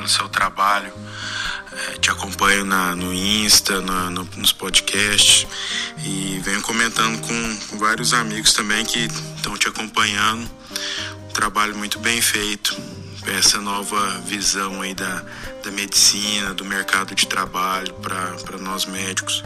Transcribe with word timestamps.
pelo 0.00 0.08
seu 0.08 0.28
trabalho. 0.28 0.92
É, 1.72 1.98
te 1.98 2.10
acompanho 2.10 2.64
na, 2.64 2.96
no 2.96 3.12
Insta, 3.12 3.80
na, 3.82 4.10
no, 4.10 4.24
nos 4.36 4.52
podcasts 4.52 5.46
e 6.02 6.40
venho 6.42 6.62
comentando 6.62 7.20
com, 7.20 7.56
com 7.68 7.78
vários 7.78 8.14
amigos 8.14 8.54
também 8.54 8.84
que 8.84 9.08
estão 9.36 9.56
te 9.56 9.68
acompanhando. 9.68 10.50
Um 11.28 11.32
trabalho 11.32 11.76
muito 11.76 11.98
bem 11.98 12.20
feito, 12.20 12.76
essa 13.26 13.60
nova 13.60 14.18
visão 14.20 14.80
aí 14.80 14.94
da, 14.94 15.22
da 15.62 15.70
medicina, 15.70 16.54
do 16.54 16.64
mercado 16.64 17.14
de 17.14 17.26
trabalho 17.26 17.92
para 17.94 18.58
nós 18.58 18.86
médicos. 18.86 19.44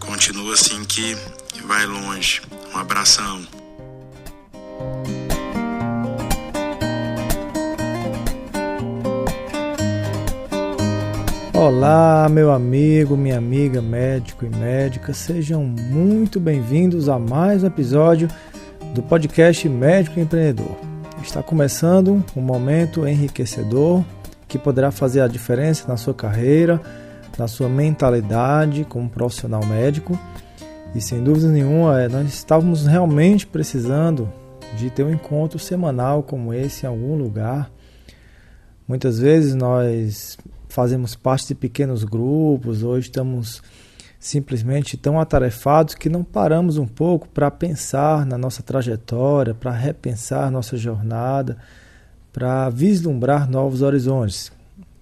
Continua 0.00 0.54
assim 0.54 0.82
que, 0.84 1.14
que 1.52 1.62
vai 1.62 1.86
longe. 1.86 2.40
Um 2.74 2.78
abração. 2.78 3.63
Olá, 11.56 12.28
meu 12.28 12.50
amigo, 12.50 13.16
minha 13.16 13.38
amiga, 13.38 13.80
médico 13.80 14.44
e 14.44 14.48
médica, 14.48 15.14
sejam 15.14 15.62
muito 15.62 16.40
bem-vindos 16.40 17.08
a 17.08 17.16
mais 17.16 17.62
um 17.62 17.68
episódio 17.68 18.26
do 18.92 19.00
podcast 19.00 19.68
Médico 19.68 20.18
Empreendedor. 20.18 20.76
Está 21.22 21.44
começando 21.44 22.24
um 22.36 22.40
momento 22.40 23.06
enriquecedor 23.06 24.04
que 24.48 24.58
poderá 24.58 24.90
fazer 24.90 25.20
a 25.20 25.28
diferença 25.28 25.86
na 25.86 25.96
sua 25.96 26.12
carreira, 26.12 26.80
na 27.38 27.46
sua 27.46 27.68
mentalidade 27.68 28.84
como 28.84 29.08
profissional 29.08 29.64
médico. 29.64 30.18
E 30.92 31.00
sem 31.00 31.22
dúvida 31.22 31.46
nenhuma, 31.46 32.02
é, 32.02 32.08
nós 32.08 32.34
estávamos 32.34 32.84
realmente 32.84 33.46
precisando 33.46 34.28
de 34.76 34.90
ter 34.90 35.04
um 35.04 35.12
encontro 35.12 35.60
semanal 35.60 36.20
como 36.20 36.52
esse 36.52 36.84
em 36.84 36.88
algum 36.88 37.14
lugar. 37.14 37.70
Muitas 38.88 39.20
vezes 39.20 39.54
nós 39.54 40.36
fazemos 40.74 41.14
parte 41.14 41.46
de 41.46 41.54
pequenos 41.54 42.02
grupos, 42.02 42.82
hoje 42.82 43.06
estamos 43.06 43.62
simplesmente 44.18 44.96
tão 44.96 45.20
atarefados 45.20 45.94
que 45.94 46.08
não 46.08 46.24
paramos 46.24 46.78
um 46.78 46.86
pouco 46.86 47.28
para 47.28 47.48
pensar 47.48 48.26
na 48.26 48.36
nossa 48.36 48.60
trajetória, 48.60 49.54
para 49.54 49.70
repensar 49.70 50.50
nossa 50.50 50.76
jornada, 50.76 51.56
para 52.32 52.68
vislumbrar 52.70 53.48
novos 53.48 53.82
horizontes. 53.82 54.50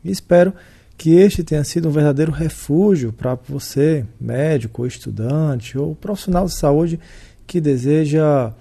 Espero 0.05 0.53
que 0.99 1.15
este 1.15 1.43
tenha 1.43 1.65
sido 1.65 1.89
um 1.89 1.93
verdadeiro 1.93 2.33
refúgio 2.33 3.11
para 3.11 3.35
você, 3.35 4.05
médico, 4.21 4.83
ou 4.83 4.87
estudante 4.87 5.79
ou 5.79 5.95
profissional 5.95 6.45
de 6.45 6.55
saúde 6.55 7.01
que 7.47 7.63
deseja 7.63 8.53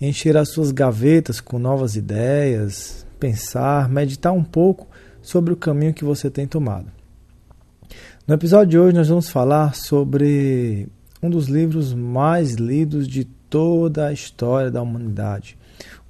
encher 0.00 0.36
as 0.36 0.48
suas 0.48 0.72
gavetas 0.72 1.40
com 1.40 1.56
novas 1.60 1.94
ideias, 1.94 3.06
pensar, 3.20 3.88
meditar 3.88 4.32
um 4.32 4.42
pouco 4.42 4.88
sobre 5.22 5.52
o 5.52 5.56
caminho 5.56 5.94
que 5.94 6.04
você 6.04 6.28
tem 6.28 6.46
tomado. 6.46 6.86
No 8.26 8.34
episódio 8.34 8.70
de 8.70 8.78
hoje, 8.78 8.96
nós 8.96 9.08
vamos 9.08 9.28
falar 9.28 9.74
sobre 9.74 10.88
um 11.22 11.30
dos 11.30 11.46
livros 11.46 11.94
mais 11.94 12.54
lidos 12.54 13.06
de 13.06 13.24
toda 13.24 14.08
a 14.08 14.12
história 14.12 14.70
da 14.70 14.82
humanidade. 14.82 15.56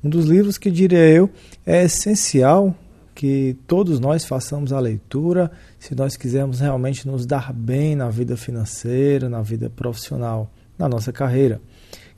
Um 0.02 0.08
dos 0.08 0.26
livros 0.26 0.58
que, 0.58 0.70
diria 0.70 1.08
eu, 1.08 1.30
é 1.64 1.84
essencial 1.84 2.74
que 3.14 3.56
todos 3.66 4.00
nós 4.00 4.24
façamos 4.24 4.72
a 4.72 4.80
leitura 4.80 5.50
se 5.78 5.94
nós 5.94 6.16
quisermos 6.16 6.60
realmente 6.60 7.06
nos 7.06 7.26
dar 7.26 7.52
bem 7.52 7.94
na 7.94 8.10
vida 8.10 8.36
financeira, 8.36 9.28
na 9.28 9.42
vida 9.42 9.70
profissional, 9.70 10.50
na 10.78 10.88
nossa 10.88 11.12
carreira, 11.12 11.60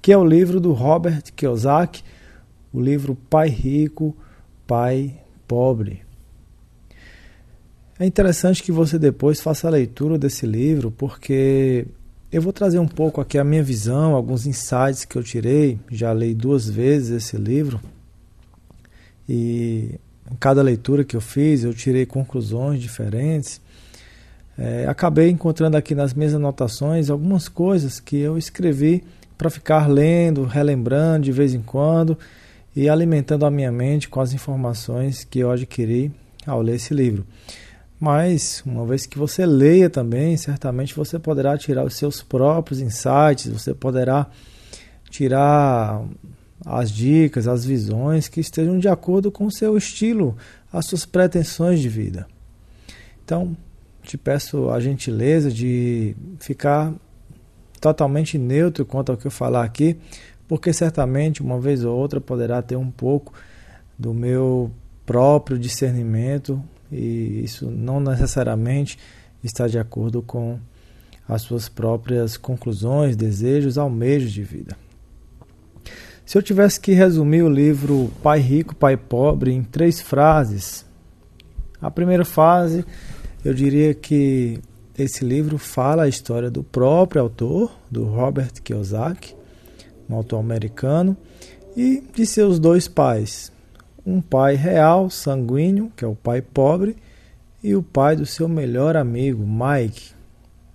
que 0.00 0.12
é 0.12 0.16
o 0.16 0.25
livro 0.25 0.60
do 0.60 0.72
Robert 0.72 1.22
Kiyosaki, 1.34 2.03
o 2.72 2.81
livro 2.81 3.16
Pai 3.28 3.49
Rico, 3.49 4.16
Pai 4.66 5.15
Pobre. 5.47 6.03
É 8.04 8.06
interessante 8.06 8.62
que 8.62 8.70
você 8.70 8.98
depois 8.98 9.41
faça 9.41 9.66
a 9.66 9.70
leitura 9.70 10.19
desse 10.19 10.44
livro, 10.44 10.91
porque 10.91 11.87
eu 12.31 12.42
vou 12.42 12.53
trazer 12.53 12.78
um 12.78 12.87
pouco 12.87 13.19
aqui 13.19 13.38
a 13.38 13.44
minha 13.44 13.62
visão, 13.62 14.15
alguns 14.15 14.47
insights 14.47 15.06
que 15.06 15.16
eu 15.16 15.22
tirei. 15.22 15.78
Já 15.91 16.12
li 16.12 16.34
duas 16.34 16.69
vezes 16.69 17.25
esse 17.25 17.38
livro 17.38 17.81
e 19.26 19.98
em 20.31 20.37
cada 20.38 20.60
leitura 20.60 21.03
que 21.03 21.16
eu 21.16 21.20
fiz 21.22 21.65
eu 21.65 21.72
tirei 21.72 22.04
conclusões 22.04 22.78
diferentes. 22.78 23.59
É, 24.59 24.84
acabei 24.86 25.31
encontrando 25.31 25.78
aqui 25.78 25.94
nas 25.94 26.12
minhas 26.12 26.34
anotações 26.34 27.09
algumas 27.09 27.48
coisas 27.48 28.00
que 28.00 28.19
eu 28.19 28.36
escrevi 28.36 29.03
para 29.38 29.48
ficar 29.48 29.88
lendo, 29.88 30.44
relembrando 30.44 31.25
de 31.25 31.32
vez 31.32 31.54
em 31.54 31.62
quando 31.62 32.19
e 32.76 32.86
alimentando 32.86 33.47
a 33.47 33.50
minha 33.50 33.72
mente 33.72 34.10
com 34.10 34.21
as 34.21 34.34
informações 34.34 35.25
que 35.25 35.38
eu 35.38 35.50
adquiri 35.50 36.12
ao 36.47 36.60
ler 36.60 36.75
esse 36.75 36.92
livro. 36.92 37.25
Mas, 38.04 38.62
uma 38.66 38.84
vez 38.84 39.06
que 39.06 39.16
você 39.16 39.47
leia 39.47 39.88
também, 39.88 40.37
certamente 40.37 40.94
você 40.94 41.19
poderá 41.19 41.56
tirar 41.56 41.87
os 41.87 41.97
seus 41.97 42.22
próprios 42.22 42.78
insights, 42.78 43.47
você 43.47 43.72
poderá 43.72 44.26
tirar 45.09 46.04
as 46.66 46.91
dicas, 46.91 47.48
as 47.48 47.65
visões 47.65 48.28
que 48.28 48.41
estejam 48.41 48.78
de 48.78 48.88
acordo 48.88 49.32
com 49.32 49.47
o 49.47 49.50
seu 49.50 49.75
estilo, 49.75 50.37
as 50.70 50.84
suas 50.84 51.06
pretensões 51.06 51.81
de 51.81 51.88
vida. 51.88 52.26
Então, 53.25 53.56
te 54.03 54.19
peço 54.19 54.69
a 54.69 54.78
gentileza 54.81 55.50
de 55.50 56.15
ficar 56.38 56.92
totalmente 57.81 58.36
neutro 58.36 58.84
quanto 58.84 59.12
ao 59.12 59.16
que 59.16 59.26
eu 59.26 59.31
falar 59.31 59.65
aqui, 59.65 59.97
porque 60.47 60.75
certamente 60.75 61.41
uma 61.41 61.59
vez 61.59 61.82
ou 61.82 61.97
outra 61.97 62.21
poderá 62.21 62.60
ter 62.60 62.76
um 62.76 62.91
pouco 62.91 63.32
do 63.98 64.12
meu 64.12 64.71
próprio 65.06 65.59
discernimento 65.59 66.62
e 66.94 67.43
isso 67.44 67.71
não 67.71 67.99
necessariamente 67.99 68.99
está 69.43 69.66
de 69.66 69.78
acordo 69.78 70.22
com 70.22 70.59
as 71.28 71.43
suas 71.43 71.69
próprias 71.69 72.37
conclusões, 72.37 73.16
desejos, 73.16 73.77
almejos 73.77 74.32
de 74.32 74.43
vida. 74.43 74.77
Se 76.25 76.38
eu 76.38 76.43
tivesse 76.43 76.81
que 76.81 76.93
resumir 76.93 77.43
o 77.43 77.50
livro 77.50 78.10
Pai 78.22 78.38
Rico, 78.38 78.75
Pai 78.75 78.97
Pobre 78.97 79.53
em 79.53 79.62
três 79.62 80.00
frases, 80.00 80.87
a 81.81 81.91
primeira 81.91 82.25
frase 82.25 82.84
eu 83.44 83.53
diria 83.53 83.93
que 83.93 84.59
esse 84.97 85.25
livro 85.25 85.59
fala 85.59 86.04
a 86.04 86.09
história 86.09 86.50
do 86.50 86.62
próprio 86.62 87.21
autor, 87.21 87.77
do 87.91 88.04
Robert 88.04 88.53
Kiyosaki, 88.62 89.34
um 90.09 90.15
autor 90.15 90.38
americano, 90.38 91.16
e 91.77 92.03
de 92.15 92.25
seus 92.25 92.59
dois 92.59 92.87
pais, 92.87 93.53
um 94.06 94.20
pai 94.20 94.54
real, 94.54 95.09
sanguíneo, 95.09 95.91
que 95.97 96.04
é 96.04 96.09
o 96.09 96.15
pai 96.15 96.42
pobre, 96.42 96.97
e 97.62 97.75
o 97.75 97.82
pai 97.82 98.15
do 98.15 98.26
seu 98.26 98.48
melhor 98.48 98.97
amigo, 98.97 99.44
Mike, 99.47 100.12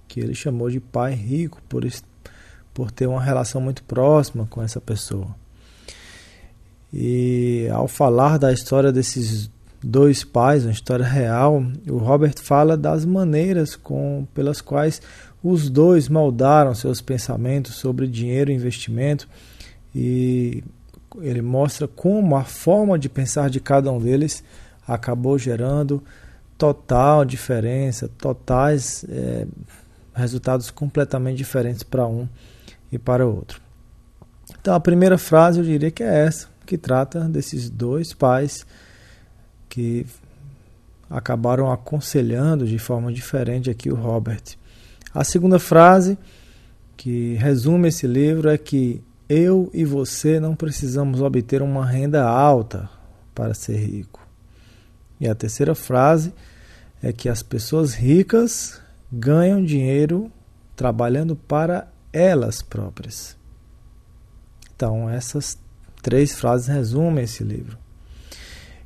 que 0.08 0.20
ele 0.20 0.34
chamou 0.34 0.70
de 0.70 0.80
pai 0.80 1.14
rico 1.14 1.62
por, 1.70 1.88
por 2.74 2.92
ter 2.92 3.06
uma 3.08 3.22
relação 3.22 3.62
muito 3.62 3.84
próxima 3.84 4.48
com 4.50 4.62
essa 4.62 4.82
pessoa. 4.82 5.36
E 6.92 7.68
ao 7.72 7.88
falar 7.88 8.40
da 8.40 8.52
história 8.52 8.92
desses 8.92 9.52
dois 9.84 10.24
pais, 10.24 10.66
uma 10.66 10.72
história 10.72 11.06
real, 11.06 11.64
o 11.88 11.98
Robert 11.98 12.34
fala 12.42 12.76
das 12.76 13.06
maneiras 13.06 13.76
com, 13.76 14.28
pelas 14.34 14.60
quais 14.60 15.00
os 15.44 15.70
dois 15.70 16.10
moldaram 16.10 16.74
seus 16.74 17.00
pensamentos 17.00 17.76
sobre 17.76 18.08
dinheiro 18.08 18.52
e 18.52 18.56
investimento 18.56 19.28
e 19.96 20.64
ele 21.18 21.42
mostra 21.42 21.88
como 21.88 22.36
a 22.36 22.44
forma 22.44 22.98
de 22.98 23.10
pensar 23.10 23.50
de 23.50 23.60
cada 23.60 23.92
um 23.92 24.00
deles 24.00 24.44
acabou 24.88 25.38
gerando 25.38 26.04
total 26.58 27.24
diferença, 27.24 28.10
totais 28.18 29.06
é, 29.08 29.48
resultados 30.14 30.70
completamente 30.70 31.38
diferentes 31.38 31.84
para 31.84 32.06
um 32.06 32.28
e 32.92 32.98
para 32.98 33.26
o 33.26 33.36
outro. 33.36 33.62
Então 34.60 34.74
a 34.74 34.80
primeira 34.80 35.18
frase 35.18 35.60
eu 35.60 35.66
diria 35.66 35.92
que 35.92 36.04
é 36.04 36.26
essa, 36.26 36.48
que 36.66 36.78
trata 36.78 37.22
desses 37.22 37.70
dois 37.70 38.14
pais 38.14 38.66
que 39.70 40.06
acabaram 41.10 41.72
aconselhando 41.72 42.68
de 42.68 42.78
forma 42.78 43.12
diferente 43.12 43.70
aqui 43.70 43.90
o 43.90 43.96
Robert. 43.96 44.44
A 45.14 45.24
segunda 45.24 45.58
frase 45.58 46.18
que 46.98 47.36
resume 47.36 47.88
esse 47.88 48.06
livro 48.06 48.50
é 48.50 48.58
que 48.58 49.02
eu 49.30 49.70
e 49.72 49.86
você 49.86 50.40
não 50.40 50.56
precisamos 50.56 51.22
obter 51.22 51.62
uma 51.62 51.86
renda 51.86 52.28
alta 52.28 52.90
para 53.36 53.54
ser 53.54 53.78
rico. 53.78 54.28
E 55.20 55.28
a 55.28 55.36
terceira 55.36 55.76
frase 55.76 56.34
é 57.02 57.14
que 57.14 57.30
as 57.30 57.44
pessoas 57.44 57.94
ricas 57.94 58.82
ganham 59.12 59.64
dinheiro 59.64 60.32
trabalhando 60.76 61.36
para 61.36 61.88
elas 62.12 62.62
próprias. 62.62 63.38
Então, 64.76 65.10
essas 65.10 65.58
três 66.02 66.34
frases 66.34 66.68
resumem 66.68 67.26
esse 67.26 67.44
livro. 67.44 67.78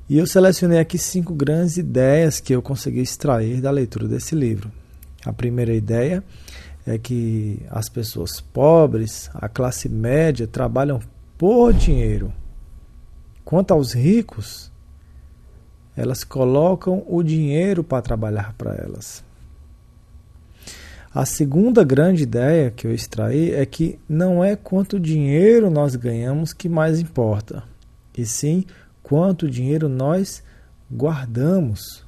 E 0.10 0.18
eu 0.18 0.28
selecionei 0.28 0.80
aqui 0.80 0.98
cinco 0.98 1.34
grandes 1.34 1.78
ideias 1.78 2.40
que 2.40 2.54
eu 2.54 2.62
consegui 2.62 3.00
extrair 3.00 3.62
da 3.62 3.72
leitura 3.72 4.08
desse 4.08 4.36
livro. 4.36 4.72
A 5.26 5.32
primeira 5.32 5.74
ideia 5.74 6.24
é 6.86 6.98
que 6.98 7.62
as 7.70 7.88
pessoas 7.90 8.42
pobres, 8.42 9.30
a 9.34 9.48
classe 9.48 9.88
média, 9.88 10.48
trabalham 10.48 11.00
por 11.38 11.74
dinheiro. 11.74 12.34
Quanto 13.46 13.74
aos 13.74 13.94
ricos, 13.94 14.72
elas 15.96 16.24
colocam 16.24 17.04
o 17.08 17.22
dinheiro 17.22 17.84
para 17.84 18.02
trabalhar 18.02 18.54
para 18.58 18.76
elas. 18.76 19.24
A 21.14 21.26
segunda 21.26 21.84
grande 21.84 22.24
ideia 22.24 22.72
que 22.72 22.88
eu 22.88 22.94
extraí 22.94 23.54
é 23.54 23.66
que 23.68 24.00
não 24.10 24.44
é 24.44 24.56
quanto 24.56 25.00
dinheiro 25.00 25.70
nós 25.70 25.96
ganhamos 25.96 26.54
que 26.54 26.68
mais 26.68 27.00
importa, 27.00 27.64
e 28.18 28.26
sim 28.26 28.66
quanto 29.04 29.48
dinheiro 29.48 29.88
nós 29.88 30.42
guardamos. 30.92 32.03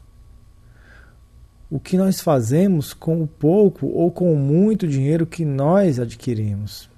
O 1.69 1.79
que 1.79 1.97
nós 1.97 2.21
fazemos 2.21 2.94
com 2.94 3.21
o 3.21 3.27
pouco 3.27 3.88
ou 3.88 4.12
com 4.12 4.33
o 4.33 4.38
muito 4.38 4.88
dinheiro 4.88 5.25
que 5.25 5.44
nós 5.44 6.00
adquirimos. 6.00 6.89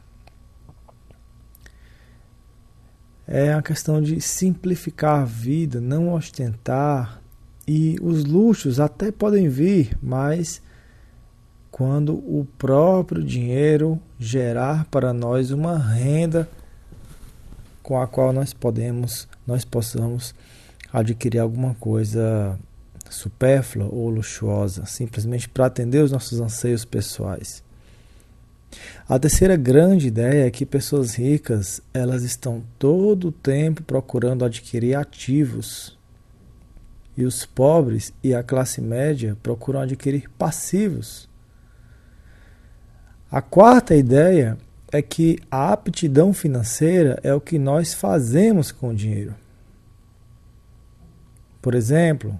É 3.25 3.53
a 3.53 3.61
questão 3.61 4.01
de 4.01 4.21
simplificar 4.21 5.21
a 5.21 5.25
vida, 5.25 5.81
não 5.81 6.13
ostentar. 6.13 7.21
E 7.67 7.97
os 8.01 8.23
luxos 8.23 8.79
até 8.79 9.11
podem 9.11 9.49
vir, 9.49 9.97
mas 10.01 10.61
quando 11.69 12.13
o 12.13 12.47
próprio 12.57 13.21
dinheiro 13.21 13.99
gerar 14.17 14.85
para 14.85 15.13
nós 15.13 15.51
uma 15.51 15.77
renda 15.77 16.49
com 17.83 18.01
a 18.01 18.07
qual 18.07 18.33
nós 18.33 18.53
podemos, 18.53 19.27
nós 19.45 19.63
possamos 19.63 20.33
adquirir 20.91 21.39
alguma 21.39 21.73
coisa 21.75 22.57
supérflua 23.09 23.87
ou 23.91 24.09
luxuosa, 24.09 24.85
simplesmente 24.85 25.47
para 25.49 25.65
atender 25.65 26.03
os 26.03 26.11
nossos 26.11 26.39
anseios 26.39 26.85
pessoais. 26.85 27.63
A 29.07 29.17
terceira 29.17 29.55
grande 29.55 30.07
ideia 30.07 30.47
é 30.47 30.51
que 30.51 30.65
pessoas 30.65 31.15
ricas, 31.15 31.81
elas 31.93 32.23
estão 32.23 32.63
todo 32.77 33.29
o 33.29 33.31
tempo 33.31 33.81
procurando 33.83 34.43
adquirir 34.43 34.95
ativos. 34.95 35.97
E 37.15 37.25
os 37.25 37.45
pobres 37.45 38.13
e 38.23 38.35
a 38.35 38.43
classe 38.43 38.81
média 38.81 39.35
procuram 39.41 39.79
adquirir 39.79 40.29
passivos. 40.37 41.27
A 43.31 43.41
quarta 43.41 43.95
ideia 43.95 44.57
é 44.91 45.01
que 45.01 45.39
a 45.49 45.73
aptidão 45.73 46.33
financeira 46.33 47.19
é 47.23 47.33
o 47.33 47.41
que 47.41 47.57
nós 47.57 47.93
fazemos 47.93 48.71
com 48.71 48.89
o 48.89 48.95
dinheiro. 48.95 49.35
Por 51.61 51.73
exemplo, 51.73 52.39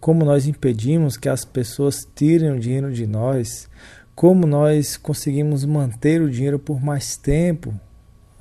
como 0.00 0.24
nós 0.24 0.46
impedimos 0.46 1.16
que 1.16 1.28
as 1.28 1.44
pessoas 1.44 2.08
tirem 2.14 2.50
o 2.50 2.58
dinheiro 2.58 2.92
de 2.92 3.06
nós, 3.06 3.68
como 4.14 4.46
nós 4.46 4.96
conseguimos 4.96 5.64
manter 5.64 6.22
o 6.22 6.30
dinheiro 6.30 6.58
por 6.58 6.82
mais 6.82 7.16
tempo 7.16 7.78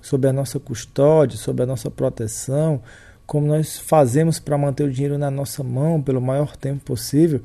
sob 0.01 0.27
a 0.27 0.33
nossa 0.33 0.59
custódia, 0.59 1.37
sob 1.37 1.61
a 1.61 1.65
nossa 1.65 1.91
proteção, 1.91 2.81
como 3.27 3.45
nós 3.45 3.77
fazemos 3.77 4.39
para 4.39 4.57
manter 4.57 4.85
o 4.85 4.91
dinheiro 4.91 5.17
na 5.17 5.29
nossa 5.29 5.63
mão 5.63 6.01
pelo 6.01 6.21
maior 6.21 6.55
tempo 6.55 6.83
possível 6.83 7.41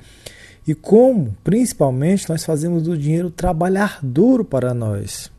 e 0.66 0.75
como, 0.75 1.37
principalmente, 1.44 2.28
nós 2.28 2.44
fazemos 2.44 2.84
do 2.84 2.96
dinheiro 2.96 3.31
trabalhar 3.31 3.99
duro 4.02 4.44
para 4.44 4.72
nós. 4.72 5.31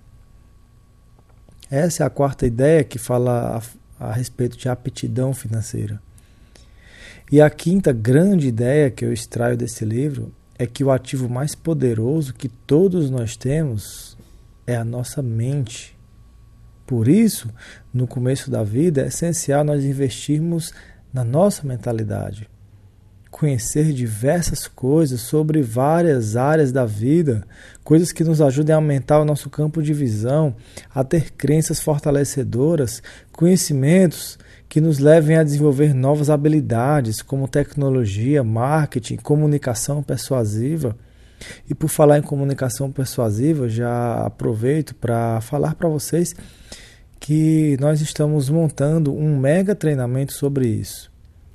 Essa 1.72 2.04
é 2.04 2.06
a 2.06 2.12
quarta 2.12 2.46
ideia 2.46 2.84
que 2.84 3.00
fala 3.00 3.60
a, 4.00 4.10
a 4.10 4.14
respeito 4.14 4.56
de 4.56 4.70
aptidão 4.70 5.34
financeira. 5.34 6.00
E 7.32 7.42
a 7.42 7.50
quinta 7.50 7.92
grande 7.92 8.48
ideia 8.48 8.92
que 8.92 9.04
eu 9.04 9.12
extraio 9.12 9.58
desse 9.58 9.84
livro 9.84 10.32
é 10.60 10.68
que 10.68 10.84
o 10.84 10.92
ativo 10.92 11.28
mais 11.28 11.56
poderoso 11.56 12.34
que 12.34 12.48
todos 12.48 13.10
nós 13.10 13.36
temos 13.36 14.16
é 14.68 14.76
a 14.76 14.86
nossa 14.86 15.24
mente. 15.24 15.98
Por 16.86 17.08
isso, 17.08 17.50
no 17.92 18.06
começo 18.06 18.52
da 18.52 18.64
vida, 18.64 19.02
é 19.02 19.08
essencial 19.08 19.64
nós 19.64 19.84
investirmos 19.84 20.72
na 21.12 21.24
nossa 21.24 21.66
mentalidade. 21.66 22.48
Conhecer 23.32 23.92
diversas 23.92 24.68
coisas 24.68 25.22
sobre 25.22 25.64
várias 25.64 26.38
áreas 26.38 26.72
da 26.72 26.86
vida, 26.86 27.44
coisas 27.84 28.12
que 28.12 28.24
nos 28.24 28.40
ajudem 28.40 28.74
a 28.74 28.78
aumentar 28.78 29.20
o 29.20 29.26
nosso 29.26 29.50
campo 29.50 29.82
de 29.82 29.94
visão, 29.94 30.56
a 30.94 31.04
ter 31.04 31.32
crenças 31.32 31.82
fortalecedoras, 31.82 33.02
conhecimentos 33.32 34.38
que 34.68 34.82
nos 34.82 35.00
levem 35.00 35.38
a 35.38 35.44
desenvolver 35.44 35.94
novas 35.94 36.30
habilidades 36.30 37.22
como 37.22 37.48
tecnologia, 37.48 38.44
marketing, 38.44 39.18
comunicação 39.18 40.02
persuasiva. 40.02 40.96
E 41.70 41.76
por 41.76 41.90
falar 41.90 42.20
em 42.20 42.22
comunicação 42.22 42.92
persuasiva, 42.92 43.70
já 43.70 44.26
aproveito 44.26 44.96
para 44.96 45.40
falar 45.42 45.76
para 45.76 45.90
vocês 45.90 46.36
que 47.20 47.78
nós 47.80 48.02
estamos 48.02 48.50
montando 48.50 49.14
um 49.14 49.38
mega 49.38 49.76
treinamento 49.76 50.34
sobre 50.34 50.68
isso. 50.68 51.12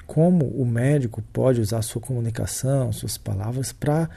Como 0.06 0.46
o 0.46 0.66
médico 0.66 1.22
pode 1.32 1.60
usar 1.60 1.82
sua 1.82 2.00
comunicação, 2.00 2.92
suas 2.92 3.16
palavras 3.16 3.72
para 3.72 4.08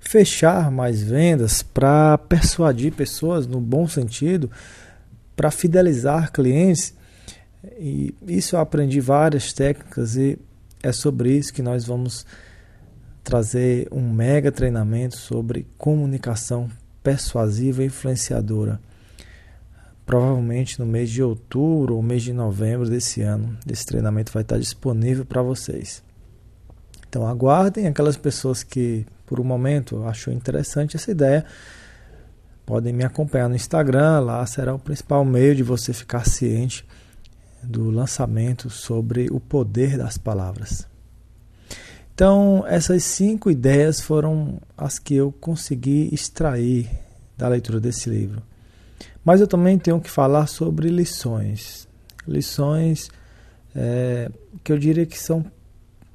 fechar 0.00 0.70
mais 0.70 1.02
vendas, 1.02 1.62
para 1.62 2.16
persuadir 2.16 2.92
pessoas 2.92 3.46
no 3.46 3.60
bom 3.60 3.86
sentido, 3.86 4.50
para 5.36 5.50
fidelizar 5.50 6.32
clientes 6.32 6.94
e 7.64 8.14
isso 8.26 8.56
eu 8.56 8.60
aprendi 8.60 9.00
várias 9.00 9.52
técnicas 9.52 10.16
e 10.16 10.38
é 10.82 10.92
sobre 10.92 11.36
isso 11.36 11.52
que 11.52 11.62
nós 11.62 11.84
vamos 11.84 12.24
trazer 13.24 13.88
um 13.92 14.10
mega 14.10 14.50
treinamento 14.50 15.16
sobre 15.16 15.66
comunicação 15.76 16.70
persuasiva 17.02 17.82
e 17.82 17.86
influenciadora. 17.86 18.80
Provavelmente 20.06 20.78
no 20.78 20.86
mês 20.86 21.10
de 21.10 21.22
outubro 21.22 21.96
ou 21.96 22.02
mês 22.02 22.22
de 22.22 22.32
novembro 22.32 22.88
desse 22.88 23.20
ano, 23.20 23.58
esse 23.70 23.84
treinamento 23.84 24.32
vai 24.32 24.42
estar 24.42 24.58
disponível 24.58 25.26
para 25.26 25.42
vocês. 25.42 26.02
Então 27.08 27.26
aguardem 27.26 27.86
aquelas 27.86 28.16
pessoas 28.16 28.62
que 28.62 29.04
por 29.26 29.40
um 29.40 29.44
momento 29.44 30.04
achou 30.04 30.32
interessante 30.32 30.96
essa 30.96 31.10
ideia, 31.10 31.44
podem 32.64 32.92
me 32.92 33.04
acompanhar 33.04 33.48
no 33.48 33.56
Instagram, 33.56 34.20
lá 34.20 34.46
será 34.46 34.74
o 34.74 34.78
principal 34.78 35.24
meio 35.24 35.54
de 35.54 35.62
você 35.62 35.92
ficar 35.92 36.26
ciente 36.26 36.86
do 37.62 37.90
lançamento 37.90 38.70
sobre 38.70 39.28
o 39.30 39.40
poder 39.40 39.96
das 39.96 40.16
palavras. 40.16 40.86
Então, 42.14 42.64
essas 42.66 43.04
cinco 43.04 43.50
ideias 43.50 44.00
foram 44.00 44.60
as 44.76 44.98
que 44.98 45.14
eu 45.14 45.30
consegui 45.30 46.08
extrair 46.12 46.88
da 47.36 47.46
leitura 47.46 47.78
desse 47.78 48.10
livro. 48.10 48.42
Mas 49.24 49.40
eu 49.40 49.46
também 49.46 49.78
tenho 49.78 50.00
que 50.00 50.10
falar 50.10 50.46
sobre 50.48 50.88
lições. 50.88 51.86
Lições 52.26 53.08
é, 53.74 54.30
que 54.64 54.72
eu 54.72 54.78
diria 54.78 55.06
que 55.06 55.18
são 55.18 55.44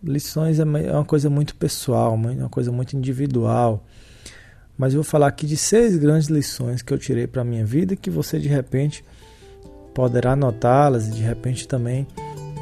lições 0.03 0.59
é, 0.59 0.63
é 0.63 0.91
uma 0.91 1.05
coisa 1.05 1.29
muito 1.29 1.55
pessoal, 1.55 2.15
uma 2.15 2.49
coisa 2.49 2.71
muito 2.71 2.97
individual. 2.97 3.85
Mas 4.77 4.93
eu 4.93 5.01
vou 5.01 5.09
falar 5.09 5.27
aqui 5.27 5.45
de 5.45 5.55
seis 5.55 5.95
grandes 5.95 6.27
lições 6.27 6.81
que 6.81 6.93
eu 6.93 6.97
tirei 6.97 7.27
para 7.27 7.43
a 7.43 7.45
minha 7.45 7.65
vida 7.65 7.95
que 7.95 8.09
você 8.09 8.39
de 8.39 8.49
repente 8.49 9.05
poderá 9.93 10.31
anotá-las 10.31 11.07
e 11.07 11.11
de 11.11 11.21
repente 11.21 11.67
também 11.67 12.07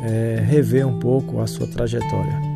é, 0.04 0.44
rever 0.46 0.88
um 0.88 1.00
pouco 1.00 1.40
a 1.40 1.48
sua 1.48 1.68
trajetória. 1.68 2.51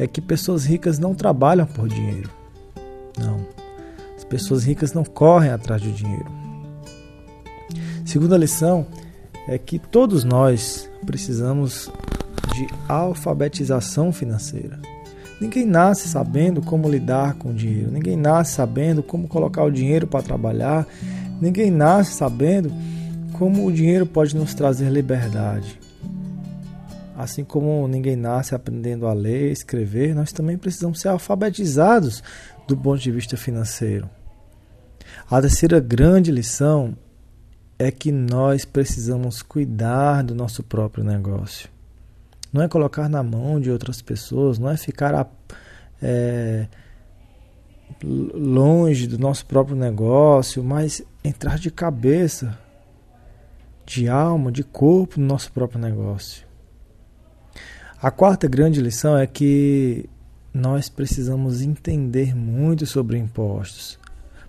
É 0.00 0.06
que 0.06 0.22
pessoas 0.22 0.64
ricas 0.64 0.98
não 0.98 1.14
trabalham 1.14 1.66
por 1.66 1.86
dinheiro. 1.86 2.30
Não. 3.18 3.46
As 4.16 4.24
pessoas 4.24 4.64
ricas 4.64 4.94
não 4.94 5.04
correm 5.04 5.50
atrás 5.50 5.82
do 5.82 5.92
dinheiro. 5.92 6.24
Segunda 8.06 8.38
lição 8.38 8.86
é 9.46 9.58
que 9.58 9.78
todos 9.78 10.24
nós 10.24 10.90
precisamos 11.04 11.90
de 12.54 12.66
alfabetização 12.88 14.10
financeira. 14.10 14.80
Ninguém 15.38 15.66
nasce 15.66 16.08
sabendo 16.08 16.62
como 16.62 16.88
lidar 16.88 17.34
com 17.34 17.50
o 17.50 17.54
dinheiro, 17.54 17.90
ninguém 17.90 18.16
nasce 18.16 18.54
sabendo 18.54 19.02
como 19.02 19.28
colocar 19.28 19.64
o 19.64 19.70
dinheiro 19.70 20.06
para 20.06 20.22
trabalhar, 20.22 20.86
ninguém 21.42 21.70
nasce 21.70 22.14
sabendo 22.14 22.72
como 23.34 23.66
o 23.66 23.72
dinheiro 23.72 24.06
pode 24.06 24.34
nos 24.34 24.54
trazer 24.54 24.90
liberdade. 24.90 25.78
Assim 27.16 27.44
como 27.44 27.86
ninguém 27.86 28.16
nasce 28.16 28.54
aprendendo 28.54 29.06
a 29.06 29.12
ler, 29.12 29.52
escrever, 29.52 30.14
nós 30.14 30.32
também 30.32 30.56
precisamos 30.56 31.00
ser 31.00 31.08
alfabetizados 31.08 32.22
do 32.66 32.76
ponto 32.76 33.00
de 33.00 33.10
vista 33.10 33.36
financeiro. 33.36 34.08
A 35.30 35.40
terceira 35.40 35.80
grande 35.80 36.30
lição 36.30 36.96
é 37.78 37.90
que 37.90 38.12
nós 38.12 38.64
precisamos 38.64 39.42
cuidar 39.42 40.22
do 40.22 40.34
nosso 40.34 40.62
próprio 40.62 41.02
negócio. 41.02 41.68
Não 42.52 42.62
é 42.62 42.68
colocar 42.68 43.08
na 43.08 43.22
mão 43.22 43.60
de 43.60 43.70
outras 43.70 44.02
pessoas, 44.02 44.58
não 44.58 44.70
é 44.70 44.76
ficar 44.76 45.30
é, 46.02 46.66
longe 48.02 49.06
do 49.06 49.18
nosso 49.18 49.46
próprio 49.46 49.76
negócio, 49.76 50.62
mas 50.62 51.02
entrar 51.24 51.58
de 51.58 51.70
cabeça, 51.70 52.58
de 53.86 54.08
alma, 54.08 54.50
de 54.50 54.62
corpo 54.62 55.20
no 55.20 55.26
nosso 55.26 55.52
próprio 55.52 55.80
negócio. 55.80 56.49
A 58.02 58.10
quarta 58.10 58.48
grande 58.48 58.80
lição 58.80 59.14
é 59.14 59.26
que 59.26 60.08
nós 60.54 60.88
precisamos 60.88 61.60
entender 61.60 62.34
muito 62.34 62.86
sobre 62.86 63.18
impostos. 63.18 63.98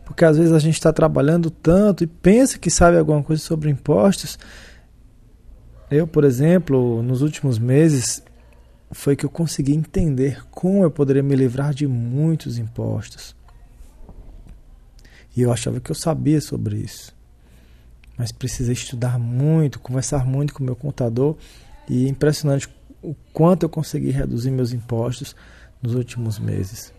Porque 0.05 0.23
às 0.23 0.37
vezes 0.37 0.53
a 0.53 0.59
gente 0.59 0.75
está 0.75 0.93
trabalhando 0.93 1.51
tanto 1.51 2.01
e 2.01 2.07
pensa 2.07 2.57
que 2.57 2.69
sabe 2.71 2.97
alguma 2.97 3.21
coisa 3.21 3.41
sobre 3.41 3.69
impostos. 3.69 4.39
Eu, 5.89 6.07
por 6.07 6.23
exemplo, 6.23 7.03
nos 7.03 7.21
últimos 7.21 7.59
meses, 7.59 8.23
foi 8.89 9.17
que 9.17 9.25
eu 9.25 9.29
consegui 9.29 9.73
entender 9.75 10.45
como 10.49 10.85
eu 10.85 10.91
poderia 10.91 11.21
me 11.21 11.35
livrar 11.35 11.73
de 11.73 11.85
muitos 11.85 12.57
impostos. 12.57 13.35
E 15.35 15.41
eu 15.41 15.51
achava 15.51 15.81
que 15.81 15.91
eu 15.91 15.95
sabia 15.95 16.39
sobre 16.39 16.77
isso. 16.77 17.13
Mas 18.17 18.31
precisei 18.31 18.73
estudar 18.73 19.19
muito, 19.19 19.77
conversar 19.77 20.25
muito 20.25 20.53
com 20.53 20.63
o 20.63 20.65
meu 20.65 20.75
contador. 20.75 21.35
E 21.89 22.05
é 22.05 22.09
impressionante 22.09 22.69
o 23.01 23.15
quanto 23.33 23.63
eu 23.63 23.69
consegui 23.69 24.11
reduzir 24.11 24.51
meus 24.51 24.73
impostos 24.73 25.35
nos 25.81 25.95
últimos 25.95 26.37
meses. 26.37 26.93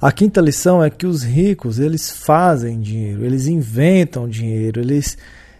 A 0.00 0.12
quinta 0.12 0.40
lição 0.40 0.82
é 0.82 0.90
que 0.90 1.06
os 1.06 1.22
ricos, 1.22 1.78
eles 1.78 2.10
fazem 2.10 2.80
dinheiro, 2.80 3.24
eles 3.24 3.46
inventam 3.46 4.28
dinheiro, 4.28 4.80
eles 4.80 5.16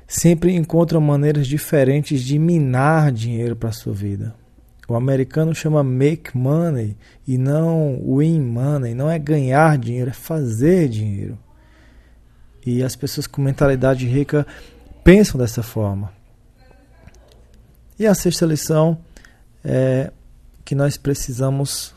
sempre 0.07 0.55
encontram 0.55 1.01
maneiras 1.01 1.47
diferentes 1.47 2.23
de 2.23 2.39
minar 2.39 3.11
dinheiro 3.11 3.57
para 3.57 3.71
a 3.71 3.73
sua 3.73 3.93
vida. 3.93 4.35
O 4.89 4.95
americano 4.95 5.55
chama 5.55 5.83
make 5.83 6.37
money 6.37 6.97
e 7.27 7.37
não 7.37 8.01
win 8.17 8.41
money, 8.41 8.95
não 8.95 9.11
é 9.11 9.19
ganhar 9.19 9.77
dinheiro, 9.79 10.11
é 10.11 10.13
fazer 10.13 10.89
dinheiro. 10.89 11.37
E 12.65 12.83
as 12.83 12.95
pessoas 12.95 13.27
com 13.27 13.43
mentalidade 13.43 14.07
rica 14.07 14.47
pensam 15.03 15.39
dessa 15.39 15.63
forma. 15.63 16.13
E 17.99 18.07
a 18.07 18.15
sexta 18.15 18.45
lição 18.45 18.99
é 19.69 20.13
que 20.65 20.75
nós 20.75 20.97
precisamos 20.97 21.93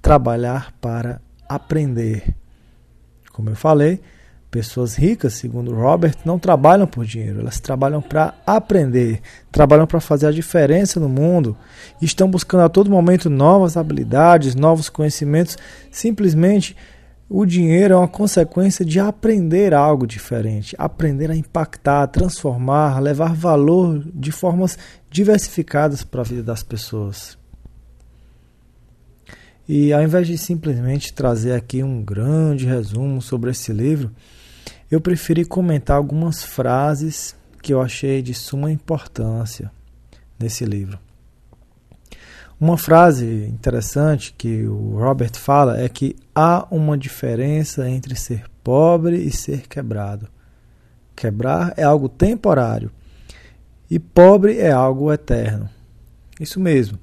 trabalhar 0.00 0.72
para 0.80 1.20
aprender. 1.46 2.34
Como 3.32 3.50
eu 3.50 3.54
falei, 3.54 4.00
pessoas 4.50 4.96
ricas, 4.96 5.34
segundo 5.34 5.74
Robert, 5.74 6.16
não 6.24 6.38
trabalham 6.38 6.86
por 6.86 7.04
dinheiro, 7.04 7.40
elas 7.40 7.60
trabalham 7.60 8.00
para 8.00 8.34
aprender, 8.46 9.20
trabalham 9.52 9.86
para 9.86 10.00
fazer 10.00 10.26
a 10.26 10.32
diferença 10.32 10.98
no 10.98 11.08
mundo, 11.08 11.56
estão 12.00 12.30
buscando 12.30 12.62
a 12.62 12.68
todo 12.68 12.90
momento 12.90 13.28
novas 13.28 13.76
habilidades, 13.76 14.54
novos 14.54 14.88
conhecimentos. 14.88 15.58
Simplesmente 15.90 16.76
o 17.32 17.46
dinheiro 17.46 17.94
é 17.94 17.96
uma 17.96 18.08
consequência 18.08 18.84
de 18.84 18.98
aprender 18.98 19.72
algo 19.72 20.04
diferente, 20.04 20.74
aprender 20.76 21.30
a 21.30 21.36
impactar, 21.36 22.08
transformar, 22.08 22.98
levar 22.98 23.32
valor 23.32 24.04
de 24.12 24.32
formas 24.32 24.76
diversificadas 25.08 26.02
para 26.02 26.22
a 26.22 26.24
vida 26.24 26.42
das 26.42 26.64
pessoas. 26.64 27.38
E 29.68 29.92
ao 29.92 30.02
invés 30.02 30.26
de 30.26 30.36
simplesmente 30.36 31.12
trazer 31.12 31.52
aqui 31.52 31.84
um 31.84 32.02
grande 32.02 32.66
resumo 32.66 33.22
sobre 33.22 33.52
esse 33.52 33.72
livro, 33.72 34.10
eu 34.90 35.00
preferi 35.00 35.44
comentar 35.44 35.98
algumas 35.98 36.42
frases 36.42 37.36
que 37.62 37.72
eu 37.72 37.80
achei 37.80 38.22
de 38.22 38.34
suma 38.34 38.72
importância 38.72 39.70
nesse 40.36 40.64
livro. 40.64 40.98
Uma 42.60 42.76
frase 42.76 43.46
interessante 43.46 44.34
que 44.36 44.66
o 44.66 44.98
Robert 44.98 45.32
fala 45.34 45.80
é 45.80 45.88
que 45.88 46.14
há 46.34 46.68
uma 46.70 46.98
diferença 46.98 47.88
entre 47.88 48.14
ser 48.14 48.44
pobre 48.62 49.16
e 49.16 49.30
ser 49.30 49.66
quebrado. 49.66 50.28
Quebrar 51.16 51.72
é 51.78 51.82
algo 51.82 52.06
temporário 52.06 52.92
e 53.90 53.98
pobre 53.98 54.58
é 54.58 54.70
algo 54.70 55.10
eterno. 55.10 55.70
Isso 56.38 56.60
mesmo. 56.60 56.98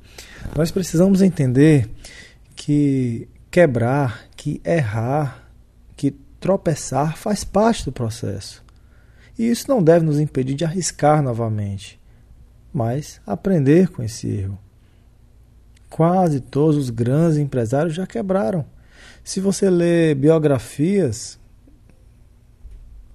Nós 0.55 0.69
precisamos 0.69 1.23
entender 1.23 1.89
que 2.55 3.27
quebrar, 3.49 4.27
que 4.35 4.61
errar, 4.63 5.49
que 5.95 6.11
tropeçar 6.39 7.17
faz 7.17 7.43
parte 7.43 7.83
do 7.83 7.91
processo. 7.91 8.63
E 9.39 9.49
isso 9.49 9.65
não 9.67 9.81
deve 9.81 10.05
nos 10.05 10.19
impedir 10.19 10.53
de 10.53 10.65
arriscar 10.65 11.23
novamente, 11.23 11.99
mas 12.71 13.19
aprender 13.25 13.87
com 13.89 14.03
esse 14.03 14.27
erro. 14.27 14.66
Quase 15.89 16.39
todos 16.39 16.77
os 16.77 16.89
grandes 16.89 17.37
empresários 17.37 17.95
já 17.95 18.05
quebraram. 18.05 18.65
Se 19.23 19.39
você 19.39 19.69
ler 19.69 20.15
biografias 20.15 21.39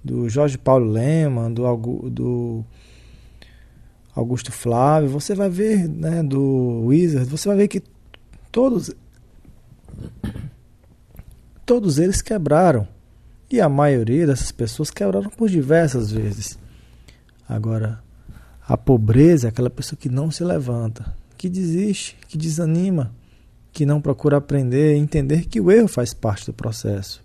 do 0.03 0.27
Jorge 0.27 0.57
Paulo 0.57 0.91
Leman, 0.91 1.51
do, 1.51 2.09
do 2.09 2.65
Augusto 4.15 4.51
Flávio, 4.51 5.09
você 5.09 5.33
vai 5.33 5.49
ver, 5.49 5.87
né, 5.87 6.21
do 6.21 6.85
Wizard, 6.85 7.29
você 7.29 7.47
vai 7.47 7.57
ver 7.57 7.67
que 7.67 7.83
todos 8.51 8.91
Todos 11.65 11.97
eles 11.97 12.21
quebraram. 12.21 12.87
E 13.49 13.61
a 13.61 13.69
maioria 13.69 14.27
dessas 14.27 14.51
pessoas 14.51 14.91
quebraram 14.91 15.29
por 15.29 15.49
diversas 15.49 16.11
vezes. 16.11 16.57
Agora, 17.47 18.03
a 18.67 18.75
pobreza 18.75 19.47
é 19.47 19.49
aquela 19.49 19.69
pessoa 19.69 19.97
que 19.97 20.09
não 20.09 20.31
se 20.31 20.43
levanta, 20.43 21.15
que 21.43 21.49
desiste, 21.49 22.15
que 22.29 22.37
desanima, 22.37 23.11
que 23.73 23.85
não 23.85 23.99
procura 23.99 24.37
aprender 24.37 24.95
entender 24.95 25.45
que 25.45 25.59
o 25.59 25.69
erro 25.69 25.89
faz 25.89 26.13
parte 26.13 26.45
do 26.45 26.53
processo. 26.53 27.21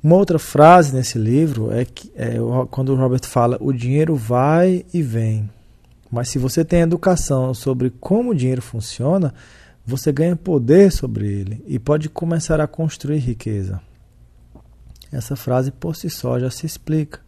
Uma 0.00 0.14
outra 0.14 0.38
frase 0.38 0.94
nesse 0.94 1.18
livro 1.18 1.72
é, 1.72 1.84
que, 1.84 2.12
é 2.14 2.36
quando 2.70 2.90
o 2.90 2.94
Robert 2.94 3.24
fala: 3.24 3.58
o 3.60 3.72
dinheiro 3.72 4.14
vai 4.14 4.86
e 4.94 5.02
vem. 5.02 5.50
Mas 6.08 6.28
se 6.28 6.38
você 6.38 6.64
tem 6.64 6.82
educação 6.82 7.52
sobre 7.52 7.90
como 7.90 8.30
o 8.30 8.34
dinheiro 8.34 8.62
funciona, 8.62 9.34
você 9.84 10.12
ganha 10.12 10.36
poder 10.36 10.92
sobre 10.92 11.26
ele 11.26 11.64
e 11.66 11.80
pode 11.80 12.08
começar 12.08 12.60
a 12.60 12.68
construir 12.68 13.18
riqueza. 13.18 13.82
Essa 15.10 15.34
frase 15.34 15.72
por 15.72 15.96
si 15.96 16.08
só 16.08 16.38
já 16.38 16.48
se 16.48 16.64
explica. 16.64 17.18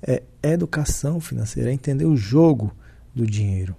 É 0.00 0.22
educação 0.42 1.20
financeira, 1.20 1.68
é 1.68 1.74
entender 1.74 2.06
o 2.06 2.16
jogo 2.16 2.74
do 3.14 3.26
dinheiro. 3.26 3.76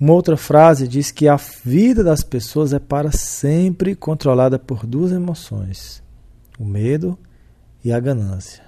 Uma 0.00 0.14
outra 0.14 0.36
frase 0.36 0.88
diz 0.88 1.10
que 1.10 1.28
a 1.28 1.36
vida 1.36 2.02
das 2.02 2.22
pessoas 2.22 2.72
é 2.72 2.78
para 2.78 3.12
sempre 3.12 3.94
controlada 3.94 4.58
por 4.58 4.86
duas 4.86 5.12
emoções: 5.12 6.02
o 6.58 6.64
medo 6.64 7.18
e 7.84 7.92
a 7.92 8.00
ganância. 8.00 8.64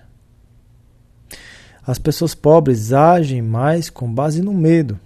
As 1.84 1.98
pessoas 1.98 2.34
pobres 2.34 2.92
agem 2.92 3.40
mais 3.40 3.88
com 3.88 4.12
base 4.12 4.42
no 4.42 4.52
medo 4.52 5.00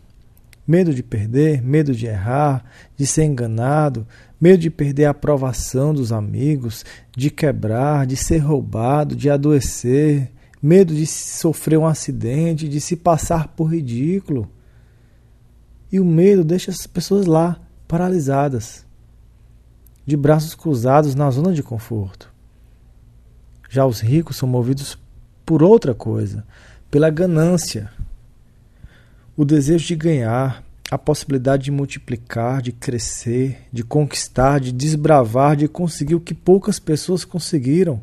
medo 0.66 0.92
de 0.92 1.02
perder, 1.02 1.62
medo 1.62 1.94
de 1.94 2.06
errar, 2.06 2.64
de 2.96 3.06
ser 3.06 3.24
enganado, 3.24 4.06
medo 4.40 4.58
de 4.58 4.70
perder 4.70 5.04
a 5.04 5.10
aprovação 5.10 5.94
dos 5.94 6.12
amigos, 6.12 6.84
de 7.16 7.30
quebrar, 7.30 8.06
de 8.06 8.16
ser 8.16 8.38
roubado, 8.38 9.14
de 9.14 9.30
adoecer, 9.30 10.32
medo 10.60 10.92
de 10.94 11.06
sofrer 11.06 11.78
um 11.78 11.86
acidente, 11.86 12.68
de 12.68 12.80
se 12.80 12.96
passar 12.96 13.48
por 13.48 13.66
ridículo. 13.66 14.50
E 15.96 16.00
o 16.00 16.04
medo 16.04 16.44
deixa 16.44 16.70
essas 16.70 16.86
pessoas 16.86 17.24
lá, 17.24 17.58
paralisadas, 17.88 18.84
de 20.04 20.14
braços 20.14 20.54
cruzados 20.54 21.14
na 21.14 21.30
zona 21.30 21.54
de 21.54 21.62
conforto. 21.62 22.30
Já 23.70 23.86
os 23.86 24.00
ricos 24.00 24.36
são 24.36 24.46
movidos 24.46 24.98
por 25.46 25.62
outra 25.62 25.94
coisa, 25.94 26.44
pela 26.90 27.08
ganância 27.08 27.90
o 29.34 29.42
desejo 29.42 29.86
de 29.86 29.96
ganhar, 29.96 30.62
a 30.90 30.98
possibilidade 30.98 31.64
de 31.64 31.70
multiplicar, 31.70 32.60
de 32.60 32.72
crescer, 32.72 33.60
de 33.72 33.82
conquistar, 33.82 34.60
de 34.60 34.72
desbravar, 34.72 35.56
de 35.56 35.66
conseguir 35.66 36.14
o 36.14 36.20
que 36.20 36.34
poucas 36.34 36.78
pessoas 36.78 37.24
conseguiram. 37.24 38.02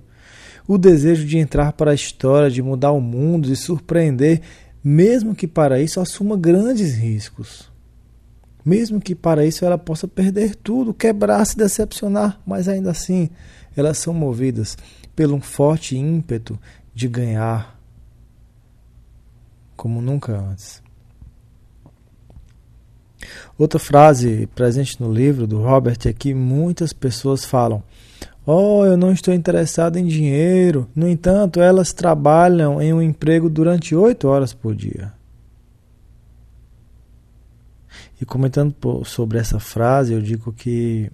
O 0.68 0.80
desejo 0.80 1.28
de 1.28 1.38
entrar 1.38 1.74
para 1.74 1.92
a 1.92 1.96
história, 1.96 2.50
de 2.50 2.64
mudar 2.64 2.92
o 2.92 3.00
mundo, 3.00 3.50
de 3.50 3.56
surpreender, 3.56 4.42
mesmo 4.84 5.36
que 5.36 5.48
para 5.48 5.80
isso 5.80 6.00
assuma 6.00 6.36
grandes 6.36 6.96
riscos. 6.96 7.72
Mesmo 8.66 9.02
que 9.02 9.14
para 9.14 9.46
isso 9.46 9.66
ela 9.66 9.78
possa 9.78 10.08
perder 10.08 10.56
tudo, 10.56 10.94
quebrar, 10.94 11.46
se 11.46 11.58
decepcionar, 11.58 12.40
mas 12.46 12.68
ainda 12.68 12.92
assim 12.92 13.30
elas 13.76 13.98
são 13.98 14.14
movidas 14.14 14.78
pelo 15.16 15.36
um 15.36 15.42
forte 15.42 15.98
ímpeto 15.98 16.58
de 16.94 17.08
ganhar 17.08 17.80
como 19.76 20.02
nunca 20.02 20.38
antes. 20.38 20.82
Outra 23.58 23.80
frase 23.80 24.48
presente 24.56 25.02
no 25.02 25.12
livro 25.12 25.48
do 25.48 25.62
Robert 25.62 25.98
é 26.06 26.14
que 26.14 26.34
muitas 26.34 26.94
pessoas 26.94 27.46
falam: 27.46 27.84
Oh, 28.46 28.86
eu 28.86 28.98
não 28.98 29.12
estou 29.12 29.34
interessado 29.34 29.98
em 29.98 30.06
dinheiro. 30.06 30.90
No 30.96 31.08
entanto, 31.08 31.62
elas 31.62 31.94
trabalham 31.94 32.82
em 32.82 32.94
um 32.94 33.02
emprego 33.02 33.50
durante 33.50 33.96
oito 33.96 34.28
horas 34.28 34.54
por 34.54 34.76
dia. 34.76 35.14
E 38.20 38.26
comentando 38.26 38.76
sobre 39.06 39.38
essa 39.38 39.60
frase, 39.60 40.14
eu 40.14 40.22
digo 40.22 40.54
que 40.54 41.12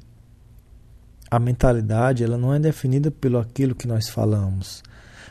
a 1.29 1.39
mentalidade 1.39 2.23
ela 2.23 2.37
não 2.37 2.53
é 2.53 2.59
definida 2.59 3.11
pelo 3.11 3.37
aquilo 3.37 3.75
que 3.75 3.87
nós 3.87 4.09
falamos, 4.09 4.83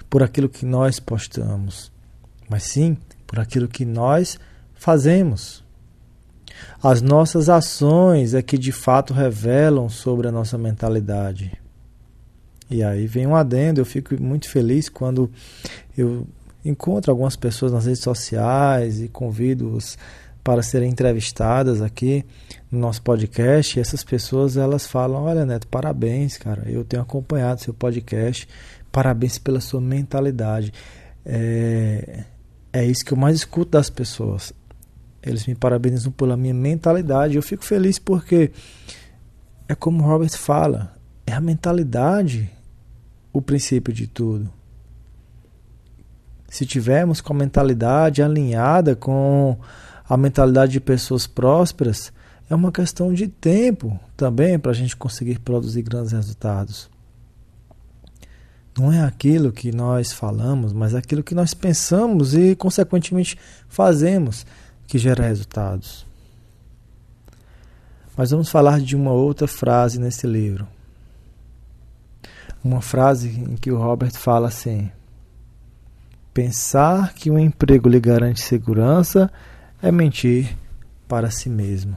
por 0.08 0.22
aquilo 0.22 0.48
que 0.48 0.64
nós 0.64 1.00
postamos, 1.00 1.92
mas 2.48 2.62
sim 2.64 2.96
por 3.26 3.38
aquilo 3.38 3.68
que 3.68 3.84
nós 3.84 4.38
fazemos. 4.74 5.64
As 6.82 7.02
nossas 7.02 7.48
ações 7.48 8.34
é 8.34 8.42
que 8.42 8.56
de 8.56 8.72
fato 8.72 9.12
revelam 9.12 9.88
sobre 9.88 10.28
a 10.28 10.32
nossa 10.32 10.56
mentalidade. 10.56 11.52
E 12.70 12.82
aí 12.82 13.06
vem 13.06 13.26
um 13.26 13.34
adendo, 13.34 13.80
eu 13.80 13.84
fico 13.84 14.20
muito 14.20 14.48
feliz 14.48 14.88
quando 14.88 15.30
eu 15.96 16.26
encontro 16.64 17.10
algumas 17.10 17.36
pessoas 17.36 17.72
nas 17.72 17.86
redes 17.86 18.02
sociais 18.02 19.00
e 19.00 19.08
convido-os 19.08 19.96
para 20.42 20.62
serem 20.62 20.90
entrevistadas 20.90 21.82
aqui 21.82 22.24
no 22.70 22.78
nosso 22.78 23.02
podcast. 23.02 23.78
E 23.78 23.80
essas 23.80 24.02
pessoas 24.02 24.56
elas 24.56 24.86
falam: 24.86 25.24
Olha, 25.24 25.44
Neto, 25.44 25.66
parabéns, 25.66 26.36
cara. 26.36 26.62
Eu 26.66 26.84
tenho 26.84 27.02
acompanhado 27.02 27.60
seu 27.60 27.74
podcast. 27.74 28.48
Parabéns 28.90 29.38
pela 29.38 29.60
sua 29.60 29.80
mentalidade. 29.80 30.72
É, 31.24 32.24
é 32.72 32.84
isso 32.84 33.04
que 33.04 33.12
eu 33.12 33.18
mais 33.18 33.36
escuto 33.36 33.72
das 33.72 33.90
pessoas. 33.90 34.52
Eles 35.22 35.46
me 35.46 35.54
parabenizam 35.54 36.12
pela 36.12 36.36
minha 36.36 36.54
mentalidade. 36.54 37.36
Eu 37.36 37.42
fico 37.42 37.64
feliz 37.64 37.98
porque 37.98 38.50
é 39.68 39.74
como 39.74 40.02
o 40.02 40.06
Robert 40.06 40.30
fala: 40.30 40.96
é 41.26 41.32
a 41.32 41.40
mentalidade 41.40 42.50
o 43.32 43.42
princípio 43.42 43.92
de 43.92 44.06
tudo. 44.06 44.50
Se 46.48 46.64
tivermos 46.64 47.20
com 47.20 47.32
a 47.32 47.36
mentalidade 47.36 48.22
alinhada 48.22 48.96
com 48.96 49.58
a 50.08 50.16
mentalidade 50.16 50.72
de 50.72 50.80
pessoas 50.80 51.26
prósperas, 51.26 52.12
é 52.48 52.54
uma 52.54 52.72
questão 52.72 53.12
de 53.12 53.28
tempo 53.28 53.98
também 54.16 54.58
para 54.58 54.70
a 54.70 54.74
gente 54.74 54.96
conseguir 54.96 55.38
produzir 55.40 55.82
grandes 55.82 56.12
resultados. 56.12 56.88
Não 58.78 58.92
é 58.92 59.02
aquilo 59.02 59.52
que 59.52 59.72
nós 59.72 60.12
falamos, 60.12 60.72
mas 60.72 60.94
é 60.94 60.98
aquilo 60.98 61.22
que 61.22 61.34
nós 61.34 61.52
pensamos 61.52 62.34
e, 62.34 62.54
consequentemente, 62.54 63.36
fazemos 63.68 64.46
que 64.86 64.98
gera 64.98 65.26
resultados. 65.26 66.06
Mas 68.16 68.30
vamos 68.30 68.48
falar 68.48 68.80
de 68.80 68.96
uma 68.96 69.12
outra 69.12 69.46
frase 69.46 69.98
nesse 69.98 70.26
livro 70.26 70.66
uma 72.62 72.80
frase 72.80 73.28
em 73.28 73.56
que 73.56 73.70
o 73.70 73.78
Robert 73.78 74.12
fala 74.12 74.48
assim: 74.48 74.90
Pensar 76.32 77.14
que 77.14 77.30
um 77.30 77.38
emprego 77.38 77.88
lhe 77.88 78.00
garante 78.00 78.40
segurança 78.40 79.30
é 79.80 79.92
mentir 79.92 80.56
para 81.06 81.30
si 81.30 81.48
mesmo. 81.48 81.96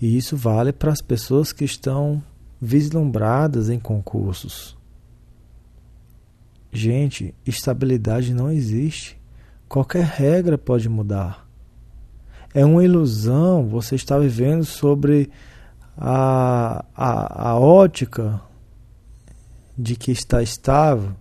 E 0.00 0.16
isso 0.16 0.36
vale 0.36 0.72
para 0.72 0.90
as 0.90 1.00
pessoas 1.00 1.52
que 1.52 1.64
estão 1.64 2.22
vislumbradas 2.60 3.70
em 3.70 3.78
concursos. 3.78 4.76
Gente, 6.72 7.34
estabilidade 7.46 8.34
não 8.34 8.50
existe. 8.50 9.20
Qualquer 9.68 10.04
regra 10.04 10.58
pode 10.58 10.88
mudar. 10.88 11.46
É 12.54 12.64
uma 12.64 12.84
ilusão 12.84 13.68
você 13.68 13.94
estar 13.94 14.18
vivendo 14.18 14.64
sobre 14.64 15.30
a, 15.96 16.84
a, 16.94 17.50
a 17.50 17.58
ótica 17.58 18.40
de 19.76 19.96
que 19.96 20.10
está 20.10 20.42
estável, 20.42 21.14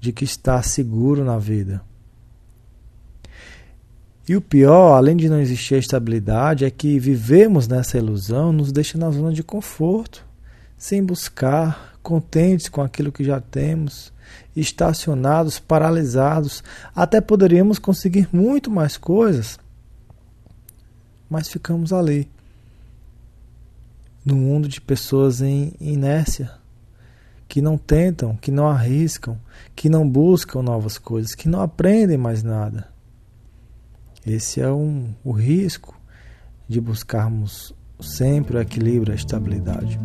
de 0.00 0.12
que 0.12 0.24
está 0.24 0.62
seguro 0.62 1.24
na 1.24 1.38
vida. 1.38 1.82
E 4.28 4.36
o 4.36 4.42
pior, 4.42 4.94
além 4.94 5.16
de 5.16 5.26
não 5.26 5.40
existir 5.40 5.76
a 5.76 5.78
estabilidade, 5.78 6.64
é 6.66 6.70
que 6.70 6.98
vivemos 6.98 7.66
nessa 7.66 7.96
ilusão 7.96 8.52
nos 8.52 8.70
deixa 8.70 8.98
na 8.98 9.10
zona 9.10 9.32
de 9.32 9.42
conforto, 9.42 10.22
sem 10.76 11.02
buscar, 11.02 11.98
contentes 12.02 12.68
com 12.68 12.82
aquilo 12.82 13.10
que 13.10 13.24
já 13.24 13.40
temos, 13.40 14.12
estacionados, 14.54 15.58
paralisados. 15.58 16.62
Até 16.94 17.22
poderíamos 17.22 17.78
conseguir 17.78 18.28
muito 18.30 18.70
mais 18.70 18.98
coisas, 18.98 19.58
mas 21.30 21.48
ficamos 21.48 21.90
ali, 21.90 22.28
no 24.22 24.36
mundo 24.36 24.68
de 24.68 24.78
pessoas 24.78 25.40
em 25.40 25.72
inércia, 25.80 26.50
que 27.48 27.62
não 27.62 27.78
tentam, 27.78 28.36
que 28.36 28.50
não 28.50 28.68
arriscam, 28.68 29.38
que 29.74 29.88
não 29.88 30.06
buscam 30.06 30.60
novas 30.60 30.98
coisas, 30.98 31.34
que 31.34 31.48
não 31.48 31.62
aprendem 31.62 32.18
mais 32.18 32.42
nada. 32.42 32.97
Esse 34.28 34.60
é 34.60 34.70
um, 34.70 35.14
o 35.24 35.32
risco 35.32 35.98
de 36.68 36.82
buscarmos 36.82 37.74
sempre 37.98 38.58
o 38.58 38.60
equilíbrio, 38.60 39.12
a 39.12 39.16
estabilidade. 39.16 39.98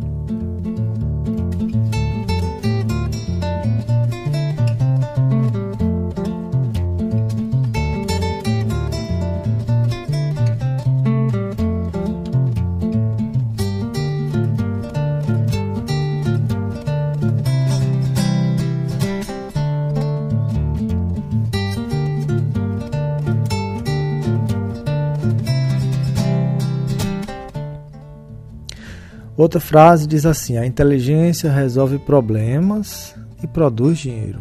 Outra 29.36 29.60
frase 29.60 30.06
diz 30.06 30.24
assim: 30.24 30.56
a 30.56 30.66
inteligência 30.66 31.50
resolve 31.50 31.98
problemas 31.98 33.14
e 33.42 33.46
produz 33.46 33.98
dinheiro. 33.98 34.40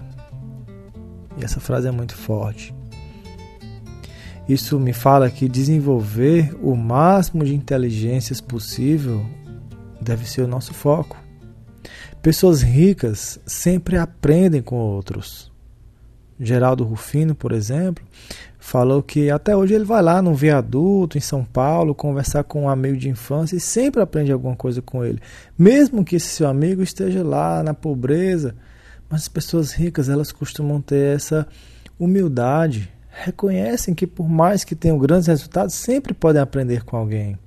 E 1.38 1.44
essa 1.44 1.60
frase 1.60 1.88
é 1.88 1.92
muito 1.92 2.16
forte. 2.16 2.74
Isso 4.48 4.80
me 4.80 4.94
fala 4.94 5.30
que 5.30 5.48
desenvolver 5.48 6.56
o 6.62 6.76
máximo 6.76 7.46
de 7.46 7.56
inteligências 7.56 8.42
possível 8.42 9.26
deve 10.02 10.30
ser 10.30 10.42
o 10.42 10.48
nosso 10.48 10.74
foco. 10.74 11.18
Pessoas 12.22 12.62
ricas 12.62 13.40
sempre 13.46 13.98
aprendem 13.98 14.62
com 14.62 14.76
outros. 14.76 15.52
Geraldo 16.40 16.84
Rufino, 16.84 17.34
por 17.34 17.52
exemplo, 17.52 18.04
falou 18.64 19.04
que 19.04 19.30
até 19.30 19.54
hoje 19.54 19.74
ele 19.74 19.84
vai 19.84 20.02
lá 20.02 20.22
num 20.22 20.34
viaduto 20.34 21.18
em 21.18 21.22
São 21.22 21.44
Paulo 21.44 21.94
conversar 21.94 22.46
com 22.46 22.64
um 22.64 22.70
amigo 22.70 22.96
de 22.96 23.10
infância 23.10 23.58
e 23.58 23.60
sempre 23.60 24.02
aprende 24.02 24.32
alguma 24.32 24.56
coisa 24.56 24.82
com 24.82 25.04
ele, 25.04 25.20
mesmo 25.58 26.04
que 26.04 26.16
esse 26.16 26.28
seu 26.28 26.48
amigo 26.48 26.82
esteja 26.82 27.26
lá 27.26 27.62
na 27.62 27.74
pobreza. 27.74 28.56
Mas 29.10 29.24
as 29.24 29.28
pessoas 29.28 29.74
ricas 29.74 30.08
elas 30.08 30.32
costumam 30.32 30.80
ter 30.80 31.14
essa 31.14 31.46
humildade, 32.00 32.90
reconhecem 33.10 33.94
que 33.94 34.08
por 34.08 34.30
mais 34.30 34.64
que 34.64 34.76
tenham 34.76 34.98
grandes 34.98 35.28
resultados, 35.28 35.76
sempre 35.76 36.14
podem 36.14 36.42
aprender 36.42 36.86
com 36.86 36.96
alguém. 36.96 37.38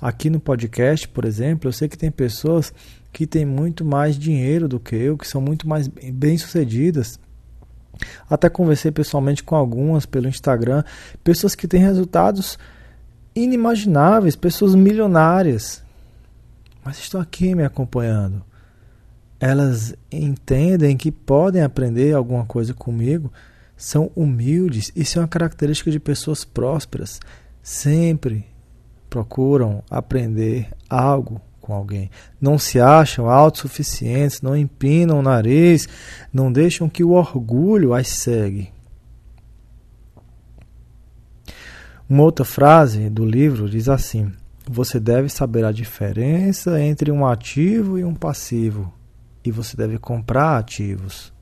Aqui 0.00 0.28
no 0.30 0.40
podcast, 0.40 1.06
por 1.06 1.24
exemplo, 1.24 1.68
eu 1.68 1.72
sei 1.72 1.88
que 1.88 1.96
tem 1.96 2.10
pessoas 2.10 2.74
que 3.12 3.24
têm 3.24 3.46
muito 3.46 3.84
mais 3.84 4.18
dinheiro 4.18 4.66
do 4.66 4.80
que 4.80 4.96
eu, 4.96 5.16
que 5.16 5.28
são 5.28 5.40
muito 5.40 5.68
mais 5.68 5.86
bem-sucedidas 5.86 7.20
até 8.28 8.48
conversei 8.48 8.90
pessoalmente 8.90 9.42
com 9.42 9.54
algumas 9.54 10.06
pelo 10.06 10.28
Instagram, 10.28 10.82
pessoas 11.22 11.54
que 11.54 11.68
têm 11.68 11.80
resultados 11.80 12.58
inimagináveis, 13.34 14.36
pessoas 14.36 14.74
milionárias, 14.74 15.82
mas 16.84 16.98
estão 16.98 17.20
aqui 17.20 17.54
me 17.54 17.64
acompanhando. 17.64 18.42
Elas 19.40 19.94
entendem 20.10 20.96
que 20.96 21.10
podem 21.10 21.62
aprender 21.62 22.14
alguma 22.14 22.44
coisa 22.44 22.72
comigo, 22.72 23.32
são 23.76 24.10
humildes, 24.14 24.92
isso 24.94 25.18
é 25.18 25.22
uma 25.22 25.28
característica 25.28 25.90
de 25.90 25.98
pessoas 25.98 26.44
prósperas. 26.44 27.18
Sempre 27.62 28.46
procuram 29.10 29.82
aprender 29.90 30.68
algo 30.88 31.40
com 31.62 31.72
alguém. 31.72 32.10
Não 32.38 32.58
se 32.58 32.78
acham 32.78 33.30
autossuficientes, 33.30 34.42
não 34.42 34.54
empinam 34.54 35.20
o 35.20 35.22
nariz, 35.22 35.88
não 36.30 36.52
deixam 36.52 36.90
que 36.90 37.02
o 37.02 37.12
orgulho 37.12 37.94
as 37.94 38.08
segue. 38.08 38.70
Uma 42.08 42.24
outra 42.24 42.44
frase 42.44 43.08
do 43.08 43.24
livro 43.24 43.70
diz 43.70 43.88
assim: 43.88 44.30
Você 44.68 45.00
deve 45.00 45.30
saber 45.30 45.64
a 45.64 45.72
diferença 45.72 46.78
entre 46.78 47.10
um 47.10 47.24
ativo 47.24 47.98
e 47.98 48.04
um 48.04 48.14
passivo, 48.14 48.92
e 49.42 49.50
você 49.50 49.76
deve 49.76 49.98
comprar 49.98 50.58
ativos. 50.58 51.32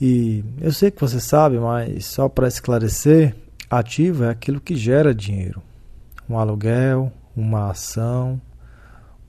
E 0.00 0.44
eu 0.60 0.72
sei 0.72 0.90
que 0.90 1.00
você 1.00 1.20
sabe, 1.20 1.58
mas 1.60 2.04
só 2.06 2.28
para 2.28 2.48
esclarecer, 2.48 3.36
ativo 3.70 4.24
é 4.24 4.30
aquilo 4.30 4.60
que 4.60 4.74
gera 4.74 5.14
dinheiro. 5.14 5.62
Um 6.28 6.36
aluguel, 6.36 7.12
uma 7.36 7.70
ação, 7.70 8.40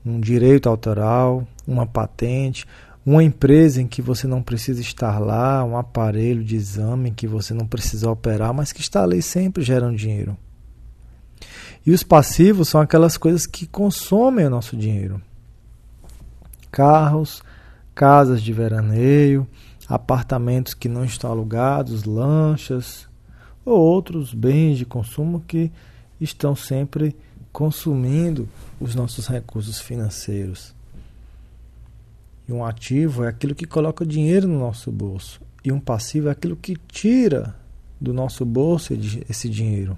um 0.04 0.20
direito 0.20 0.68
autoral, 0.68 1.46
uma 1.66 1.86
patente, 1.86 2.66
uma 3.04 3.22
empresa 3.22 3.82
em 3.82 3.86
que 3.86 4.00
você 4.00 4.26
não 4.26 4.42
precisa 4.42 4.80
estar 4.80 5.18
lá, 5.18 5.64
um 5.64 5.76
aparelho 5.76 6.42
de 6.42 6.56
exame 6.56 7.10
que 7.10 7.26
você 7.26 7.52
não 7.52 7.66
precisa 7.66 8.10
operar, 8.10 8.52
mas 8.54 8.72
que 8.72 8.80
está 8.80 9.02
ali 9.02 9.20
sempre 9.20 9.62
gerando 9.62 9.96
dinheiro. 9.96 10.36
E 11.86 11.90
os 11.90 12.02
passivos 12.02 12.68
são 12.68 12.80
aquelas 12.80 13.18
coisas 13.18 13.46
que 13.46 13.66
consomem 13.66 14.46
o 14.46 14.50
nosso 14.50 14.74
dinheiro. 14.74 15.20
Carros, 16.70 17.42
casas 17.94 18.42
de 18.42 18.52
veraneio, 18.52 19.46
apartamentos 19.86 20.72
que 20.72 20.88
não 20.88 21.04
estão 21.04 21.30
alugados, 21.30 22.04
lanchas 22.04 23.06
ou 23.64 23.78
outros 23.78 24.32
bens 24.32 24.78
de 24.78 24.86
consumo 24.86 25.44
que 25.46 25.70
estão 26.18 26.56
sempre 26.56 27.14
consumindo 27.54 28.48
os 28.80 28.96
nossos 28.96 29.28
recursos 29.28 29.80
financeiros. 29.80 30.74
E 32.48 32.52
um 32.52 32.64
ativo 32.64 33.22
é 33.22 33.28
aquilo 33.28 33.54
que 33.54 33.64
coloca 33.64 34.04
dinheiro 34.04 34.48
no 34.48 34.58
nosso 34.58 34.90
bolso, 34.90 35.40
e 35.64 35.70
um 35.70 35.78
passivo 35.78 36.28
é 36.28 36.32
aquilo 36.32 36.56
que 36.56 36.76
tira 36.88 37.54
do 38.00 38.12
nosso 38.12 38.44
bolso 38.44 38.92
esse 39.30 39.48
dinheiro. 39.48 39.96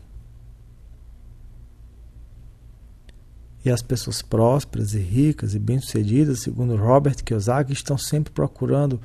E 3.65 3.71
as 3.71 3.81
pessoas 3.81 4.21
prósperas 4.21 4.93
e 4.93 4.99
ricas 4.99 5.55
e 5.55 5.59
bem-sucedidas, 5.59 6.41
segundo 6.41 6.77
Robert 6.77 7.25
Kiyosaki, 7.25 7.73
estão 7.73 7.97
sempre 7.97 8.35
procurando 8.35 9.01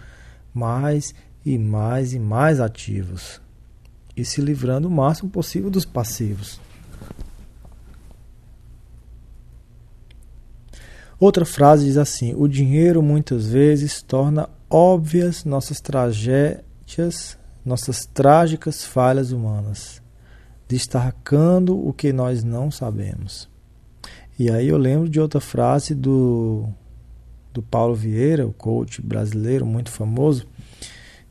mais 0.53 1.15
e 1.45 1.57
mais 1.57 2.13
e 2.13 2.19
mais 2.19 2.59
ativos 2.59 3.39
e 4.15 4.25
se 4.25 4.41
livrando 4.41 4.89
o 4.89 4.91
máximo 4.91 5.29
possível 5.29 5.69
dos 5.69 5.85
passivos. 5.85 6.59
Outra 11.21 11.45
frase 11.45 11.85
diz 11.85 11.97
assim: 11.97 12.33
O 12.35 12.47
dinheiro 12.47 12.99
muitas 12.99 13.45
vezes 13.45 14.01
torna 14.01 14.49
óbvias 14.67 15.45
nossas 15.45 15.79
tragédias, 15.79 17.37
nossas 17.63 18.07
trágicas 18.07 18.83
falhas 18.83 19.31
humanas, 19.31 20.01
destacando 20.67 21.77
o 21.77 21.93
que 21.93 22.11
nós 22.11 22.43
não 22.43 22.71
sabemos. 22.71 23.47
E 24.39 24.49
aí 24.49 24.67
eu 24.67 24.79
lembro 24.79 25.07
de 25.07 25.19
outra 25.19 25.39
frase 25.39 25.93
do, 25.93 26.67
do 27.53 27.61
Paulo 27.61 27.93
Vieira, 27.93 28.47
o 28.47 28.51
coach 28.51 28.99
brasileiro 28.99 29.63
muito 29.63 29.91
famoso, 29.91 30.47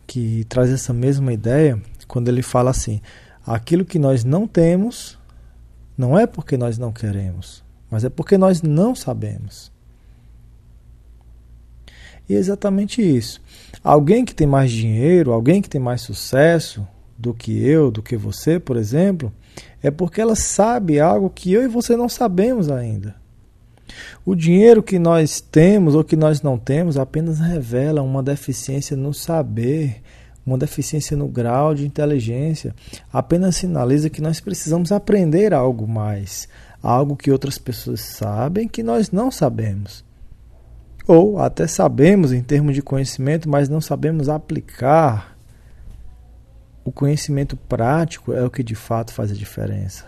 que 0.07 0.45
traz 0.45 0.71
essa 0.71 0.93
mesma 0.93 1.33
ideia 1.33 1.83
quando 2.07 2.29
ele 2.29 2.43
fala 2.43 2.71
assim: 2.71 3.01
aquilo 3.45 3.85
que 3.85 3.99
nós 3.99 4.23
não 4.23 4.47
temos 4.47 5.19
não 5.99 6.17
é 6.17 6.29
porque 6.29 6.57
nós 6.57 6.79
não 6.79 6.93
queremos, 6.93 7.65
mas 7.91 8.05
é 8.05 8.09
porque 8.09 8.39
nós 8.39 8.63
não 8.63 8.95
sabemos. 8.95 9.73
E 12.31 12.37
é 12.37 12.39
exatamente 12.39 13.03
isso. 13.03 13.43
Alguém 13.83 14.25
que 14.25 14.33
tem 14.33 14.47
mais 14.47 14.71
dinheiro, 14.71 15.33
alguém 15.33 15.61
que 15.61 15.69
tem 15.69 15.81
mais 15.81 16.03
sucesso 16.03 16.87
do 17.19 17.35
que 17.35 17.61
eu, 17.67 17.91
do 17.91 18.05
que 18.05 18.17
você, 18.17 18.61
por 18.61 18.77
exemplo, 18.77 19.33
é 19.83 19.91
porque 19.91 20.21
ela 20.21 20.37
sabe 20.37 21.01
algo 21.01 21.29
que 21.29 21.53
eu 21.53 21.65
e 21.65 21.67
você 21.67 21.97
não 21.97 22.09
sabemos 22.09 22.71
ainda. 22.71 23.17
O 24.25 24.37
dinheiro 24.37 24.81
que 24.81 24.97
nós 24.97 25.41
temos 25.41 25.97
ou 25.97 26.05
que 26.05 26.15
nós 26.15 26.41
não 26.41 26.57
temos 26.57 26.97
apenas 26.97 27.41
revela 27.41 28.01
uma 28.01 28.23
deficiência 28.23 28.97
no 28.97 29.13
saber, 29.13 30.01
uma 30.47 30.57
deficiência 30.57 31.17
no 31.17 31.27
grau 31.27 31.75
de 31.75 31.85
inteligência, 31.85 32.77
apenas 33.13 33.57
sinaliza 33.57 34.09
que 34.09 34.23
nós 34.23 34.39
precisamos 34.39 34.93
aprender 34.93 35.53
algo 35.53 35.85
mais, 35.89 36.49
algo 36.81 37.17
que 37.17 37.33
outras 37.33 37.59
pessoas 37.59 38.03
sabem 38.03 38.69
que 38.69 38.85
nós 38.85 39.11
não 39.11 39.33
sabemos. 39.33 40.09
Ou 41.11 41.41
até 41.41 41.67
sabemos 41.67 42.33
em 42.33 42.41
termos 42.41 42.73
de 42.73 42.83
conhecimento, 42.83 43.49
mas 43.49 43.69
não 43.69 43.81
sabemos 43.81 44.29
aplicar 44.29 45.37
o 46.85 46.93
conhecimento 46.93 47.57
prático 47.57 48.33
é 48.33 48.45
o 48.45 48.51
que 48.51 48.63
de 48.63 48.77
fato 48.77 49.13
faz 49.13 49.33
a 49.33 49.35
diferença. 49.35 50.07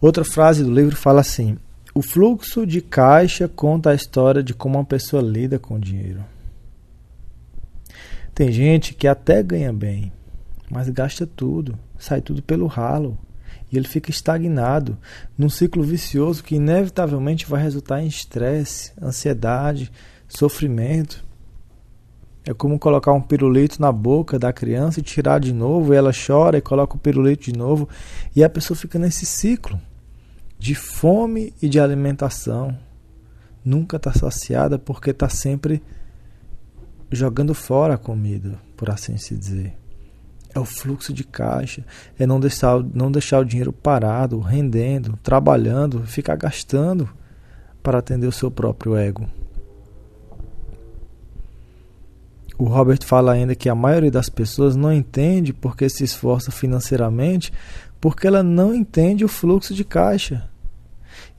Outra 0.00 0.24
frase 0.24 0.64
do 0.64 0.72
livro 0.72 0.96
fala 0.96 1.20
assim: 1.20 1.58
O 1.94 2.00
fluxo 2.00 2.66
de 2.66 2.80
caixa 2.80 3.46
conta 3.46 3.90
a 3.90 3.94
história 3.94 4.42
de 4.42 4.54
como 4.54 4.78
uma 4.78 4.84
pessoa 4.86 5.22
lida 5.22 5.58
com 5.58 5.74
o 5.74 5.78
dinheiro. 5.78 6.24
Tem 8.34 8.50
gente 8.50 8.94
que 8.94 9.06
até 9.06 9.42
ganha 9.42 9.74
bem, 9.74 10.10
mas 10.70 10.88
gasta 10.88 11.26
tudo, 11.26 11.78
sai 11.98 12.22
tudo 12.22 12.42
pelo 12.42 12.66
ralo. 12.66 13.18
Ele 13.76 13.88
fica 13.88 14.10
estagnado 14.10 14.96
num 15.36 15.48
ciclo 15.48 15.82
vicioso 15.82 16.42
que 16.42 16.56
inevitavelmente 16.56 17.46
vai 17.46 17.62
resultar 17.62 18.02
em 18.02 18.06
estresse, 18.06 18.92
ansiedade, 19.00 19.90
sofrimento. 20.28 21.24
É 22.44 22.54
como 22.54 22.78
colocar 22.78 23.12
um 23.12 23.20
pirulito 23.20 23.80
na 23.80 23.90
boca 23.90 24.38
da 24.38 24.52
criança 24.52 25.00
e 25.00 25.02
tirar 25.02 25.40
de 25.40 25.52
novo, 25.52 25.92
e 25.92 25.96
ela 25.96 26.12
chora 26.12 26.58
e 26.58 26.62
coloca 26.62 26.96
o 26.96 26.98
pirulito 26.98 27.44
de 27.44 27.58
novo, 27.58 27.88
e 28.34 28.44
a 28.44 28.48
pessoa 28.48 28.76
fica 28.76 28.98
nesse 28.98 29.26
ciclo 29.26 29.80
de 30.58 30.74
fome 30.74 31.52
e 31.60 31.68
de 31.68 31.80
alimentação. 31.80 32.76
Nunca 33.64 33.96
está 33.96 34.12
saciada 34.12 34.78
porque 34.78 35.10
está 35.10 35.28
sempre 35.28 35.82
jogando 37.10 37.52
fora 37.54 37.94
a 37.94 37.98
comida, 37.98 38.58
por 38.76 38.90
assim 38.90 39.16
se 39.16 39.36
dizer. 39.36 39.76
É 40.56 40.58
o 40.58 40.64
fluxo 40.64 41.12
de 41.12 41.22
caixa, 41.22 41.84
é 42.18 42.26
não 42.26 42.40
deixar, 42.40 42.82
não 42.94 43.12
deixar 43.12 43.40
o 43.40 43.44
dinheiro 43.44 43.74
parado, 43.74 44.40
rendendo, 44.40 45.18
trabalhando, 45.22 46.06
ficar 46.06 46.34
gastando 46.34 47.06
para 47.82 47.98
atender 47.98 48.26
o 48.26 48.32
seu 48.32 48.50
próprio 48.50 48.96
ego. 48.96 49.28
O 52.56 52.64
Robert 52.64 53.04
fala 53.04 53.32
ainda 53.32 53.54
que 53.54 53.68
a 53.68 53.74
maioria 53.74 54.10
das 54.10 54.30
pessoas 54.30 54.74
não 54.74 54.90
entende 54.90 55.52
porque 55.52 55.90
se 55.90 56.04
esforça 56.04 56.50
financeiramente, 56.50 57.52
porque 58.00 58.26
ela 58.26 58.42
não 58.42 58.74
entende 58.74 59.26
o 59.26 59.28
fluxo 59.28 59.74
de 59.74 59.84
caixa. 59.84 60.48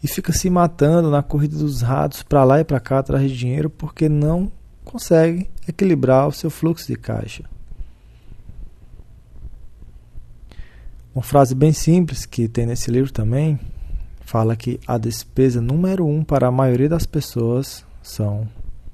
E 0.04 0.08
fica 0.08 0.32
se 0.32 0.48
matando 0.48 1.10
na 1.10 1.24
corrida 1.24 1.58
dos 1.58 1.82
ratos 1.82 2.22
para 2.22 2.44
lá 2.44 2.60
e 2.60 2.64
para 2.64 2.80
cá 2.80 3.00
atrás 3.00 3.28
de 3.28 3.36
dinheiro 3.36 3.68
porque 3.68 4.08
não 4.08 4.52
consegue 4.86 5.50
equilibrar 5.68 6.28
o 6.28 6.32
seu 6.32 6.52
fluxo 6.52 6.86
de 6.86 6.96
caixa. 6.96 7.57
Uma 11.18 11.24
frase 11.24 11.56
bem 11.56 11.74
simples 11.74 12.28
que 12.28 12.48
tem 12.48 12.68
nesse 12.68 12.92
livro 12.92 13.12
também 13.12 13.60
fala 14.22 14.56
que 14.56 14.80
a 14.86 15.00
despesa 15.00 15.60
número 15.60 16.06
um 16.06 16.24
para 16.24 16.46
a 16.46 16.52
maioria 16.52 16.88
das 16.88 17.08
pessoas 17.08 17.84
são 18.04 18.48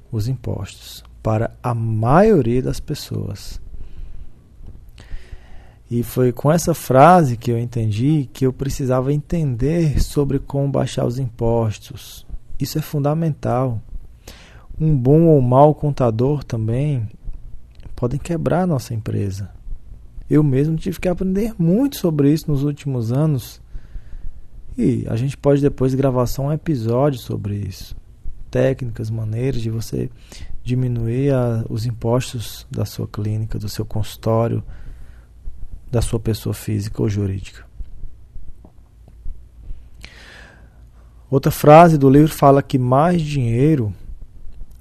os 0.09 0.29
impostos 0.29 1.03
para 1.21 1.51
a 1.61 1.73
maioria 1.73 2.61
das 2.61 2.79
pessoas. 2.79 3.59
E 5.91 6.01
foi 6.01 6.31
com 6.31 6.49
essa 6.49 6.73
frase 6.73 7.35
que 7.35 7.51
eu 7.51 7.59
entendi 7.59 8.29
que 8.31 8.45
eu 8.45 8.53
precisava 8.53 9.11
entender 9.11 10.01
sobre 10.01 10.39
como 10.39 10.69
baixar 10.69 11.05
os 11.05 11.19
impostos. 11.19 12.25
Isso 12.57 12.79
é 12.79 12.81
fundamental. 12.81 13.81
Um 14.79 14.95
bom 14.95 15.23
ou 15.23 15.41
mau 15.41 15.75
contador 15.75 16.41
também 16.41 17.05
podem 17.93 18.17
quebrar 18.17 18.61
a 18.61 18.67
nossa 18.67 18.93
empresa. 18.93 19.51
Eu 20.29 20.43
mesmo 20.43 20.75
tive 20.75 20.99
que 20.99 21.07
aprender 21.07 21.53
muito 21.57 21.97
sobre 21.97 22.31
isso 22.31 22.49
nos 22.49 22.63
últimos 22.63 23.11
anos. 23.11 23.61
E 24.77 25.05
a 25.07 25.15
gente 25.15 25.37
pode 25.37 25.61
depois 25.61 25.93
gravar 25.93 26.25
só 26.25 26.43
um 26.43 26.51
episódio 26.51 27.19
sobre 27.19 27.55
isso. 27.55 27.95
Técnicas, 28.49 29.09
maneiras 29.09 29.61
de 29.61 29.69
você 29.69 30.09
diminuir 30.63 31.31
a, 31.33 31.65
os 31.69 31.85
impostos 31.85 32.65
da 32.71 32.85
sua 32.85 33.07
clínica, 33.07 33.59
do 33.59 33.69
seu 33.69 33.85
consultório, 33.85 34.63
da 35.91 36.01
sua 36.01 36.19
pessoa 36.19 36.53
física 36.53 37.01
ou 37.01 37.09
jurídica. 37.09 37.65
Outra 41.29 41.51
frase 41.51 41.97
do 41.97 42.09
livro 42.09 42.31
fala 42.31 42.61
que 42.61 42.77
mais 42.77 43.21
dinheiro 43.21 43.93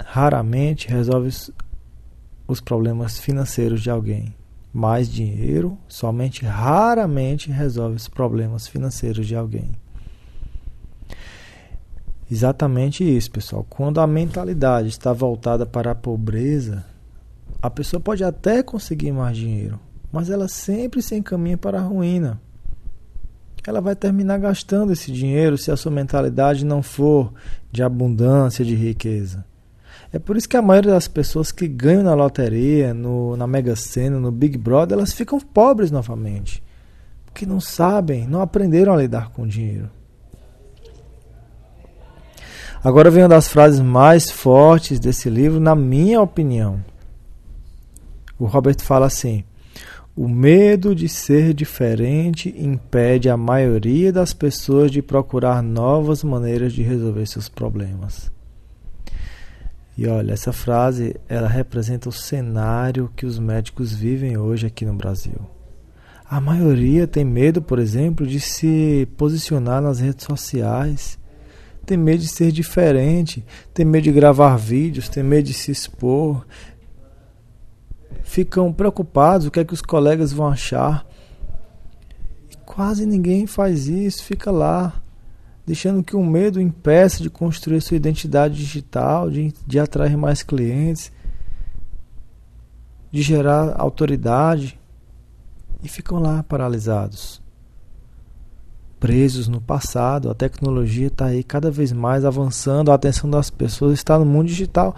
raramente 0.05 0.89
resolve 0.89 1.31
os 2.47 2.61
problemas 2.61 3.19
financeiros 3.19 3.83
de 3.83 3.91
alguém. 3.91 4.35
Mais 4.73 5.09
dinheiro 5.09 5.77
somente 5.87 6.45
raramente 6.45 7.51
resolve 7.51 7.97
os 7.97 8.09
problemas 8.09 8.67
financeiros 8.67 9.27
de 9.27 9.37
alguém. 9.37 9.71
Exatamente 12.31 13.05
isso, 13.05 13.31
pessoal. 13.31 13.67
Quando 13.69 14.01
a 14.01 14.07
mentalidade 14.07 14.89
está 14.89 15.13
voltada 15.13 15.67
para 15.67 15.91
a 15.91 15.95
pobreza, 15.95 16.83
a 17.61 17.69
pessoa 17.69 18.01
pode 18.01 18.25
até 18.25 18.63
conseguir 18.63 19.13
mais 19.13 19.37
dinheiro, 19.37 19.79
mas 20.11 20.31
ela 20.31 20.49
sempre 20.49 21.03
se 21.03 21.15
encaminha 21.15 21.59
para 21.59 21.79
a 21.79 21.83
ruína. 21.83 22.41
Ela 23.67 23.81
vai 23.81 23.95
terminar 23.95 24.39
gastando 24.39 24.93
esse 24.93 25.13
dinheiro 25.13 25.59
se 25.59 25.71
a 25.71 25.77
sua 25.77 25.93
mentalidade 25.93 26.65
não 26.65 26.83
for 26.83 27.33
de 27.71 27.83
abundância, 27.83 28.65
de 28.65 28.75
riqueza. 28.75 29.45
É 30.13 30.19
por 30.19 30.37
isso 30.37 30.49
que 30.49 30.57
a 30.57 30.63
maioria 30.63 30.93
das 30.93 31.09
pessoas 31.09 31.51
que 31.51 31.67
ganham 31.67 32.03
na 32.03 32.15
loteria, 32.15 32.93
no, 32.93 33.35
na 33.35 33.47
Mega 33.47 33.75
Sena, 33.75 34.21
no 34.21 34.31
Big 34.31 34.59
Brother, 34.59 34.99
elas 34.99 35.15
ficam 35.15 35.41
pobres 35.41 35.91
novamente. 35.91 36.63
Porque 37.25 37.47
não 37.47 37.61
sabem, 37.61 38.27
não 38.27 38.43
aprenderam 38.43 38.93
a 38.93 38.97
lidar 38.97 39.31
com 39.31 39.43
o 39.43 39.49
dinheiro. 39.49 39.89
Agora 42.85 43.11
vem 43.11 43.23
uma 43.23 43.29
das 43.29 43.49
frases 43.49 43.81
mais 43.81 44.31
fortes 44.31 45.01
desse 45.01 45.31
livro, 45.31 45.59
na 45.59 45.75
minha 45.75 46.21
opinião. 46.21 46.85
O 48.39 48.45
Robert 48.45 48.81
fala 48.83 49.07
assim: 49.07 49.45
o 50.15 50.29
medo 50.29 50.95
de 50.95 51.09
ser 51.09 51.55
diferente 51.55 52.55
impede 52.59 53.31
a 53.31 53.37
maioria 53.37 54.13
das 54.13 54.35
pessoas 54.35 54.91
de 54.91 55.01
procurar 55.01 55.63
novas 55.63 56.23
maneiras 56.23 56.75
de 56.75 56.83
resolver 56.83 57.25
seus 57.27 57.49
problemas. 57.49 58.31
E 60.03 60.09
olha, 60.09 60.33
essa 60.33 60.53
frase, 60.53 61.15
ela 61.29 61.47
representa 61.47 62.09
o 62.09 62.13
cenário 62.13 63.09
que 63.15 63.25
os 63.25 63.39
médicos 63.39 63.93
vivem 63.93 64.37
hoje 64.37 64.67
aqui 64.67 64.85
no 64.85 64.95
Brasil. 64.95 65.49
A 66.29 66.41
maioria 66.41 67.07
tem 67.07 67.25
medo, 67.25 67.63
por 67.63 67.79
exemplo, 67.79 68.27
de 68.27 68.41
se 68.41 69.07
posicionar 69.17 69.81
nas 69.81 70.01
redes 70.01 70.27
sociais, 70.27 71.17
tem 71.87 71.97
medo 71.97 72.19
de 72.19 72.27
ser 72.27 72.51
diferente, 72.51 73.47
tem 73.73 73.87
medo 73.87 74.03
de 74.03 74.11
gravar 74.11 74.57
vídeos, 74.57 75.09
tem 75.09 75.23
medo 75.23 75.45
de 75.45 75.55
se 75.55 75.71
expor, 75.71 76.45
ficam 78.25 78.73
preocupados 78.73 79.47
o 79.47 79.53
que 79.53 79.61
é 79.61 79.65
que 79.65 79.75
os 79.75 79.83
colegas 79.83 80.33
vão 80.33 80.49
achar. 80.49 81.07
E 82.51 82.57
quase 82.67 83.07
ninguém 83.07 83.47
faz 83.47 83.87
isso, 83.87 84.25
fica 84.25 84.51
lá, 84.51 85.01
deixando 85.67 86.03
que 86.03 86.17
o 86.17 86.25
medo 86.25 86.61
impeça 86.61 87.23
de 87.23 87.31
construir 87.31 87.81
sua 87.81 87.97
identidade 87.97 88.55
digital, 88.55 89.31
de, 89.31 89.53
de 89.67 89.79
atrair 89.79 90.17
mais 90.17 90.43
clientes, 90.43 91.13
de 93.11 93.23
gerar 93.23 93.75
autoridade 93.79 94.79
e 95.83 95.89
ficam 95.89 96.19
lá 96.19 96.43
paralisados 96.43 97.43
presos 99.03 99.49
no 99.49 99.61
passado. 99.61 100.31
A 100.31 100.35
tecnologia 100.35 101.09
está 101.09 101.27
aí 101.27 101.43
cada 101.43 101.73
vez 101.73 101.91
mais 101.91 102.25
avançando, 102.25 102.93
a 102.93 102.95
atenção 102.95 103.29
das 103.29 103.51
pessoas 103.51 103.95
está 103.95 104.17
no 104.17 104.25
mundo 104.25 104.47
digital, 104.47 104.95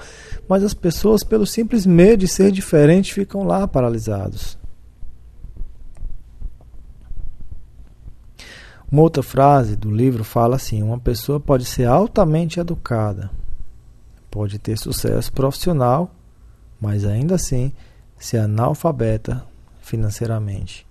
mas 0.47 0.63
as 0.63 0.75
pessoas, 0.75 1.25
pelo 1.25 1.47
simples 1.47 1.87
medo 1.87 2.19
de 2.19 2.29
ser 2.29 2.53
diferente, 2.53 3.15
ficam 3.15 3.45
lá 3.45 3.67
paralisados. 3.67 4.59
Uma 8.95 9.03
outra 9.03 9.25
frase 9.25 9.75
do 9.75 9.91
livro 9.91 10.23
fala 10.23 10.55
assim: 10.55 10.81
uma 10.81 11.01
pessoa 11.01 11.41
pode 11.41 11.65
ser 11.65 11.85
altamente 11.85 12.61
educada, 12.61 13.29
pode 14.31 14.57
ter 14.57 14.79
sucesso 14.79 15.33
profissional, 15.33 16.13
mas 16.81 17.05
ainda 17.05 17.35
assim 17.35 17.73
ser 18.17 18.39
analfabeta 18.39 19.45
financeiramente. 19.81 20.87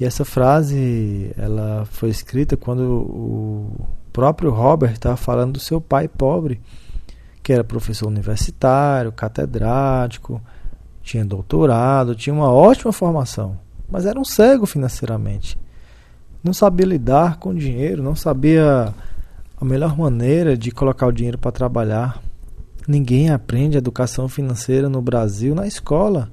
E 0.00 0.06
essa 0.06 0.24
frase 0.24 1.34
ela 1.36 1.84
foi 1.84 2.08
escrita 2.08 2.56
quando 2.56 2.80
o 2.80 3.86
próprio 4.10 4.50
Robert 4.50 4.92
estava 4.92 5.18
falando 5.18 5.52
do 5.52 5.60
seu 5.60 5.82
pai 5.82 6.08
pobre, 6.08 6.62
que 7.42 7.52
era 7.52 7.62
professor 7.62 8.06
universitário, 8.06 9.12
catedrático, 9.12 10.40
tinha 11.02 11.26
doutorado, 11.26 12.14
tinha 12.14 12.32
uma 12.32 12.50
ótima 12.50 12.90
formação, 12.90 13.58
mas 13.92 14.06
era 14.06 14.18
um 14.18 14.24
cego 14.24 14.64
financeiramente. 14.64 15.58
Não 16.42 16.54
sabia 16.54 16.86
lidar 16.86 17.36
com 17.36 17.54
dinheiro, 17.54 18.02
não 18.02 18.16
sabia 18.16 18.92
a 19.60 19.64
melhor 19.64 19.96
maneira 19.96 20.56
de 20.56 20.70
colocar 20.70 21.06
o 21.06 21.12
dinheiro 21.12 21.36
para 21.36 21.52
trabalhar. 21.52 22.20
Ninguém 22.88 23.28
aprende 23.28 23.76
educação 23.76 24.30
financeira 24.30 24.88
no 24.88 25.02
Brasil 25.02 25.54
na 25.54 25.66
escola. 25.66 26.30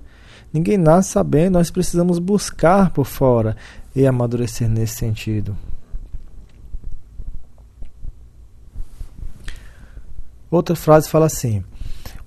Ninguém 0.53 0.77
nasce 0.77 1.11
sabendo, 1.11 1.55
nós 1.55 1.69
precisamos 1.69 2.17
buscar 2.17 2.91
por 2.91 3.05
fora 3.05 3.57
e 3.93 4.07
amadurecer 4.07 4.69
nesse 4.69 4.95
sentido. 4.95 5.55
Outra 10.49 10.75
frase 10.77 11.09
fala 11.09 11.25
assim: 11.25 11.63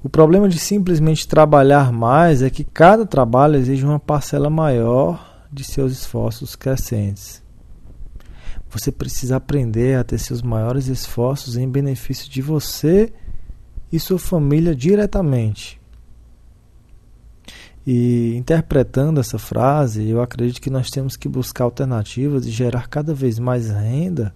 O 0.04 0.08
problema 0.08 0.48
de 0.48 0.58
simplesmente 0.58 1.28
trabalhar 1.28 1.92
mais 1.92 2.42
é 2.42 2.50
que 2.50 2.64
cada 2.64 3.06
trabalho 3.06 3.56
exige 3.56 3.84
uma 3.84 4.00
parcela 4.00 4.50
maior 4.50 5.46
de 5.52 5.62
seus 5.62 5.92
esforços 5.92 6.56
crescentes. 6.56 7.40
Você 8.68 8.90
precisa 8.90 9.36
aprender 9.36 9.96
a 9.96 10.02
ter 10.02 10.18
seus 10.18 10.42
maiores 10.42 10.88
esforços 10.88 11.56
em 11.56 11.68
benefício 11.68 12.28
de 12.28 12.42
você 12.42 13.12
e 13.92 14.00
sua 14.00 14.18
família 14.18 14.74
diretamente. 14.74 15.80
E 17.86 18.34
interpretando 18.34 19.20
essa 19.20 19.38
frase, 19.38 20.08
eu 20.08 20.20
acredito 20.20 20.60
que 20.60 20.70
nós 20.70 20.90
temos 20.90 21.16
que 21.16 21.28
buscar 21.28 21.64
alternativas 21.64 22.46
e 22.46 22.50
gerar 22.50 22.88
cada 22.88 23.14
vez 23.14 23.38
mais 23.38 23.68
renda 23.68 24.34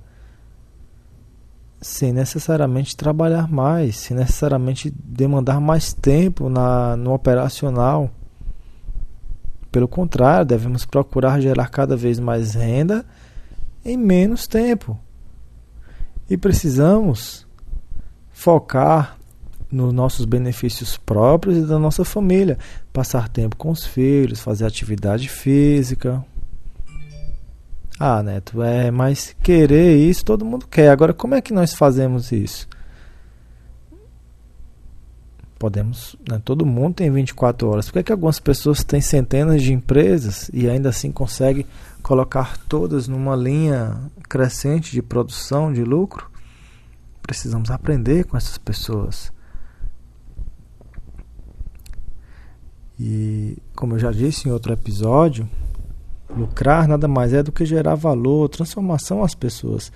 sem 1.81 2.13
necessariamente 2.13 2.97
trabalhar 2.97 3.49
mais, 3.49 3.97
sem 3.97 4.17
necessariamente 4.17 4.91
demandar 4.91 5.61
mais 5.61 5.93
tempo 5.93 6.49
na, 6.49 6.97
no 6.97 7.13
operacional. 7.13 8.11
Pelo 9.71 9.87
contrário, 9.87 10.47
devemos 10.47 10.87
procurar 10.87 11.41
gerar 11.41 11.69
cada 11.69 11.97
vez 11.97 12.19
mais 12.19 12.55
renda 12.55 13.05
em 13.85 13.97
menos 13.97 14.47
tempo. 14.47 14.99
E 16.29 16.37
precisamos 16.37 17.47
focar 18.31 19.17
nos 19.71 19.93
nossos 19.93 20.25
benefícios 20.25 20.97
próprios 20.97 21.59
e 21.59 21.67
da 21.67 21.79
nossa 21.79 22.05
família. 22.05 22.59
Passar 22.93 23.29
tempo 23.29 23.57
com 23.57 23.71
os 23.71 23.85
filhos, 23.85 24.41
fazer 24.41 24.65
atividade 24.65 25.29
física. 25.29 26.25
Ah, 27.99 28.23
Neto, 28.23 28.63
é, 28.63 28.91
mas 28.91 29.35
querer 29.43 29.97
isso 29.97 30.25
todo 30.25 30.45
mundo 30.45 30.67
quer. 30.67 30.91
Agora, 30.91 31.15
como 31.15 31.35
é 31.35 31.41
que 31.41 31.53
nós 31.53 31.75
fazemos 31.75 32.31
isso? 32.31 32.69
Podemos, 35.59 36.15
né, 36.29 36.39
todo 36.45 36.67
mundo 36.67 36.97
tem 36.97 37.11
24 37.11 37.67
horas. 37.67 37.87
Por 37.87 37.95
que, 37.95 37.99
é 38.01 38.03
que 38.03 38.13
algumas 38.13 38.39
pessoas 38.39 38.85
têm 38.85 39.01
centenas 39.01 39.63
de 39.63 39.73
empresas 39.73 40.51
e 40.53 40.69
ainda 40.69 40.91
assim 40.91 41.11
conseguem 41.11 41.65
colocar 42.03 42.59
todas 42.69 43.09
numa 43.09 43.35
linha 43.35 43.99
crescente 44.29 44.93
de 44.93 45.01
produção, 45.01 45.73
de 45.73 45.83
lucro? 45.83 46.31
Precisamos 47.23 47.71
aprender 47.71 48.25
com 48.25 48.37
essas 48.37 48.59
pessoas. 48.59 49.33
E, 53.01 53.57
como 53.75 53.95
eu 53.95 53.99
já 53.99 54.11
disse 54.11 54.47
em 54.47 54.53
outro 54.53 54.73
episódio, 54.75 55.49
lucrar 56.35 56.89
nada 56.89 57.07
mais 57.07 57.33
é 57.33 57.43
do 57.43 57.53
que 57.53 57.65
gerar 57.65 57.95
valor, 57.95 58.49
transformação 58.49 59.23
às 59.23 59.35
pessoas. 59.35 59.93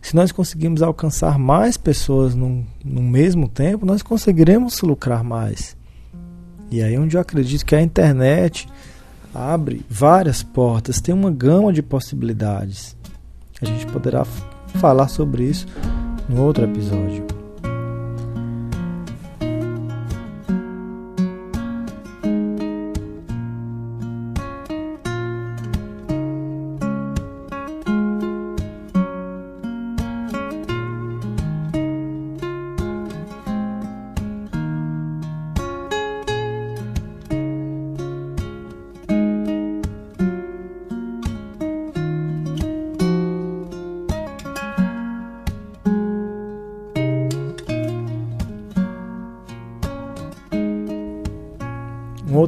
Se 0.00 0.14
nós 0.16 0.32
conseguirmos 0.32 0.82
alcançar 0.82 1.38
mais 1.38 1.76
pessoas 1.76 2.34
no 2.34 2.64
mesmo 2.84 3.48
tempo, 3.48 3.84
nós 3.84 4.02
conseguiremos 4.02 4.80
lucrar 4.80 5.22
mais. 5.22 5.76
E 6.70 6.82
aí 6.82 6.98
onde 6.98 7.16
eu 7.16 7.20
acredito 7.20 7.64
que 7.64 7.74
a 7.74 7.82
internet 7.82 8.68
abre 9.34 9.84
várias 9.88 10.42
portas, 10.42 11.00
tem 11.00 11.14
uma 11.14 11.30
gama 11.30 11.72
de 11.72 11.82
possibilidades. 11.82 12.96
A 13.60 13.64
gente 13.64 13.86
poderá 13.86 14.24
falar 14.74 15.08
sobre 15.08 15.44
isso 15.44 15.66
no 16.28 16.42
outro 16.42 16.64
episódio. 16.64 17.43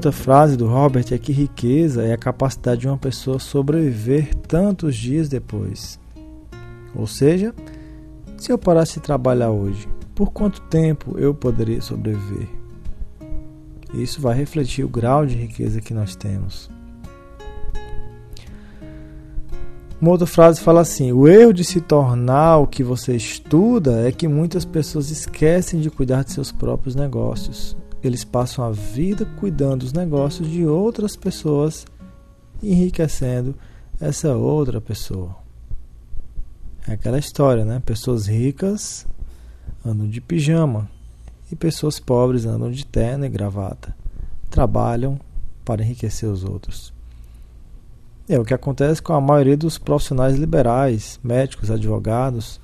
Outra 0.07 0.13
frase 0.13 0.57
do 0.57 0.69
Robert 0.69 1.07
é 1.11 1.19
que 1.19 1.33
riqueza 1.33 2.05
é 2.05 2.13
a 2.13 2.19
capacidade 2.19 2.83
de 2.83 2.87
uma 2.87 2.97
pessoa 2.97 3.41
sobreviver 3.41 4.33
tantos 4.37 4.95
dias 4.95 5.29
depois. 5.29 5.99
Ou 6.95 7.09
seja, 7.09 7.53
se 8.37 8.53
eu 8.53 8.59
parasse 8.59 8.95
de 8.95 9.01
trabalhar 9.01 9.51
hoje, 9.51 9.89
por 10.15 10.31
quanto 10.31 10.61
tempo 10.61 11.19
eu 11.19 11.35
poderia 11.35 11.81
sobreviver? 11.81 12.47
Isso 13.95 14.21
vai 14.21 14.37
refletir 14.37 14.85
o 14.85 14.89
grau 14.89 15.27
de 15.27 15.35
riqueza 15.35 15.81
que 15.81 15.93
nós 15.93 16.15
temos. 16.15 16.71
Uma 20.01 20.13
outra 20.13 20.27
frase 20.27 20.61
fala 20.61 20.83
assim: 20.83 21.11
o 21.11 21.27
erro 21.27 21.53
de 21.53 21.65
se 21.65 21.81
tornar 21.81 22.59
o 22.59 22.67
que 22.67 22.85
você 22.85 23.17
estuda 23.17 24.07
é 24.07 24.13
que 24.13 24.29
muitas 24.29 24.65
pessoas 24.65 25.11
esquecem 25.11 25.81
de 25.81 25.91
cuidar 25.91 26.23
de 26.23 26.33
seus 26.33 26.53
próprios 26.53 26.95
negócios 26.95 27.77
eles 28.07 28.25
passam 28.25 28.65
a 28.65 28.71
vida 28.71 29.25
cuidando 29.39 29.81
dos 29.81 29.93
negócios 29.93 30.49
de 30.49 30.65
outras 30.65 31.17
pessoas 31.17 31.87
enriquecendo 32.63 33.55
essa 34.01 34.35
outra 34.35 34.81
pessoa. 34.81 35.37
É 36.87 36.93
aquela 36.93 37.19
história, 37.19 37.65
né? 37.65 37.83
Pessoas 37.85 38.27
ricas 38.27 39.07
andam 39.85 40.09
de 40.09 40.21
pijama 40.21 40.89
e 41.51 41.57
pessoas 41.57 41.99
pobres 41.99 42.45
andam 42.45 42.71
de 42.71 42.85
terno 42.87 43.25
e 43.25 43.29
gravata. 43.29 43.95
Trabalham 44.51 45.19
para 45.65 45.83
enriquecer 45.83 46.29
os 46.29 46.45
outros. 46.45 46.95
É 48.29 48.39
o 48.39 48.45
que 48.45 48.55
acontece 48.55 49.01
com 49.01 49.13
a 49.13 49.21
maioria 49.21 49.57
dos 49.57 49.79
profissionais 49.79 50.37
liberais, 50.37 51.21
médicos, 51.23 51.71
advogados, 51.71 52.61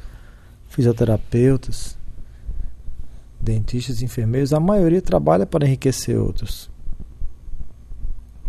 fisioterapeutas, 0.69 1.97
dentistas, 3.43 4.03
enfermeiros. 4.03 4.53
A 4.53 4.61
maioria 4.61 5.03
trabalha 5.03 5.45
para 5.45 5.67
enriquecer 5.67 6.17
outros. 6.19 6.71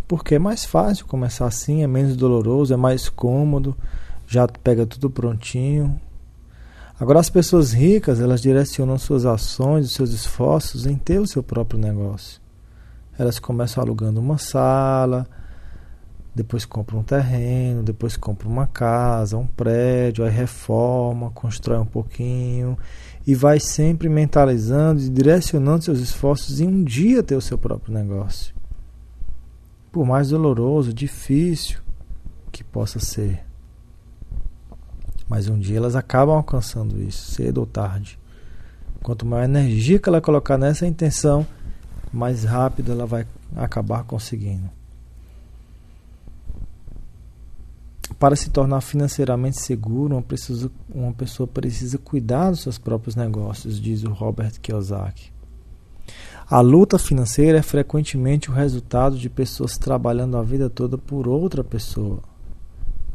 Porque 0.06 0.36
é 0.36 0.38
mais 0.38 0.64
fácil 0.64 1.06
começar 1.06 1.46
assim, 1.46 1.82
é 1.82 1.86
menos 1.86 2.16
doloroso, 2.16 2.72
é 2.72 2.76
mais 2.76 3.08
cômodo, 3.08 3.76
já 4.26 4.46
pega 4.46 4.86
tudo 4.86 5.10
prontinho. 5.10 6.00
Agora 7.00 7.18
as 7.18 7.28
pessoas 7.28 7.72
ricas, 7.72 8.20
elas 8.20 8.40
direcionam 8.40 8.96
suas 8.96 9.26
ações, 9.26 9.90
seus 9.90 10.12
esforços 10.12 10.86
em 10.86 10.96
ter 10.96 11.20
o 11.20 11.26
seu 11.26 11.42
próprio 11.42 11.80
negócio. 11.80 12.40
Elas 13.18 13.38
começam 13.38 13.82
alugando 13.82 14.20
uma 14.20 14.38
sala, 14.38 15.26
depois 16.34 16.64
compram 16.64 17.00
um 17.00 17.02
terreno, 17.02 17.82
depois 17.82 18.16
compram 18.16 18.50
uma 18.50 18.66
casa, 18.66 19.36
um 19.36 19.46
prédio, 19.46 20.24
aí 20.24 20.30
reforma, 20.30 21.30
constrói 21.30 21.78
um 21.78 21.86
pouquinho 21.86 22.76
e 23.26 23.34
vai 23.34 23.58
sempre 23.58 24.08
mentalizando 24.08 25.00
e 25.00 25.08
direcionando 25.08 25.84
seus 25.84 26.00
esforços 26.00 26.60
em 26.60 26.68
um 26.68 26.84
dia 26.84 27.22
ter 27.22 27.36
o 27.36 27.40
seu 27.40 27.56
próprio 27.56 27.94
negócio. 27.94 28.54
Por 29.90 30.04
mais 30.04 30.28
doloroso, 30.28 30.92
difícil 30.92 31.80
que 32.52 32.62
possa 32.62 32.98
ser. 32.98 33.44
Mas 35.28 35.48
um 35.48 35.58
dia 35.58 35.78
elas 35.78 35.96
acabam 35.96 36.36
alcançando 36.36 37.00
isso, 37.00 37.32
cedo 37.32 37.58
ou 37.58 37.66
tarde. 37.66 38.18
Quanto 39.02 39.24
maior 39.24 39.44
energia 39.44 39.98
que 39.98 40.08
ela 40.08 40.20
colocar 40.20 40.58
nessa 40.58 40.86
intenção, 40.86 41.46
mais 42.12 42.44
rápido 42.44 42.92
ela 42.92 43.06
vai 43.06 43.26
acabar 43.56 44.04
conseguindo. 44.04 44.70
Para 48.18 48.36
se 48.36 48.50
tornar 48.50 48.80
financeiramente 48.80 49.60
seguro, 49.60 50.16
uma, 50.16 50.24
uma 50.94 51.12
pessoa 51.12 51.46
precisa 51.46 51.98
cuidar 51.98 52.50
dos 52.50 52.60
seus 52.60 52.78
próprios 52.78 53.16
negócios, 53.16 53.80
diz 53.80 54.04
o 54.04 54.12
Robert 54.12 54.60
Kiyosaki. 54.60 55.32
A 56.48 56.60
luta 56.60 56.98
financeira 56.98 57.58
é 57.58 57.62
frequentemente 57.62 58.50
o 58.50 58.54
resultado 58.54 59.16
de 59.16 59.30
pessoas 59.30 59.78
trabalhando 59.78 60.36
a 60.36 60.42
vida 60.42 60.68
toda 60.68 60.98
por 60.98 61.26
outra 61.26 61.64
pessoa. 61.64 62.20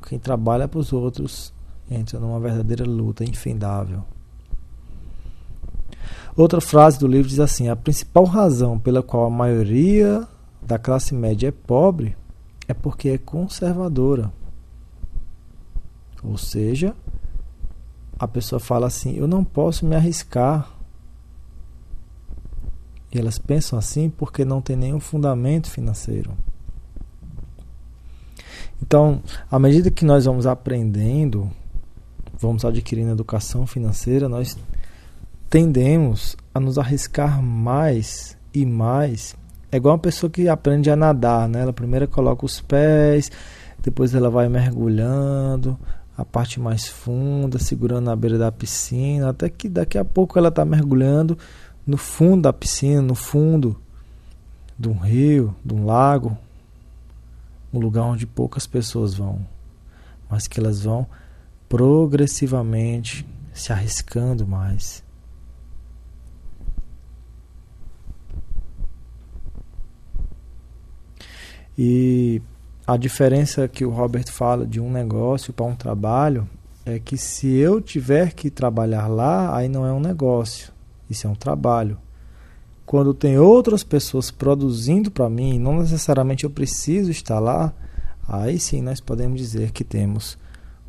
Quem 0.08 0.18
trabalha 0.18 0.68
para 0.68 0.80
os 0.80 0.92
outros 0.92 1.54
entra 1.90 2.20
numa 2.20 2.40
verdadeira 2.40 2.84
luta 2.86 3.24
infindável. 3.24 4.04
Outra 6.36 6.60
frase 6.60 7.00
do 7.00 7.08
livro 7.08 7.30
diz 7.30 7.40
assim: 7.40 7.70
A 7.70 7.76
principal 7.76 8.24
razão 8.24 8.80
pela 8.80 9.04
qual 9.04 9.26
a 9.26 9.30
maioria 9.30 10.28
da 10.62 10.80
classe 10.80 11.14
média 11.14 11.50
é 11.50 11.52
pobre 11.52 12.18
é 12.68 12.74
porque 12.74 13.10
é 13.10 13.18
conservadora. 13.18 14.32
Ou 16.24 16.38
seja, 16.38 16.96
a 18.18 18.28
pessoa 18.28 18.60
fala 18.60 18.88
assim: 18.88 19.16
eu 19.16 19.28
não 19.28 19.44
posso 19.44 19.86
me 19.86 19.96
arriscar. 19.96 20.70
E 23.12 23.18
elas 23.18 23.40
pensam 23.40 23.80
assim 23.80 24.10
porque 24.10 24.46
não 24.46 24.62
tem 24.62 24.76
nenhum 24.76 25.00
fundamento 25.00 25.70
financeiro. 25.70 26.32
Então, 28.82 29.22
à 29.50 29.58
medida 29.58 29.90
que 29.90 30.06
nós 30.06 30.26
vamos 30.26 30.46
aprendendo, 30.46 31.50
vamos 32.40 32.64
adquirindo 32.64 33.12
educação 33.12 33.66
financeira, 33.66 34.30
nós 34.30 34.58
tendemos 35.50 36.38
a 36.54 36.60
nos 36.60 36.78
arriscar 36.78 37.42
mais 37.42 38.38
e 38.54 38.66
mais. 38.66 39.36
É 39.72 39.78
igual 39.78 39.96
uma 39.96 40.00
pessoa 40.00 40.30
que 40.30 40.48
aprende 40.48 40.90
a 40.90 40.96
nadar, 40.96 41.48
né? 41.48 41.62
Ela 41.62 41.74
primeiro 41.74 42.08
coloca 42.08 42.46
os 42.46 42.62
pés, 42.62 43.32
depois 43.82 44.16
ela 44.16 44.30
vai 44.30 44.48
mergulhando, 44.50 45.78
a 46.20 46.26
parte 46.26 46.60
mais 46.60 46.86
funda, 46.86 47.58
segurando 47.58 48.06
na 48.06 48.16
beira 48.16 48.38
da 48.38 48.52
piscina, 48.52 49.30
até 49.30 49.50
que 49.50 49.70
daqui 49.70 49.98
a 49.98 50.04
pouco 50.04 50.38
ela 50.38 50.50
está 50.50 50.66
mergulhando 50.66 51.38
no 51.88 51.96
fundo 51.96 52.42
da 52.42 52.52
piscina, 52.52 53.02
no 53.02 53.16
fundo 53.16 53.80
de 54.78 54.90
um 54.90 54.98
rio, 54.98 55.56
de 55.64 55.74
um 55.74 55.86
lago, 55.86 56.38
um 57.74 57.80
lugar 57.80 58.04
onde 58.04 58.28
poucas 58.28 58.68
pessoas 58.68 59.14
vão, 59.14 59.40
mas 60.30 60.46
que 60.46 60.60
elas 60.60 60.84
vão 60.84 61.08
progressivamente 61.70 63.26
se 63.54 63.72
arriscando 63.72 64.46
mais. 64.46 65.02
E 71.78 72.42
a 72.92 72.98
diferença 72.98 73.68
que 73.68 73.86
o 73.86 73.92
Robert 73.92 74.32
fala 74.32 74.66
de 74.66 74.80
um 74.80 74.92
negócio 74.92 75.54
para 75.54 75.64
um 75.64 75.76
trabalho 75.76 76.50
é 76.84 76.98
que 76.98 77.20
se 77.20 77.48
eu 77.48 77.80
tiver 77.80 78.34
que 78.34 78.50
trabalhar 78.50 79.06
lá, 79.06 79.56
aí 79.56 79.70
não 79.70 79.86
é 79.86 79.94
um 79.94 80.00
negócio, 80.00 80.74
isso 81.08 81.28
é 81.28 81.30
um 81.30 81.36
trabalho. 81.36 82.00
Quando 82.88 83.14
tem 83.14 83.38
outras 83.38 83.84
pessoas 83.84 84.32
produzindo 84.32 85.12
para 85.12 85.30
mim, 85.30 85.60
não 85.60 85.78
necessariamente 85.78 86.46
eu 86.46 86.50
preciso 86.50 87.12
estar 87.12 87.40
lá, 87.40 87.72
aí 88.28 88.58
sim 88.58 88.82
nós 88.82 89.00
podemos 89.00 89.40
dizer 89.40 89.70
que 89.70 89.84
temos 89.84 90.36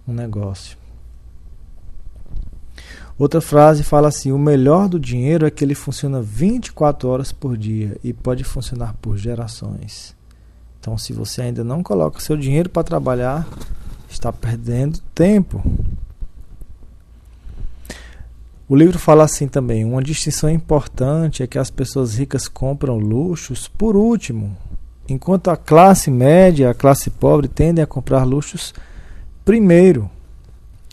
um 0.09 0.15
negócio. 0.15 0.79
Outra 3.19 3.43
frase 3.43 3.83
fala 3.83 4.09
assim: 4.09 4.33
o 4.33 4.39
melhor 4.39 4.89
do 4.89 4.99
dinheiro 4.99 5.45
é 5.45 5.51
que 5.51 5.63
ele 5.63 5.75
funciona 5.75 6.23
24 6.23 7.07
horas 7.07 7.31
por 7.31 7.59
dia 7.59 7.99
e 8.03 8.15
pode 8.15 8.43
funcionar 8.43 8.95
por 9.03 9.19
gerações. 9.19 10.19
Então, 10.81 10.97
se 10.97 11.13
você 11.13 11.43
ainda 11.43 11.63
não 11.63 11.83
coloca 11.83 12.21
seu 12.21 12.39
dinheiro 12.39 12.71
para 12.71 12.83
trabalhar, 12.83 13.47
está 14.09 14.33
perdendo 14.33 14.99
tempo. 15.15 15.63
O 18.67 18.75
livro 18.75 18.99
fala 18.99 19.25
assim 19.25 19.47
também: 19.47 19.85
uma 19.85 20.03
distinção 20.03 20.49
importante 20.49 21.43
é 21.43 21.47
que 21.47 21.59
as 21.59 21.71
pessoas 21.71 22.17
ricas 22.17 22.49
compram 22.49 22.97
luxos 22.97 23.69
por 23.69 23.95
último, 23.95 24.57
enquanto 25.07 25.51
a 25.51 25.57
classe 25.57 26.11
média 26.11 26.71
a 26.71 26.75
classe 26.75 27.11
pobre 27.11 27.47
tendem 27.47 27.85
a 27.85 27.87
comprar 27.87 28.25
luxos 28.25 28.73
primeiro. 29.45 30.11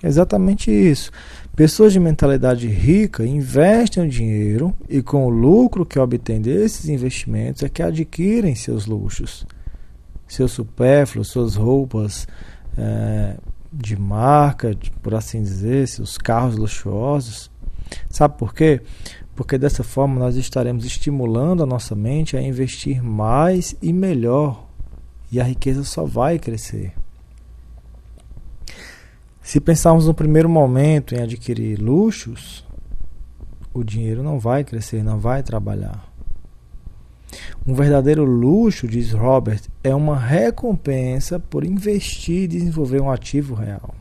É 0.04 0.08
exatamente 0.08 0.70
isso. 0.70 1.12
Pessoas 1.56 1.94
de 1.94 2.00
mentalidade 2.00 2.68
rica 2.68 3.26
investem 3.26 4.04
o 4.04 4.10
dinheiro 4.10 4.76
e, 4.88 5.02
com 5.02 5.26
o 5.26 5.30
lucro 5.30 5.86
que 5.86 5.98
obtêm 5.98 6.42
desses 6.42 6.90
investimentos, 6.90 7.64
é 7.64 7.70
que 7.70 7.82
adquirem 7.82 8.54
seus 8.54 8.86
luxos 8.86 9.46
seus 10.28 10.52
supérfluos, 10.52 11.30
suas 11.30 11.56
roupas 11.56 12.28
é, 12.78 13.38
de 13.72 13.96
marca, 13.98 14.78
por 15.02 15.16
assim 15.16 15.42
dizer, 15.42 15.88
seus 15.88 16.18
carros 16.18 16.56
luxuosos. 16.56 17.50
Sabe 18.10 18.38
por 18.38 18.54
quê? 18.54 18.82
Porque 19.36 19.58
dessa 19.58 19.84
forma 19.84 20.20
nós 20.20 20.36
estaremos 20.36 20.84
estimulando 20.86 21.64
a 21.64 21.66
nossa 21.66 21.96
mente 21.96 22.36
a 22.36 22.42
investir 22.42 23.04
mais 23.04 23.76
e 23.82 23.94
melhor, 23.94 24.68
e 25.32 25.40
a 25.40 25.44
riqueza 25.44 25.84
só 25.84 26.06
vai 26.06 26.40
crescer. 26.40 26.94
Se 29.42 29.62
pensarmos 29.62 30.08
no 30.08 30.14
primeiro 30.14 30.50
momento 30.50 31.16
em 31.16 31.22
adquirir 31.22 31.80
luxos, 31.80 32.66
o 33.74 33.84
dinheiro 33.84 34.24
não 34.24 34.40
vai 34.40 34.64
crescer, 34.64 35.04
não 35.04 35.20
vai 35.20 35.44
trabalhar. 35.44 36.07
Um 37.66 37.74
verdadeiro 37.74 38.24
luxo, 38.24 38.88
diz 38.88 39.12
Robert, 39.12 39.62
é 39.84 39.94
uma 39.94 40.18
recompensa 40.18 41.40
por 41.40 41.64
investir 41.64 42.44
e 42.44 42.48
desenvolver 42.48 43.02
um 43.02 43.12
ativo 43.12 43.54
real. 43.54 43.94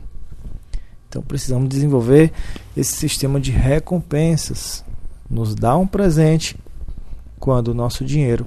Então 1.09 1.21
precisamos 1.21 1.69
desenvolver 1.69 2.31
esse 2.75 2.93
sistema 2.93 3.39
de 3.39 3.51
recompensas. 3.51 4.83
Nos 5.29 5.55
dá 5.55 5.77
um 5.77 5.87
presente 5.87 6.57
quando 7.39 7.69
o 7.69 7.73
nosso 7.73 8.05
dinheiro 8.05 8.45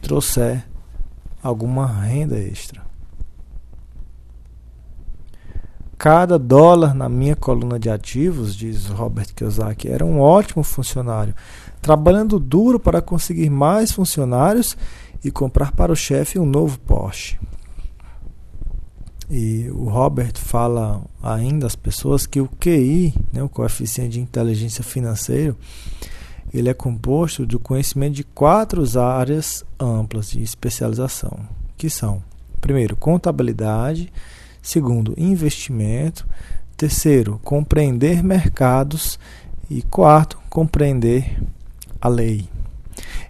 trouxer 0.00 0.64
alguma 1.42 1.86
renda 1.86 2.38
extra. 2.38 2.88
Cada 5.96 6.38
dólar 6.38 6.94
na 6.94 7.08
minha 7.08 7.34
coluna 7.34 7.76
de 7.76 7.90
ativos, 7.90 8.54
diz 8.54 8.86
Robert 8.86 9.34
Kiyosaki, 9.34 9.88
era 9.88 10.04
um 10.04 10.20
ótimo 10.20 10.62
funcionário, 10.62 11.34
trabalhando 11.80 12.38
duro 12.38 12.78
para 12.78 13.02
conseguir 13.02 13.50
mais 13.50 13.92
funcionários 13.92 14.76
e 15.24 15.30
comprar 15.30 15.72
para 15.72 15.92
o 15.92 15.96
chefe 15.96 16.38
um 16.38 16.46
novo 16.46 16.78
Porsche. 16.80 17.38
E 19.30 19.68
o 19.70 19.84
Robert 19.88 20.38
fala 20.38 21.02
ainda 21.22 21.66
às 21.66 21.76
pessoas 21.76 22.26
que 22.26 22.40
o 22.40 22.48
QI, 22.48 23.12
né, 23.32 23.42
o 23.42 23.48
coeficiente 23.48 24.12
de 24.12 24.20
inteligência 24.20 24.82
financeira, 24.82 25.54
ele 26.52 26.70
é 26.70 26.74
composto 26.74 27.44
do 27.44 27.58
conhecimento 27.58 28.14
de 28.14 28.24
quatro 28.24 28.82
áreas 28.98 29.64
amplas 29.78 30.30
de 30.30 30.42
especialização, 30.42 31.40
que 31.76 31.90
são 31.90 32.22
Primeiro, 32.60 32.96
contabilidade. 32.96 34.12
Segundo, 34.60 35.14
investimento. 35.16 36.26
Terceiro, 36.76 37.40
compreender 37.42 38.22
mercados. 38.22 39.18
E 39.70 39.82
quarto, 39.82 40.38
compreender 40.48 41.38
a 42.00 42.08
lei. 42.08 42.48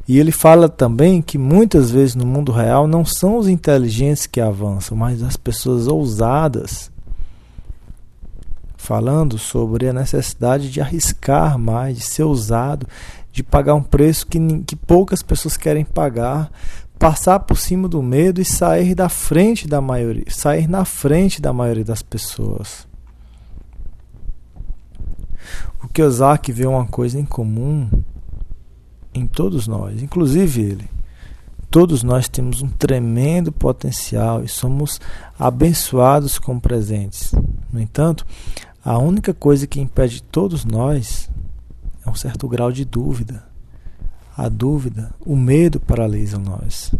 E 0.06 0.18
ele 0.18 0.32
fala 0.32 0.68
também 0.68 1.20
que 1.20 1.36
muitas 1.36 1.90
vezes 1.90 2.14
no 2.14 2.24
mundo 2.24 2.50
real 2.50 2.86
não 2.86 3.04
são 3.04 3.36
os 3.36 3.46
inteligentes 3.46 4.26
que 4.26 4.40
avançam, 4.40 4.96
mas 4.96 5.22
as 5.22 5.36
pessoas 5.36 5.86
ousadas. 5.86 6.90
Falando 8.76 9.36
sobre 9.36 9.86
a 9.86 9.92
necessidade 9.92 10.70
de 10.70 10.80
arriscar 10.80 11.58
mais, 11.58 11.98
de 11.98 12.04
ser 12.04 12.22
ousado, 12.22 12.86
de 13.30 13.42
pagar 13.42 13.74
um 13.74 13.82
preço 13.82 14.26
que, 14.26 14.38
que 14.60 14.74
poucas 14.74 15.22
pessoas 15.22 15.58
querem 15.58 15.84
pagar, 15.84 16.50
passar 16.98 17.40
por 17.40 17.58
cima 17.58 17.86
do 17.86 18.02
medo 18.02 18.40
e 18.40 18.46
sair 18.46 18.94
da 18.94 19.10
frente 19.10 19.68
da 19.68 19.80
maioria, 19.80 20.24
sair 20.28 20.66
na 20.66 20.86
frente 20.86 21.40
da 21.40 21.52
maioria 21.52 21.84
das 21.84 22.02
pessoas. 22.02 22.88
O 25.82 25.88
Kiyosaki 25.88 26.50
vê 26.50 26.66
uma 26.66 26.86
coisa 26.86 27.18
em 27.18 27.24
comum 27.24 27.88
em 29.18 29.26
todos 29.26 29.66
nós, 29.66 30.02
inclusive 30.02 30.62
ele. 30.62 30.90
Todos 31.70 32.02
nós 32.02 32.28
temos 32.28 32.62
um 32.62 32.68
tremendo 32.68 33.52
potencial 33.52 34.42
e 34.42 34.48
somos 34.48 34.98
abençoados 35.38 36.38
com 36.38 36.58
presentes. 36.58 37.32
No 37.70 37.78
entanto, 37.78 38.24
a 38.82 38.96
única 38.96 39.34
coisa 39.34 39.66
que 39.66 39.80
impede 39.80 40.22
todos 40.22 40.64
nós 40.64 41.28
é 42.06 42.08
um 42.08 42.14
certo 42.14 42.48
grau 42.48 42.72
de 42.72 42.86
dúvida. 42.86 43.46
A 44.34 44.48
dúvida, 44.48 45.12
o 45.20 45.36
medo 45.36 45.78
paralisam 45.78 46.40
nós. 46.40 46.94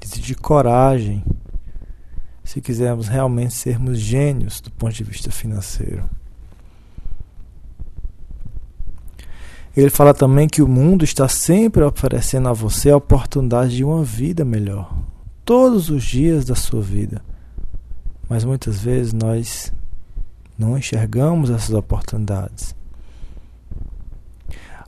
Exige 0.00 0.34
coragem 0.34 1.22
se 2.42 2.62
quisermos 2.62 3.08
realmente 3.08 3.52
sermos 3.52 3.98
gênios 3.98 4.58
do 4.62 4.70
ponto 4.70 4.94
de 4.94 5.04
vista 5.04 5.30
financeiro. 5.30 6.08
Ele 9.76 9.90
fala 9.90 10.12
também 10.12 10.48
que 10.48 10.62
o 10.62 10.68
mundo 10.68 11.04
está 11.04 11.28
sempre 11.28 11.82
oferecendo 11.82 12.48
a 12.48 12.52
você 12.52 12.90
a 12.90 12.96
oportunidade 12.96 13.76
de 13.76 13.84
uma 13.84 14.02
vida 14.02 14.44
melhor, 14.44 14.92
todos 15.44 15.88
os 15.88 16.02
dias 16.02 16.44
da 16.44 16.54
sua 16.54 16.80
vida. 16.80 17.22
Mas 18.28 18.44
muitas 18.44 18.80
vezes 18.80 19.12
nós 19.12 19.72
não 20.58 20.76
enxergamos 20.76 21.50
essas 21.50 21.70
oportunidades. 21.70 22.74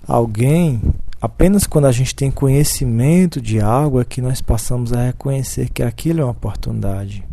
Alguém, 0.07 0.83
apenas 1.21 1.67
quando 1.67 1.87
a 1.87 1.93
gente 1.93 2.15
tem 2.15 2.31
conhecimento 2.31 3.41
de 3.41 3.61
algo, 3.61 4.01
é 4.01 4.05
que 4.05 4.21
nós 4.21 4.41
passamos 4.41 4.93
a 4.93 5.05
reconhecer 5.05 5.71
que 5.71 5.83
aquilo 5.83 6.21
é 6.21 6.25
uma 6.25 6.33
oportunidade. 6.33 7.25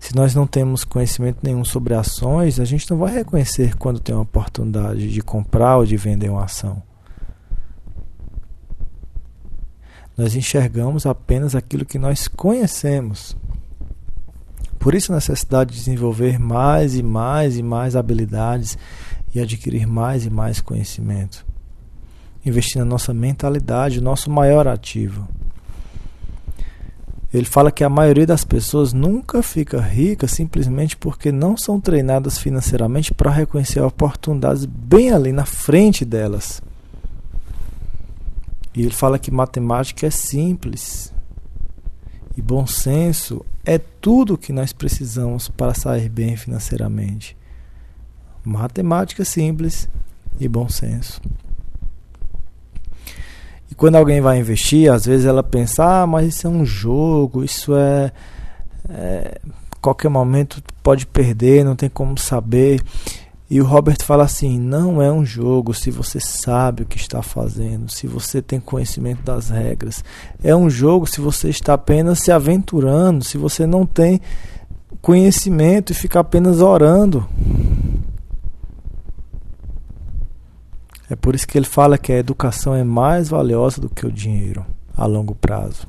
Se 0.00 0.16
nós 0.16 0.34
não 0.34 0.46
temos 0.46 0.82
conhecimento 0.82 1.38
nenhum 1.42 1.62
sobre 1.62 1.94
ações, 1.94 2.58
a 2.58 2.64
gente 2.64 2.90
não 2.90 2.96
vai 2.96 3.12
reconhecer 3.12 3.76
quando 3.76 4.00
tem 4.00 4.14
uma 4.14 4.22
oportunidade 4.22 5.12
de 5.12 5.20
comprar 5.20 5.76
ou 5.76 5.84
de 5.84 5.96
vender 5.96 6.30
uma 6.30 6.44
ação. 6.44 6.82
Nós 10.16 10.34
enxergamos 10.34 11.04
apenas 11.04 11.54
aquilo 11.54 11.84
que 11.84 11.98
nós 11.98 12.26
conhecemos. 12.26 13.36
Por 14.78 14.94
isso 14.94 15.12
a 15.12 15.16
necessidade 15.16 15.72
de 15.72 15.78
desenvolver 15.78 16.38
mais 16.38 16.94
e 16.96 17.02
mais 17.02 17.58
e 17.58 17.62
mais 17.62 17.94
habilidades 17.94 18.78
e 19.34 19.38
adquirir 19.38 19.86
mais 19.86 20.24
e 20.24 20.30
mais 20.30 20.62
conhecimento. 20.62 21.46
Investir 22.44 22.78
na 22.78 22.86
nossa 22.86 23.12
mentalidade, 23.12 23.98
o 23.98 24.02
nosso 24.02 24.30
maior 24.30 24.66
ativo. 24.66 25.28
Ele 27.32 27.44
fala 27.44 27.70
que 27.70 27.84
a 27.84 27.88
maioria 27.88 28.26
das 28.26 28.44
pessoas 28.44 28.92
nunca 28.92 29.40
fica 29.42 29.80
rica 29.80 30.26
simplesmente 30.26 30.96
porque 30.96 31.30
não 31.30 31.56
são 31.56 31.80
treinadas 31.80 32.38
financeiramente 32.38 33.14
para 33.14 33.30
reconhecer 33.30 33.80
oportunidades 33.80 34.64
bem 34.64 35.12
ali 35.12 35.30
na 35.30 35.44
frente 35.44 36.04
delas. 36.04 36.60
E 38.74 38.82
ele 38.82 38.90
fala 38.90 39.18
que 39.18 39.30
matemática 39.30 40.06
é 40.06 40.10
simples. 40.10 41.12
E 42.36 42.42
bom 42.42 42.66
senso 42.66 43.44
é 43.64 43.78
tudo 43.78 44.38
que 44.38 44.52
nós 44.52 44.72
precisamos 44.72 45.48
para 45.48 45.74
sair 45.74 46.08
bem 46.08 46.36
financeiramente. 46.36 47.36
Matemática 48.44 49.24
simples 49.24 49.88
e 50.38 50.48
bom 50.48 50.68
senso. 50.68 51.20
E 53.70 53.74
quando 53.74 53.96
alguém 53.96 54.20
vai 54.20 54.38
investir, 54.38 54.90
às 54.92 55.04
vezes 55.04 55.26
ela 55.26 55.42
pensa: 55.42 56.02
ah, 56.02 56.06
mas 56.06 56.28
isso 56.28 56.46
é 56.46 56.50
um 56.50 56.64
jogo, 56.64 57.44
isso 57.44 57.74
é, 57.76 58.12
é 58.88 59.40
qualquer 59.80 60.08
momento 60.08 60.62
pode 60.82 61.06
perder, 61.06 61.64
não 61.64 61.76
tem 61.76 61.88
como 61.88 62.18
saber. 62.18 62.80
E 63.48 63.60
o 63.60 63.64
Robert 63.64 63.98
fala 64.04 64.24
assim: 64.24 64.60
não 64.60 65.02
é 65.02 65.10
um 65.10 65.24
jogo 65.24 65.74
se 65.74 65.90
você 65.90 66.20
sabe 66.20 66.84
o 66.84 66.86
que 66.86 66.96
está 66.96 67.22
fazendo, 67.22 67.90
se 67.90 68.06
você 68.06 68.40
tem 68.40 68.60
conhecimento 68.60 69.22
das 69.22 69.50
regras. 69.50 70.04
É 70.42 70.54
um 70.54 70.70
jogo 70.70 71.06
se 71.06 71.20
você 71.20 71.48
está 71.48 71.74
apenas 71.74 72.20
se 72.20 72.30
aventurando, 72.30 73.24
se 73.24 73.36
você 73.36 73.66
não 73.66 73.84
tem 73.84 74.20
conhecimento 75.00 75.92
e 75.92 75.94
fica 75.94 76.20
apenas 76.20 76.60
orando. 76.60 77.26
É 81.10 81.16
por 81.16 81.34
isso 81.34 81.46
que 81.48 81.58
ele 81.58 81.66
fala 81.66 81.98
que 81.98 82.12
a 82.12 82.18
educação 82.18 82.72
é 82.72 82.84
mais 82.84 83.28
valiosa 83.28 83.80
do 83.80 83.88
que 83.88 84.06
o 84.06 84.12
dinheiro 84.12 84.64
a 84.96 85.06
longo 85.06 85.34
prazo. 85.34 85.88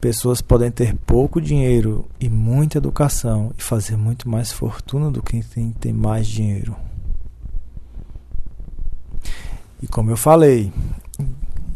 Pessoas 0.00 0.40
podem 0.40 0.70
ter 0.70 0.96
pouco 1.06 1.40
dinheiro 1.40 2.08
e 2.18 2.28
muita 2.28 2.78
educação 2.78 3.52
e 3.56 3.62
fazer 3.62 3.96
muito 3.96 4.28
mais 4.28 4.50
fortuna 4.50 5.12
do 5.12 5.22
que 5.22 5.40
quem 5.40 5.70
tem 5.70 5.92
mais 5.92 6.26
dinheiro. 6.26 6.74
E 9.80 9.86
como 9.86 10.10
eu 10.10 10.16
falei, 10.16 10.72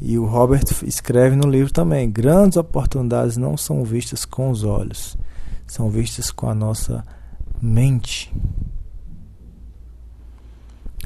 e 0.00 0.18
o 0.18 0.24
Robert 0.24 0.64
escreve 0.84 1.36
no 1.36 1.48
livro 1.48 1.72
também, 1.72 2.10
grandes 2.10 2.56
oportunidades 2.56 3.36
não 3.36 3.56
são 3.56 3.84
vistas 3.84 4.24
com 4.24 4.50
os 4.50 4.64
olhos, 4.64 5.16
são 5.68 5.88
vistas 5.88 6.32
com 6.32 6.48
a 6.48 6.54
nossa 6.54 7.04
mente. 7.60 8.32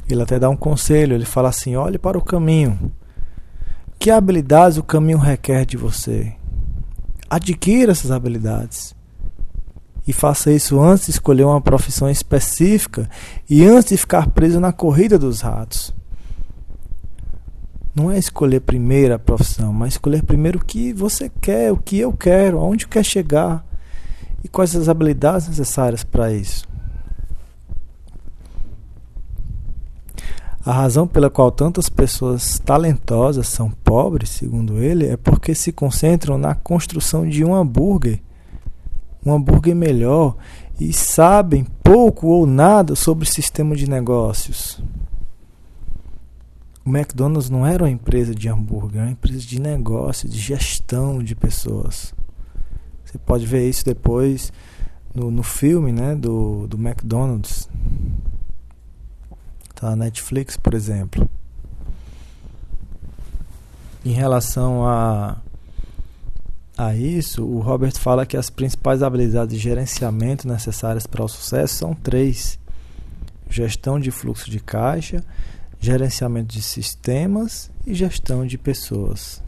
Ele 0.09 0.21
até 0.21 0.39
dá 0.39 0.49
um 0.49 0.55
conselho, 0.55 1.13
ele 1.13 1.25
fala 1.25 1.49
assim: 1.49 1.75
olhe 1.75 1.97
para 1.97 2.17
o 2.17 2.23
caminho. 2.23 2.91
Que 3.99 4.11
habilidades 4.11 4.77
o 4.77 4.83
caminho 4.83 5.17
requer 5.17 5.65
de 5.65 5.75
você? 5.75 6.33
Adquira 7.29 7.91
essas 7.91 8.11
habilidades. 8.11 8.95
E 10.07 10.13
faça 10.13 10.51
isso 10.51 10.79
antes 10.79 11.07
de 11.07 11.11
escolher 11.11 11.43
uma 11.43 11.59
profissão 11.59 12.09
específica 12.09 13.09
e 13.49 13.65
antes 13.65 13.89
de 13.89 13.97
ficar 13.97 14.29
preso 14.29 14.59
na 14.59 14.71
corrida 14.71 15.19
dos 15.19 15.41
ratos. 15.41 15.93
Não 17.93 18.11
é 18.11 18.17
escolher 18.17 18.61
primeiro 18.61 19.15
a 19.15 19.19
profissão, 19.19 19.73
mas 19.73 19.93
escolher 19.93 20.23
primeiro 20.23 20.59
o 20.59 20.63
que 20.63 20.93
você 20.93 21.29
quer, 21.41 21.73
o 21.73 21.77
que 21.77 21.97
eu 21.97 22.13
quero, 22.13 22.59
aonde 22.59 22.87
quer 22.87 23.03
chegar 23.03 23.65
e 24.43 24.47
quais 24.47 24.75
as 24.75 24.87
habilidades 24.87 25.47
necessárias 25.49 26.03
para 26.03 26.31
isso. 26.31 26.63
A 30.67 30.73
razão 30.73 31.07
pela 31.07 31.29
qual 31.29 31.49
tantas 31.49 31.87
pessoas 31.87 32.59
talentosas 32.59 33.47
são 33.47 33.71
pobres, 33.71 34.31
segundo 34.31 34.83
ele, 34.83 35.07
é 35.07 35.15
porque 35.15 35.55
se 35.55 35.71
concentram 35.71 36.37
na 36.37 36.55
construção 36.55 37.25
de 37.25 37.41
um 37.45 37.55
hambúrguer, 37.55 38.19
um 39.25 39.31
hambúrguer 39.31 39.73
melhor, 39.73 40.35
e 40.77 40.91
sabem 40.91 41.65
pouco 41.81 42.27
ou 42.27 42.45
nada 42.45 42.95
sobre 42.95 43.23
o 43.23 43.31
sistema 43.31 43.77
de 43.77 43.89
negócios. 43.89 44.83
O 46.85 46.89
McDonald's 46.89 47.49
não 47.49 47.65
era 47.65 47.85
uma 47.85 47.89
empresa 47.89 48.35
de 48.35 48.49
hambúrguer, 48.49 48.97
era 48.97 49.05
uma 49.05 49.13
empresa 49.13 49.39
de 49.39 49.61
negócio, 49.61 50.27
de 50.27 50.37
gestão 50.37 51.23
de 51.23 51.33
pessoas. 51.33 52.13
Você 53.05 53.17
pode 53.17 53.45
ver 53.45 53.69
isso 53.69 53.85
depois 53.85 54.51
no, 55.15 55.31
no 55.31 55.43
filme 55.43 55.93
né, 55.93 56.13
do, 56.13 56.67
do 56.67 56.75
McDonald's. 56.75 57.69
Tá? 59.79 59.95
Netflix, 59.95 60.57
por 60.57 60.73
exemplo. 60.73 61.29
Em 64.03 64.11
relação 64.11 64.87
a, 64.87 65.37
a 66.75 66.95
isso, 66.95 67.45
o 67.45 67.59
Robert 67.59 67.93
fala 67.99 68.25
que 68.25 68.35
as 68.35 68.49
principais 68.49 69.03
habilidades 69.03 69.55
de 69.55 69.61
gerenciamento 69.61 70.47
necessárias 70.47 71.05
para 71.05 71.23
o 71.23 71.27
sucesso 71.27 71.75
são 71.75 71.93
três: 71.93 72.57
gestão 73.47 73.99
de 73.99 74.09
fluxo 74.09 74.49
de 74.49 74.59
caixa, 74.59 75.23
gerenciamento 75.79 76.55
de 76.55 76.61
sistemas 76.63 77.69
e 77.85 77.93
gestão 77.93 78.47
de 78.47 78.57
pessoas. 78.57 79.43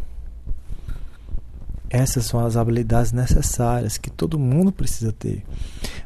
Essas 1.89 2.25
são 2.25 2.45
as 2.45 2.55
habilidades 2.55 3.11
necessárias 3.11 3.97
que 3.97 4.11
todo 4.11 4.37
mundo 4.37 4.71
precisa 4.71 5.11
ter. 5.11 5.43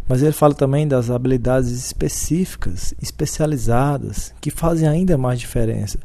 Mas 0.08 0.22
ele 0.22 0.32
fala 0.32 0.54
também 0.54 0.88
das 0.88 1.10
habilidades 1.10 1.72
específicas, 1.72 2.94
especializadas, 3.02 4.34
que 4.40 4.50
fazem 4.50 4.88
ainda 4.88 5.18
mais 5.18 5.40
diferença. 5.40 6.00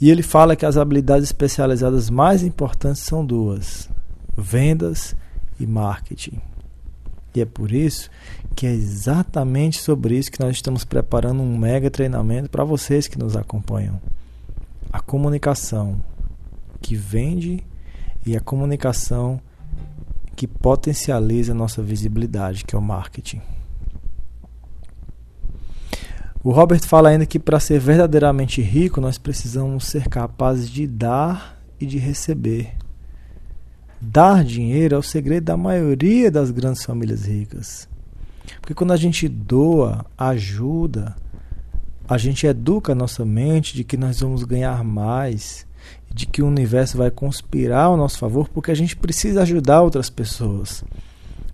E 0.00 0.10
ele 0.10 0.22
fala 0.22 0.54
que 0.54 0.66
as 0.66 0.76
habilidades 0.76 1.24
especializadas 1.24 2.10
mais 2.10 2.42
importantes 2.42 3.02
são 3.02 3.24
duas: 3.24 3.88
vendas 4.36 5.16
e 5.58 5.66
marketing. 5.66 6.40
E 7.34 7.40
é 7.40 7.46
por 7.46 7.72
isso 7.72 8.10
que 8.54 8.66
é 8.66 8.72
exatamente 8.72 9.80
sobre 9.80 10.16
isso 10.16 10.30
que 10.30 10.40
nós 10.40 10.56
estamos 10.56 10.84
preparando 10.84 11.40
um 11.42 11.56
mega 11.56 11.90
treinamento 11.90 12.50
para 12.50 12.64
vocês 12.64 13.06
que 13.06 13.18
nos 13.18 13.36
acompanham. 13.36 14.00
A 14.92 15.00
comunicação 15.00 16.00
que 16.80 16.96
vende 16.96 17.50
e 17.52 17.77
a 18.36 18.40
comunicação 18.40 19.40
que 20.34 20.46
potencializa 20.46 21.52
a 21.52 21.54
nossa 21.54 21.82
visibilidade, 21.82 22.64
que 22.64 22.74
é 22.74 22.78
o 22.78 22.82
marketing. 22.82 23.40
O 26.42 26.52
Robert 26.52 26.86
fala 26.86 27.08
ainda 27.08 27.26
que 27.26 27.38
para 27.38 27.58
ser 27.58 27.80
verdadeiramente 27.80 28.62
rico, 28.62 29.00
nós 29.00 29.18
precisamos 29.18 29.84
ser 29.84 30.08
capazes 30.08 30.70
de 30.70 30.86
dar 30.86 31.60
e 31.80 31.86
de 31.86 31.98
receber. 31.98 32.74
Dar 34.00 34.44
dinheiro 34.44 34.94
é 34.94 34.98
o 34.98 35.02
segredo 35.02 35.44
da 35.44 35.56
maioria 35.56 36.30
das 36.30 36.52
grandes 36.52 36.84
famílias 36.84 37.24
ricas. 37.24 37.88
Porque 38.60 38.74
quando 38.74 38.92
a 38.92 38.96
gente 38.96 39.28
doa, 39.28 40.06
ajuda, 40.16 41.16
a 42.08 42.16
gente 42.16 42.46
educa 42.46 42.92
a 42.92 42.94
nossa 42.94 43.24
mente 43.24 43.74
de 43.74 43.84
que 43.84 43.96
nós 43.96 44.20
vamos 44.20 44.44
ganhar 44.44 44.82
mais, 44.82 45.66
de 46.12 46.26
que 46.26 46.42
o 46.42 46.46
universo 46.46 46.96
vai 46.96 47.10
conspirar 47.10 47.84
ao 47.84 47.96
nosso 47.96 48.18
favor, 48.18 48.48
porque 48.48 48.70
a 48.70 48.74
gente 48.74 48.96
precisa 48.96 49.42
ajudar 49.42 49.82
outras 49.82 50.10
pessoas. 50.10 50.84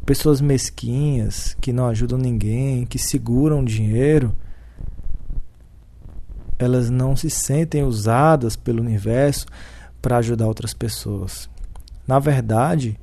Pessoas 0.06 0.40
mesquinhas, 0.40 1.56
que 1.60 1.72
não 1.72 1.86
ajudam 1.86 2.18
ninguém, 2.18 2.86
que 2.86 2.98
seguram 2.98 3.64
dinheiro, 3.64 4.34
elas 6.58 6.90
não 6.90 7.16
se 7.16 7.28
sentem 7.28 7.82
usadas 7.82 8.56
pelo 8.56 8.82
universo 8.82 9.46
para 10.00 10.18
ajudar 10.18 10.46
outras 10.46 10.74
pessoas. 10.74 11.48
Na 12.06 12.18
verdade, 12.18 12.98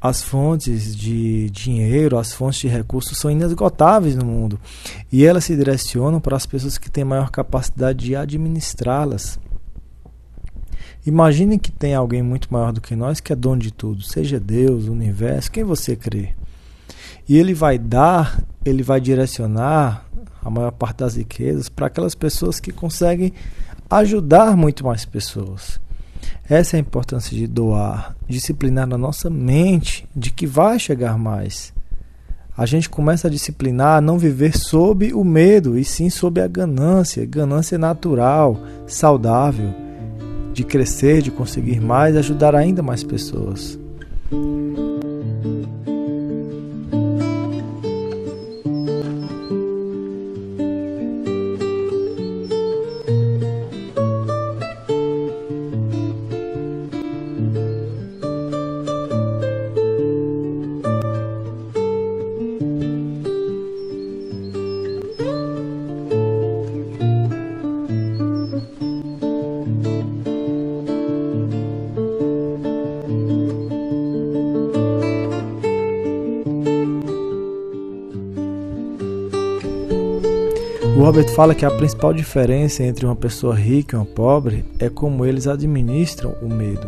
as 0.00 0.22
fontes 0.22 0.96
de 0.96 1.50
dinheiro, 1.50 2.18
as 2.18 2.32
fontes 2.32 2.60
de 2.60 2.68
recursos 2.68 3.18
são 3.18 3.30
inesgotáveis 3.30 4.14
no 4.14 4.24
mundo 4.24 4.58
e 5.10 5.24
elas 5.24 5.44
se 5.44 5.56
direcionam 5.56 6.20
para 6.20 6.36
as 6.36 6.46
pessoas 6.46 6.78
que 6.78 6.90
têm 6.90 7.04
maior 7.04 7.30
capacidade 7.30 8.04
de 8.04 8.16
administrá-las. 8.16 9.38
Imagine 11.06 11.56
que 11.56 11.70
tem 11.70 11.94
alguém 11.94 12.20
muito 12.20 12.52
maior 12.52 12.72
do 12.72 12.80
que 12.80 12.96
nós 12.96 13.20
que 13.20 13.32
é 13.32 13.36
dono 13.36 13.60
de 13.60 13.72
tudo, 13.72 14.02
seja 14.02 14.40
Deus, 14.40 14.88
o 14.88 14.92
universo, 14.92 15.52
quem 15.52 15.62
você 15.62 15.94
crê. 15.94 16.30
E 17.28 17.38
ele 17.38 17.54
vai 17.54 17.78
dar, 17.78 18.42
ele 18.64 18.82
vai 18.82 19.00
direcionar 19.00 20.04
a 20.44 20.50
maior 20.50 20.72
parte 20.72 20.98
das 20.98 21.14
riquezas 21.14 21.68
para 21.68 21.86
aquelas 21.86 22.16
pessoas 22.16 22.58
que 22.58 22.72
conseguem 22.72 23.32
ajudar 23.88 24.56
muito 24.56 24.84
mais 24.84 25.04
pessoas. 25.04 25.80
Essa 26.48 26.76
é 26.76 26.78
a 26.78 26.80
importância 26.80 27.36
de 27.36 27.46
doar, 27.46 28.16
disciplinar 28.28 28.88
na 28.88 28.98
nossa 28.98 29.30
mente 29.30 30.08
de 30.14 30.32
que 30.32 30.46
vai 30.46 30.76
chegar 30.76 31.16
mais. 31.16 31.72
A 32.56 32.66
gente 32.66 32.88
começa 32.88 33.28
a 33.28 33.30
disciplinar 33.30 33.98
a 33.98 34.00
não 34.00 34.18
viver 34.18 34.56
sob 34.56 35.12
o 35.12 35.22
medo, 35.22 35.78
e 35.78 35.84
sim 35.84 36.10
sob 36.10 36.40
a 36.40 36.48
ganância, 36.48 37.24
ganância 37.26 37.78
natural, 37.78 38.58
saudável, 38.86 39.85
de 40.56 40.64
crescer, 40.64 41.20
de 41.20 41.30
conseguir 41.30 41.82
mais, 41.82 42.16
ajudar 42.16 42.54
ainda 42.54 42.82
mais 42.82 43.04
pessoas. 43.04 43.78
O 81.16 81.18
Robert 81.18 81.34
fala 81.34 81.54
que 81.54 81.64
a 81.64 81.70
principal 81.70 82.12
diferença 82.12 82.84
entre 82.84 83.06
uma 83.06 83.16
pessoa 83.16 83.54
rica 83.54 83.96
e 83.96 83.98
uma 83.98 84.04
pobre 84.04 84.66
é 84.78 84.90
como 84.90 85.24
eles 85.24 85.46
administram 85.46 86.36
o 86.42 86.46
medo. 86.46 86.86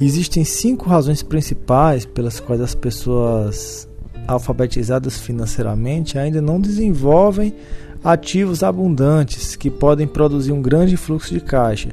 Existem 0.00 0.44
cinco 0.44 0.88
razões 0.88 1.22
principais 1.22 2.06
pelas 2.06 2.40
quais 2.40 2.62
as 2.62 2.74
pessoas 2.74 3.86
alfabetizadas 4.26 5.18
financeiramente 5.18 6.18
ainda 6.18 6.40
não 6.40 6.58
desenvolvem 6.58 7.54
ativos 8.02 8.62
abundantes 8.62 9.54
que 9.54 9.70
podem 9.70 10.06
produzir 10.06 10.52
um 10.52 10.62
grande 10.62 10.96
fluxo 10.96 11.34
de 11.34 11.40
caixa. 11.40 11.90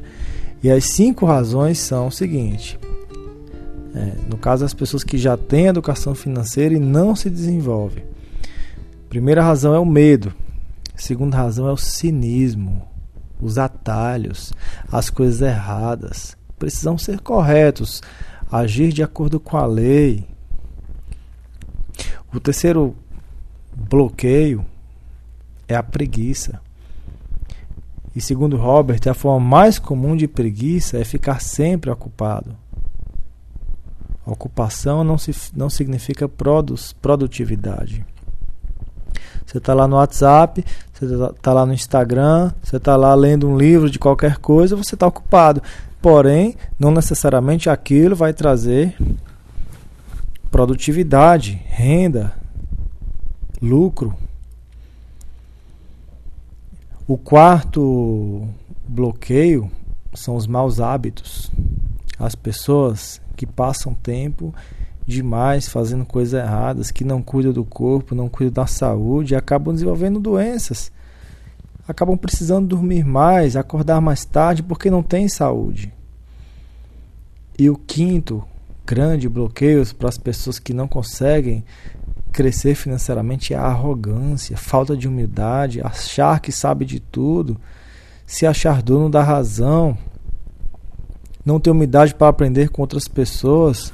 E 0.63 0.71
as 0.71 0.85
cinco 0.85 1.25
razões 1.25 1.79
são 1.79 2.07
o 2.07 2.11
seguinte: 2.13 2.79
é, 3.93 4.13
no 4.29 4.37
caso, 4.37 4.63
as 4.63 4.73
pessoas 4.73 5.03
que 5.03 5.17
já 5.17 5.35
têm 5.35 5.65
educação 5.65 6.15
financeira 6.15 6.73
e 6.73 6.79
não 6.79 7.13
se 7.13 7.29
desenvolvem. 7.29 8.08
Primeira 9.09 9.41
razão 9.41 9.73
é 9.73 9.79
o 9.79 9.85
medo. 9.85 10.31
Segunda 10.95 11.35
razão 11.35 11.67
é 11.67 11.71
o 11.71 11.77
cinismo, 11.77 12.87
os 13.41 13.57
atalhos, 13.57 14.53
as 14.91 15.09
coisas 15.09 15.41
erradas. 15.41 16.37
Precisam 16.59 16.95
ser 16.95 17.19
corretos, 17.19 18.03
agir 18.51 18.93
de 18.93 19.01
acordo 19.01 19.39
com 19.39 19.57
a 19.57 19.65
lei. 19.65 20.27
O 22.31 22.39
terceiro 22.39 22.95
bloqueio 23.75 24.63
é 25.67 25.75
a 25.75 25.81
preguiça. 25.81 26.61
E 28.15 28.21
segundo 28.21 28.57
Robert, 28.57 29.01
a 29.09 29.15
forma 29.15 29.43
mais 29.43 29.79
comum 29.79 30.15
de 30.15 30.27
preguiça 30.27 30.99
é 30.99 31.03
ficar 31.03 31.41
sempre 31.41 31.89
ocupado. 31.89 32.55
Ocupação 34.23 35.03
não, 35.03 35.17
se, 35.17 35.33
não 35.55 35.67
significa 35.67 36.29
produtividade. 37.01 38.05
Você 39.49 39.57
está 39.57 39.73
lá 39.73 39.87
no 39.87 39.95
WhatsApp, 39.95 40.63
você 40.93 41.05
está 41.05 41.33
tá 41.41 41.53
lá 41.53 41.65
no 41.65 41.73
Instagram, 41.73 42.51
você 42.61 42.77
está 42.77 42.95
lá 42.95 43.15
lendo 43.15 43.49
um 43.49 43.57
livro 43.57 43.89
de 43.89 43.97
qualquer 43.97 44.37
coisa, 44.37 44.75
você 44.75 44.93
está 44.93 45.07
ocupado. 45.07 45.59
Porém, 45.99 46.55
não 46.77 46.91
necessariamente 46.91 47.67
aquilo 47.67 48.15
vai 48.15 48.31
trazer 48.31 48.95
produtividade, 50.51 51.59
renda, 51.65 52.31
lucro. 53.59 54.15
O 57.07 57.17
quarto 57.17 58.47
bloqueio 58.87 59.71
são 60.13 60.35
os 60.35 60.45
maus 60.45 60.79
hábitos. 60.79 61.51
As 62.19 62.35
pessoas 62.35 63.19
que 63.35 63.47
passam 63.47 63.95
tempo 63.95 64.53
demais 65.09 65.67
fazendo 65.67 66.05
coisas 66.05 66.39
erradas, 66.39 66.91
que 66.91 67.03
não 67.03 67.21
cuidam 67.21 67.51
do 67.51 67.65
corpo, 67.65 68.15
não 68.15 68.29
cuidam 68.29 68.63
da 68.63 68.67
saúde 68.67 69.35
acabam 69.35 69.73
desenvolvendo 69.73 70.19
doenças. 70.19 70.91
Acabam 71.87 72.15
precisando 72.15 72.67
dormir 72.67 73.03
mais, 73.03 73.55
acordar 73.55 73.99
mais 73.99 74.23
tarde 74.23 74.61
porque 74.61 74.91
não 74.91 75.01
tem 75.01 75.27
saúde. 75.27 75.91
E 77.57 77.69
o 77.69 77.75
quinto 77.75 78.43
grande 78.85 79.27
bloqueio 79.27 79.83
para 79.95 80.07
as 80.09 80.17
pessoas 80.17 80.59
que 80.59 80.73
não 80.73 80.87
conseguem 80.87 81.63
crescer 82.31 82.75
financeiramente 82.75 83.53
é 83.53 83.57
a 83.57 83.63
arrogância, 83.63 84.55
falta 84.55 84.95
de 84.95 85.07
humildade, 85.07 85.81
achar 85.81 86.39
que 86.39 86.51
sabe 86.51 86.85
de 86.85 86.99
tudo, 86.99 87.59
se 88.25 88.45
achar 88.45 88.81
dono 88.83 89.09
da 89.09 89.23
razão, 89.23 89.97
não 91.43 91.59
ter 91.59 91.71
humildade 91.71 92.13
para 92.13 92.27
aprender 92.27 92.69
com 92.69 92.81
outras 92.83 93.07
pessoas 93.07 93.91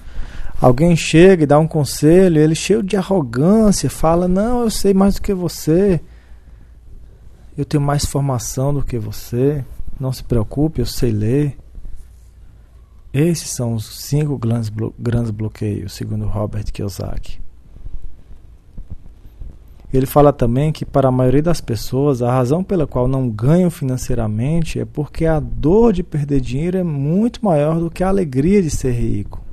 Alguém 0.61 0.95
chega 0.95 1.43
e 1.43 1.47
dá 1.47 1.59
um 1.59 1.67
conselho, 1.67 2.39
ele 2.39 2.55
cheio 2.55 2.81
de 2.81 2.95
arrogância, 2.95 3.89
fala: 3.89 4.27
Não, 4.27 4.61
eu 4.63 4.69
sei 4.69 4.93
mais 4.93 5.15
do 5.15 5.21
que 5.21 5.33
você, 5.33 5.99
eu 7.57 7.65
tenho 7.65 7.83
mais 7.83 8.05
formação 8.05 8.73
do 8.73 8.81
que 8.81 8.97
você, 8.97 9.63
não 9.99 10.13
se 10.13 10.23
preocupe, 10.23 10.79
eu 10.79 10.85
sei 10.85 11.11
ler. 11.11 11.57
Esses 13.13 13.49
são 13.49 13.75
os 13.75 14.01
cinco 14.01 14.37
grandes, 14.37 14.69
blo 14.69 14.93
grandes 14.99 15.31
bloqueios, 15.31 15.93
segundo 15.93 16.25
Robert 16.25 16.65
Kiyosaki. 16.65 17.39
Ele 19.93 20.05
fala 20.05 20.33
também 20.33 20.73
que, 20.73 20.83
para 20.83 21.07
a 21.07 21.11
maioria 21.11 21.41
das 21.41 21.61
pessoas, 21.61 22.21
a 22.21 22.29
razão 22.29 22.61
pela 22.61 22.85
qual 22.85 23.07
não 23.07 23.29
ganham 23.29 23.69
financeiramente 23.69 24.79
é 24.79 24.85
porque 24.85 25.25
a 25.25 25.39
dor 25.39 25.93
de 25.93 26.03
perder 26.03 26.41
dinheiro 26.41 26.77
é 26.77 26.83
muito 26.83 27.43
maior 27.45 27.79
do 27.79 27.89
que 27.89 28.03
a 28.03 28.09
alegria 28.09 28.61
de 28.61 28.69
ser 28.69 28.91
rico. 28.91 29.44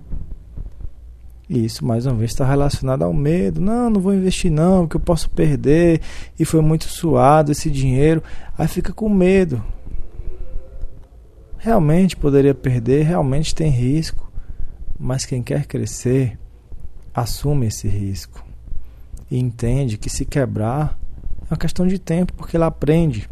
Isso, 1.53 1.85
mais 1.85 2.07
uma 2.07 2.15
vez, 2.15 2.31
está 2.31 2.47
relacionado 2.47 3.03
ao 3.03 3.13
medo. 3.13 3.61
Não, 3.61 3.91
não 3.91 4.01
vou 4.01 4.15
investir 4.15 4.51
não, 4.51 4.87
porque 4.87 4.97
eu 4.97 5.01
posso 5.01 5.29
perder. 5.29 6.01
E 6.39 6.47
foi 6.47 6.63
muito 6.63 6.85
suado 6.85 7.53
esse 7.53 7.71
dinheiro. 7.71 8.23
Aí 8.57 8.67
fica 8.67 8.91
com 8.91 9.07
medo. 9.07 9.63
Realmente 11.59 12.17
poderia 12.17 12.55
perder, 12.55 13.03
realmente 13.03 13.55
tem 13.55 13.71
risco. 13.71 14.33
Mas 14.99 15.27
quem 15.27 15.43
quer 15.43 15.67
crescer, 15.67 16.39
assume 17.15 17.67
esse 17.67 17.87
risco. 17.87 18.43
E 19.31 19.39
entende 19.39 19.99
que 19.99 20.09
se 20.09 20.25
quebrar 20.25 20.99
é 21.43 21.53
uma 21.53 21.59
questão 21.59 21.87
de 21.87 21.99
tempo, 21.99 22.33
porque 22.33 22.57
ele 22.57 22.65
aprende. 22.65 23.29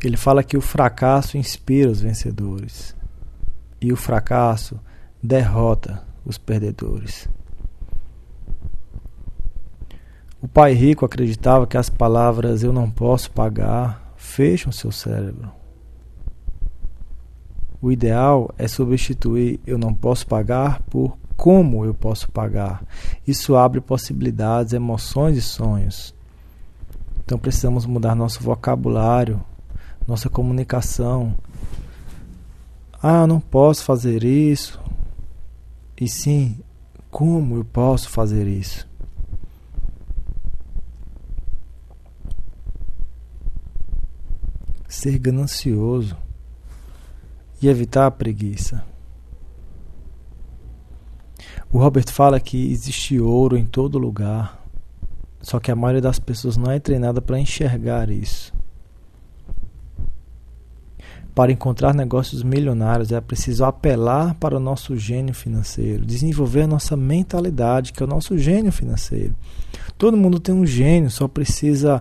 Ele 0.00 0.16
fala 0.16 0.44
que 0.44 0.56
o 0.56 0.60
fracasso 0.60 1.36
inspira 1.36 1.90
os 1.90 2.00
vencedores. 2.00 2.94
E 3.80 3.92
o 3.92 3.96
fracasso 3.96 4.78
derrota 5.24 6.02
os 6.22 6.36
perdedores. 6.36 7.26
O 10.42 10.46
pai 10.46 10.74
rico 10.74 11.06
acreditava 11.06 11.66
que 11.66 11.78
as 11.78 11.88
palavras 11.88 12.62
eu 12.62 12.74
não 12.74 12.90
posso 12.90 13.30
pagar 13.30 14.12
fecham 14.16 14.70
seu 14.70 14.92
cérebro. 14.92 15.50
O 17.80 17.90
ideal 17.90 18.54
é 18.58 18.68
substituir 18.68 19.58
eu 19.66 19.78
não 19.78 19.94
posso 19.94 20.26
pagar 20.26 20.82
por 20.82 21.16
como 21.36 21.86
eu 21.86 21.94
posso 21.94 22.30
pagar. 22.30 22.84
Isso 23.26 23.56
abre 23.56 23.80
possibilidades, 23.80 24.74
emoções 24.74 25.38
e 25.38 25.42
sonhos. 25.42 26.14
Então 27.24 27.38
precisamos 27.38 27.86
mudar 27.86 28.14
nosso 28.14 28.42
vocabulário, 28.42 29.42
nossa 30.06 30.28
comunicação. 30.28 31.34
Ah, 33.02 33.26
não 33.26 33.40
posso 33.40 33.84
fazer 33.84 34.22
isso, 34.22 34.78
e 36.00 36.08
sim 36.08 36.58
como 37.10 37.56
eu 37.56 37.64
posso 37.64 38.08
fazer 38.08 38.46
isso. 38.46 38.88
Ser 44.88 45.18
ganancioso 45.18 46.16
e 47.60 47.68
evitar 47.68 48.06
a 48.06 48.10
preguiça. 48.10 48.84
O 51.70 51.78
Robert 51.78 52.10
fala 52.10 52.38
que 52.38 52.70
existe 52.70 53.20
ouro 53.20 53.56
em 53.56 53.66
todo 53.66 53.98
lugar, 53.98 54.64
só 55.40 55.58
que 55.58 55.70
a 55.70 55.76
maioria 55.76 56.00
das 56.00 56.18
pessoas 56.18 56.56
não 56.56 56.70
é 56.70 56.78
treinada 56.78 57.20
para 57.20 57.38
enxergar 57.38 58.10
isso. 58.10 58.52
Para 61.34 61.50
encontrar 61.50 61.92
negócios 61.92 62.44
milionários 62.44 63.10
é 63.10 63.20
preciso 63.20 63.64
apelar 63.64 64.34
para 64.34 64.56
o 64.56 64.60
nosso 64.60 64.96
gênio 64.96 65.34
financeiro, 65.34 66.06
desenvolver 66.06 66.62
a 66.62 66.66
nossa 66.68 66.96
mentalidade, 66.96 67.92
que 67.92 68.00
é 68.00 68.06
o 68.06 68.08
nosso 68.08 68.38
gênio 68.38 68.70
financeiro. 68.70 69.34
Todo 69.98 70.16
mundo 70.16 70.38
tem 70.38 70.54
um 70.54 70.64
gênio, 70.64 71.10
só 71.10 71.26
precisa 71.26 72.00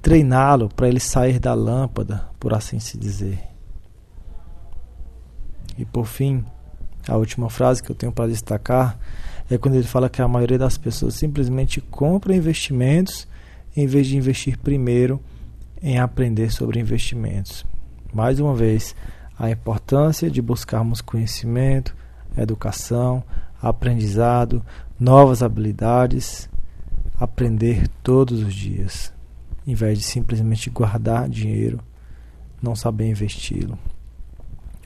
treiná-lo 0.00 0.68
para 0.68 0.88
ele 0.88 1.00
sair 1.00 1.40
da 1.40 1.52
lâmpada, 1.52 2.28
por 2.38 2.54
assim 2.54 2.78
se 2.78 2.96
dizer. 2.96 3.40
E 5.76 5.84
por 5.84 6.06
fim, 6.06 6.44
a 7.08 7.16
última 7.16 7.50
frase 7.50 7.82
que 7.82 7.90
eu 7.90 7.96
tenho 7.96 8.12
para 8.12 8.28
destacar 8.28 8.96
é 9.50 9.58
quando 9.58 9.74
ele 9.74 9.84
fala 9.84 10.08
que 10.08 10.22
a 10.22 10.28
maioria 10.28 10.58
das 10.58 10.78
pessoas 10.78 11.14
simplesmente 11.14 11.80
compra 11.80 12.36
investimentos 12.36 13.26
em 13.76 13.88
vez 13.88 14.06
de 14.06 14.16
investir 14.16 14.56
primeiro 14.58 15.20
em 15.82 15.98
aprender 15.98 16.52
sobre 16.52 16.78
investimentos 16.78 17.64
mais 18.12 18.40
uma 18.40 18.54
vez, 18.54 18.94
a 19.38 19.50
importância 19.50 20.30
de 20.30 20.42
buscarmos 20.42 21.00
conhecimento, 21.00 21.94
educação, 22.36 23.22
aprendizado, 23.60 24.64
novas 24.98 25.42
habilidades, 25.42 26.48
aprender 27.18 27.88
todos 28.02 28.42
os 28.42 28.54
dias, 28.54 29.12
em 29.66 29.74
vez 29.74 29.98
de 29.98 30.04
simplesmente 30.04 30.70
guardar 30.70 31.28
dinheiro, 31.28 31.80
não 32.62 32.74
saber 32.74 33.08
investi-lo, 33.08 33.78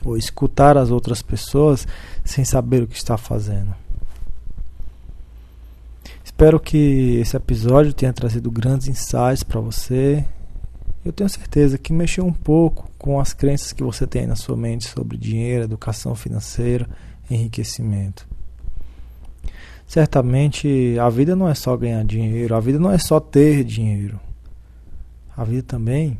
ou 0.03 0.17
escutar 0.17 0.77
as 0.77 0.91
outras 0.91 1.21
pessoas 1.21 1.87
sem 2.23 2.45
saber 2.45 2.83
o 2.83 2.87
que 2.87 2.95
está 2.95 3.17
fazendo. 3.17 3.75
Espero 6.23 6.59
que 6.59 7.17
esse 7.21 7.37
episódio 7.37 7.93
tenha 7.93 8.11
trazido 8.11 8.51
grandes 8.51 8.87
insights 8.87 9.41
para 9.41 9.61
você 9.61 10.25
eu 11.05 11.13
tenho 11.13 11.29
certeza 11.29 11.77
que 11.77 11.93
mexeu 11.93 12.25
um 12.25 12.33
pouco 12.33 12.89
com 12.97 13.19
as 13.19 13.31
crenças 13.31 13.71
que 13.71 13.83
você 13.83 14.07
tem 14.07 14.25
na 14.25 14.35
sua 14.35 14.57
mente 14.57 14.87
sobre 14.87 15.15
dinheiro, 15.15 15.65
educação 15.65 16.15
financeira, 16.15 16.89
enriquecimento. 17.29 18.27
Certamente 19.85 20.97
a 20.99 21.07
vida 21.07 21.35
não 21.35 21.47
é 21.47 21.53
só 21.53 21.77
ganhar 21.77 22.03
dinheiro, 22.03 22.55
a 22.55 22.59
vida 22.59 22.79
não 22.79 22.91
é 22.91 22.97
só 22.97 23.19
ter 23.19 23.63
dinheiro. 23.63 24.19
A 25.37 25.43
vida 25.43 25.61
também, 25.61 26.17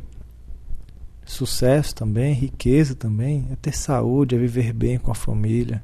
sucesso 1.25 1.95
também, 1.95 2.33
riqueza 2.33 2.93
também, 2.93 3.47
é 3.51 3.55
ter 3.55 3.75
saúde, 3.75 4.36
é 4.36 4.38
viver 4.38 4.71
bem 4.71 4.99
com 4.99 5.09
a 5.09 5.15
família. 5.15 5.83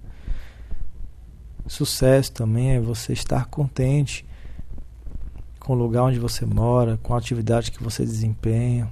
Sucesso 1.66 2.32
também 2.34 2.74
é 2.74 2.80
você 2.80 3.14
estar 3.14 3.45
contente 3.45 4.26
com 5.72 5.76
o 5.76 5.80
lugar 5.80 6.03
onde 6.03 6.19
você 6.19 6.45
mora, 6.45 6.99
com 7.01 7.13
a 7.13 7.17
atividade 7.17 7.72
que 7.72 7.82
você 7.82 8.03
desempenha. 8.03 8.91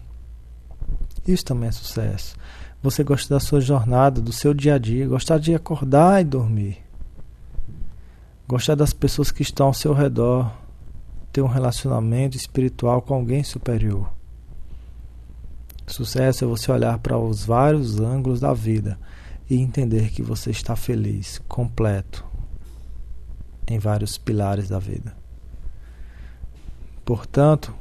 Isso 1.28 1.44
também 1.44 1.68
é 1.68 1.72
sucesso. 1.74 2.38
Você 2.82 3.04
gosta 3.04 3.34
da 3.34 3.40
sua 3.42 3.60
jornada, 3.60 4.22
do 4.22 4.32
seu 4.32 4.54
dia 4.54 4.76
a 4.76 4.78
dia, 4.78 5.06
gostar 5.06 5.40
de 5.40 5.54
acordar 5.54 6.22
e 6.22 6.24
dormir. 6.24 6.78
Gostar 8.48 8.76
das 8.76 8.94
pessoas 8.94 9.30
que 9.30 9.42
estão 9.42 9.68
ao 9.68 9.74
seu 9.74 9.94
redor, 9.94 10.50
ter 11.34 11.42
um 11.42 11.48
relacionamento 11.48 12.38
espiritual 12.38 13.02
com 13.02 13.14
alguém 13.14 13.44
superior. 13.44 14.10
Sucesso 15.86 16.46
é 16.46 16.48
você 16.48 16.72
olhar 16.72 16.98
para 17.00 17.18
os 17.18 17.44
vários 17.44 18.00
ângulos 18.00 18.40
da 18.40 18.54
vida 18.54 18.98
e 19.50 19.58
entender 19.58 20.12
que 20.12 20.24
você 20.24 20.50
está 20.50 20.78
feliz, 20.78 21.42
completo, 21.46 22.24
em 23.68 23.78
vários 23.78 24.18
pilares 24.18 24.70
da 24.70 24.80
vida. 24.80 25.19
Portanto, 27.10 27.74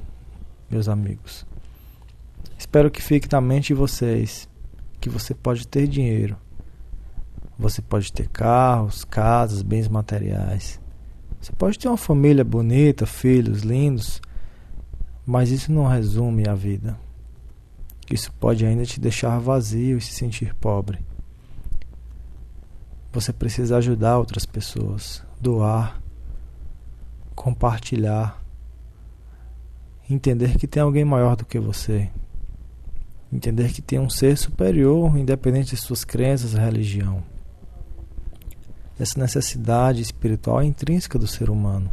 meus 0.70 0.89
amigos, 0.89 1.45
espero 2.57 2.91
que 2.91 3.03
fique 3.03 3.31
na 3.31 3.43
mente 3.43 3.66
de 3.66 3.74
vocês 3.74 4.49
que 4.99 5.11
você 5.11 5.35
pode 5.35 5.68
ter 5.68 5.87
dinheiro, 5.87 6.35
você 7.59 7.83
pode 7.83 8.11
ter 8.11 8.26
carros, 8.31 9.05
casas, 9.05 9.61
bens 9.61 9.87
materiais, 9.87 10.81
você 11.39 11.53
pode 11.53 11.79
ter 11.79 11.89
uma 11.89 11.99
família 11.99 12.43
bonita, 12.43 13.05
filhos 13.05 13.61
lindos, 13.61 14.22
mas 15.26 15.51
isso 15.51 15.70
não 15.70 15.87
resume 15.87 16.49
a 16.49 16.55
vida. 16.55 16.99
Isso 18.11 18.33
pode 18.33 18.64
ainda 18.64 18.87
te 18.87 18.99
deixar 18.99 19.39
vazio 19.39 19.99
e 19.99 20.01
se 20.01 20.12
sentir 20.14 20.55
pobre. 20.55 21.05
Você 23.12 23.31
precisa 23.31 23.76
ajudar 23.76 24.16
outras 24.16 24.47
pessoas, 24.47 25.22
doar, 25.39 26.01
compartilhar 27.35 28.47
entender 30.09 30.57
que 30.57 30.67
tem 30.67 30.83
alguém 30.83 31.05
maior 31.05 31.37
do 31.37 31.45
que 31.45 31.59
você, 31.59 32.11
entender 33.33 33.73
que 33.73 33.83
tem 33.83 33.99
um 33.99 34.09
ser 34.09 34.37
superior, 34.37 35.17
independente 35.17 35.75
de 35.75 35.81
suas 35.81 36.05
crenças 36.05 36.55
e 36.55 36.59
religião. 36.59 37.23
Essa 38.99 39.21
necessidade 39.21 40.01
espiritual 40.01 40.61
é 40.61 40.65
intrínseca 40.65 41.19
do 41.19 41.27
ser 41.27 41.51
humano. 41.51 41.91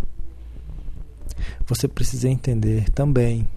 Você 1.67 1.87
precisa 1.87 2.29
entender 2.29 2.89
também 2.89 3.47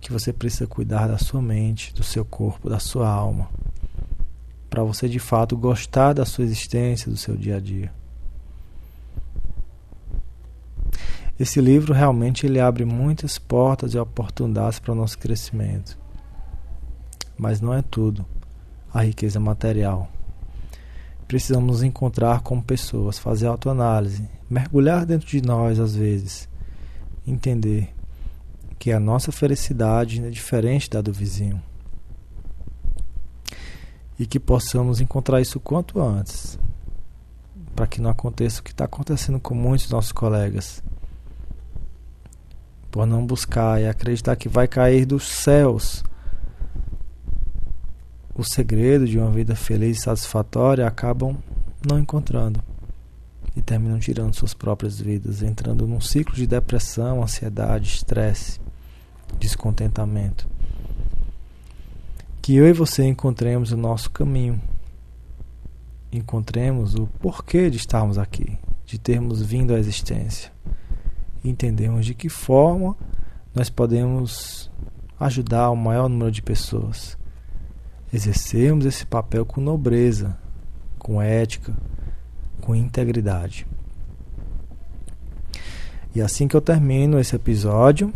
que 0.00 0.12
você 0.12 0.32
precisa 0.32 0.66
cuidar 0.66 1.08
da 1.08 1.16
sua 1.16 1.40
mente, 1.40 1.94
do 1.94 2.04
seu 2.04 2.24
corpo, 2.24 2.68
da 2.68 2.78
sua 2.78 3.08
alma, 3.08 3.48
para 4.68 4.84
você 4.84 5.08
de 5.08 5.18
fato 5.18 5.56
gostar 5.56 6.12
da 6.12 6.26
sua 6.26 6.44
existência, 6.44 7.10
do 7.10 7.16
seu 7.16 7.36
dia 7.36 7.56
a 7.56 7.60
dia. 7.60 7.90
Esse 11.38 11.60
livro 11.60 11.92
realmente 11.92 12.46
ele 12.46 12.60
abre 12.60 12.84
muitas 12.84 13.38
portas 13.38 13.92
e 13.92 13.98
oportunidades 13.98 14.78
para 14.78 14.92
o 14.92 14.94
nosso 14.94 15.18
crescimento. 15.18 15.98
Mas 17.36 17.60
não 17.60 17.74
é 17.74 17.82
tudo 17.82 18.24
a 18.92 19.02
riqueza 19.02 19.40
material. 19.40 20.08
Precisamos 21.26 21.66
nos 21.66 21.82
encontrar 21.82 22.40
com 22.42 22.60
pessoas, 22.60 23.18
fazer 23.18 23.48
autoanálise, 23.48 24.28
mergulhar 24.48 25.04
dentro 25.04 25.26
de 25.26 25.42
nós 25.42 25.80
às 25.80 25.96
vezes, 25.96 26.48
entender 27.26 27.92
que 28.78 28.92
a 28.92 29.00
nossa 29.00 29.32
felicidade 29.32 30.24
é 30.24 30.30
diferente 30.30 30.88
da 30.88 31.00
do 31.00 31.12
vizinho. 31.12 31.60
E 34.16 34.24
que 34.24 34.38
possamos 34.38 35.00
encontrar 35.00 35.40
isso 35.40 35.58
quanto 35.58 36.00
antes, 36.00 36.56
para 37.74 37.88
que 37.88 38.00
não 38.00 38.10
aconteça 38.10 38.60
o 38.60 38.62
que 38.62 38.70
está 38.70 38.84
acontecendo 38.84 39.40
com 39.40 39.54
muitos 39.54 39.90
nossos 39.90 40.12
colegas 40.12 40.80
por 42.94 43.08
não 43.08 43.26
buscar 43.26 43.82
e 43.82 43.88
acreditar 43.88 44.36
que 44.36 44.48
vai 44.48 44.68
cair 44.68 45.04
dos 45.04 45.24
céus. 45.24 46.04
O 48.32 48.44
segredo 48.44 49.04
de 49.04 49.18
uma 49.18 49.32
vida 49.32 49.56
feliz 49.56 49.98
e 49.98 50.02
satisfatória 50.02 50.86
acabam 50.86 51.36
não 51.84 51.98
encontrando 51.98 52.62
e 53.56 53.60
terminam 53.60 53.98
tirando 53.98 54.36
suas 54.36 54.54
próprias 54.54 55.00
vidas, 55.00 55.42
entrando 55.42 55.88
num 55.88 56.00
ciclo 56.00 56.36
de 56.36 56.46
depressão, 56.46 57.20
ansiedade, 57.20 57.88
estresse, 57.88 58.60
descontentamento. 59.40 60.46
Que 62.40 62.54
eu 62.54 62.68
e 62.68 62.72
você 62.72 63.02
encontremos 63.02 63.72
o 63.72 63.76
nosso 63.76 64.08
caminho, 64.08 64.62
encontremos 66.12 66.94
o 66.94 67.08
porquê 67.18 67.68
de 67.70 67.76
estarmos 67.76 68.18
aqui, 68.18 68.56
de 68.86 69.00
termos 69.00 69.42
vindo 69.42 69.74
à 69.74 69.80
existência, 69.80 70.52
entendemos 71.48 72.06
de 72.06 72.14
que 72.14 72.28
forma 72.28 72.96
nós 73.54 73.70
podemos 73.70 74.70
ajudar 75.18 75.70
o 75.70 75.76
maior 75.76 76.08
número 76.08 76.30
de 76.30 76.42
pessoas. 76.42 77.16
Exercermos 78.12 78.86
esse 78.86 79.04
papel 79.06 79.44
com 79.44 79.60
nobreza, 79.60 80.36
com 80.98 81.20
ética, 81.20 81.74
com 82.60 82.74
integridade. 82.74 83.66
E 86.14 86.20
assim 86.20 86.46
que 86.46 86.56
eu 86.56 86.60
termino 86.60 87.18
esse 87.18 87.34
episódio, 87.34 88.12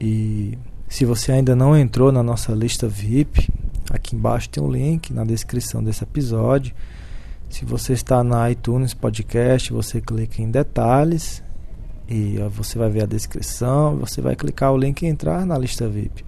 e 0.00 0.56
se 0.88 1.04
você 1.04 1.32
ainda 1.32 1.56
não 1.56 1.76
entrou 1.76 2.12
na 2.12 2.22
nossa 2.22 2.52
lista 2.52 2.88
VIP, 2.88 3.48
aqui 3.90 4.14
embaixo 4.14 4.48
tem 4.48 4.62
um 4.62 4.70
link 4.70 5.12
na 5.12 5.24
descrição 5.24 5.82
desse 5.82 6.04
episódio. 6.04 6.74
Se 7.50 7.64
você 7.64 7.94
está 7.94 8.22
na 8.22 8.50
iTunes 8.50 8.94
Podcast, 8.94 9.72
você 9.72 10.00
clica 10.00 10.40
em 10.40 10.50
detalhes 10.50 11.42
e 12.08 12.38
você 12.50 12.78
vai 12.78 12.88
ver 12.88 13.02
a 13.02 13.06
descrição, 13.06 13.96
você 13.96 14.22
vai 14.22 14.34
clicar 14.34 14.72
o 14.72 14.78
link 14.78 15.02
e 15.02 15.06
entrar 15.06 15.44
na 15.44 15.58
lista 15.58 15.86
VIP. 15.88 16.24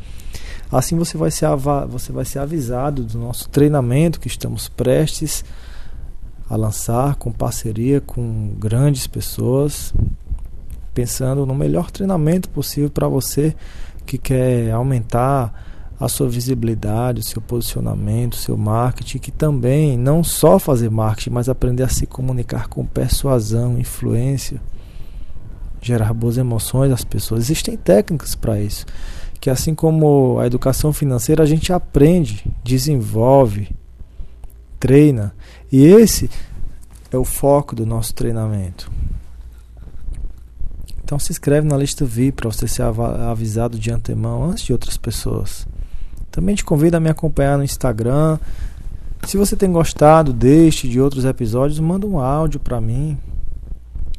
Assim 0.70 0.97
você 0.97 1.16
vai 1.16 1.31
ser, 1.31 1.47
você 1.89 2.12
vai 2.12 2.24
ser 2.24 2.39
avisado 2.39 3.03
do 3.03 3.18
nosso 3.18 3.49
treinamento 3.49 4.20
que 4.20 4.28
estamos 4.28 4.68
prestes 4.68 5.45
a 6.49 6.57
lançar 6.57 7.14
com 7.14 7.33
parceria 7.33 8.01
com 8.01 8.55
grandes 8.59 9.07
pessoas, 9.07 9.95
pensando 10.93 11.47
no 11.47 11.55
melhor 11.55 11.91
treinamento 11.91 12.49
possível 12.49 12.91
para 12.91 13.09
você 13.09 13.55
que 14.05 14.18
quer 14.18 14.70
aumentar 14.72 15.68
a 15.99 16.09
sua 16.09 16.28
visibilidade, 16.28 17.20
o 17.20 17.24
seu 17.24 17.43
posicionamento, 17.43 18.33
o 18.33 18.39
seu 18.39 18.57
marketing, 18.57 19.18
que 19.18 19.31
também 19.31 19.99
não 19.99 20.24
só 20.24 20.59
fazer 20.59 20.91
marketing, 20.91 21.31
mas 21.31 21.49
aprender 21.49 21.83
a 21.83 21.89
se 21.89 22.07
comunicar 22.07 22.68
com 22.68 22.87
persuasão, 22.87 23.78
influência, 23.78 24.61
gerar 25.81 26.12
boas 26.12 26.37
emoções 26.37 26.93
às 26.93 27.05
pessoas. 27.05 27.45
Existem 27.45 27.76
técnicas 27.76 28.35
para 28.35 28.61
isso, 28.61 28.87
que 29.41 29.49
assim 29.51 29.74
como 29.74 30.39
a 30.39 30.47
educação 30.47 30.93
financeira, 30.93 31.43
a 31.43 31.47
gente 31.47 31.72
aprende, 31.72 32.45
desenvolve, 32.62 33.70
treina. 34.78 35.35
E 35.70 35.85
esse 35.85 36.31
é 37.12 37.16
o 37.16 37.24
foco 37.24 37.74
do 37.74 37.87
nosso 37.87 38.14
treinamento. 38.14 38.91
Então 41.03 41.18
se 41.18 41.33
inscreve 41.33 41.66
na 41.66 41.76
lista 41.76 42.05
VIP 42.05 42.37
para 42.37 42.53
você 42.53 42.68
ser 42.68 42.83
avisado 42.83 43.78
de 43.78 43.91
antemão 43.91 44.45
antes 44.45 44.64
de 44.64 44.72
outras 44.72 44.97
pessoas. 44.97 45.66
Também 46.31 46.55
te 46.55 46.64
convido 46.64 46.97
a 46.97 47.01
me 47.01 47.11
acompanhar 47.11 47.59
no 47.59 47.64
Instagram. 47.64 48.39
Se 49.26 49.37
você 49.37 49.57
tem 49.57 49.72
gostado 49.72 50.33
deste 50.33 50.87
e 50.87 50.91
de 50.91 51.01
outros 51.01 51.24
episódios, 51.24 51.81
manda 51.81 52.07
um 52.07 52.20
áudio 52.20 52.61
para 52.61 52.81
mim. 52.81 53.18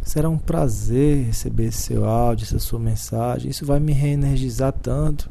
Será 0.02 0.30
um 0.30 0.38
prazer 0.38 1.26
receber 1.26 1.72
seu 1.72 2.06
áudio, 2.06 2.46
essa 2.46 2.60
sua 2.60 2.80
mensagem. 2.80 3.52
Isso 3.52 3.66
vai 3.66 3.80
me 3.80 3.94
reenergizar 3.94 4.74
tanto. 4.74 5.30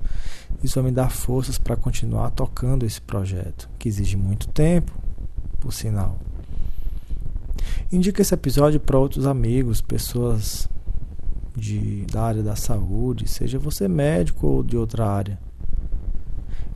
Isso 0.62 0.76
vai 0.80 0.90
me 0.90 0.94
dar 0.94 1.10
forças 1.10 1.58
para 1.58 1.76
continuar 1.76 2.30
tocando 2.30 2.86
esse 2.86 3.00
projeto, 3.00 3.68
que 3.78 3.88
exige 3.88 4.16
muito 4.16 4.48
tempo, 4.48 4.92
por 5.58 5.72
sinal. 5.72 6.18
Indique 7.90 8.22
esse 8.22 8.34
episódio 8.34 8.78
para 8.78 8.98
outros 8.98 9.26
amigos, 9.26 9.80
pessoas 9.80 10.68
de, 11.56 12.04
da 12.06 12.22
área 12.22 12.42
da 12.42 12.54
saúde, 12.54 13.28
seja 13.28 13.58
você 13.58 13.88
médico 13.88 14.46
ou 14.46 14.62
de 14.62 14.76
outra 14.76 15.06
área. 15.08 15.38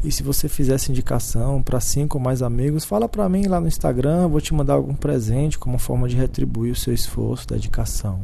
E 0.05 0.13
se 0.13 0.23
você 0.23 0.51
fizer 0.51 0.75
essa 0.75 0.93
indicação 0.93 1.63
para 1.63 1.81
cinco 1.81 2.19
ou 2.19 2.23
mais 2.23 2.43
amigos, 2.43 2.85
fala 2.85 3.09
para 3.09 3.27
mim 3.27 3.47
lá 3.47 3.59
no 3.59 3.67
Instagram, 3.67 4.29
vou 4.29 4.39
te 4.39 4.53
mandar 4.53 4.75
algum 4.75 4.95
presente 4.95 5.59
como 5.59 5.79
forma 5.79 6.07
de 6.07 6.15
retribuir 6.15 6.73
o 6.73 6.77
seu 6.77 6.93
esforço, 6.93 7.49
dedicação. 7.49 8.21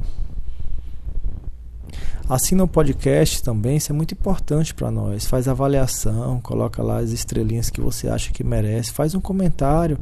Assina 2.28 2.62
o 2.62 2.68
podcast 2.68 3.42
também, 3.42 3.78
isso 3.78 3.90
é 3.90 3.94
muito 3.94 4.12
importante 4.12 4.74
para 4.74 4.90
nós. 4.90 5.24
Faz 5.24 5.48
avaliação, 5.48 6.38
coloca 6.42 6.82
lá 6.82 6.98
as 6.98 7.12
estrelinhas 7.12 7.70
que 7.70 7.80
você 7.80 8.08
acha 8.10 8.30
que 8.30 8.44
merece, 8.44 8.92
faz 8.92 9.14
um 9.14 9.20
comentário. 9.20 9.98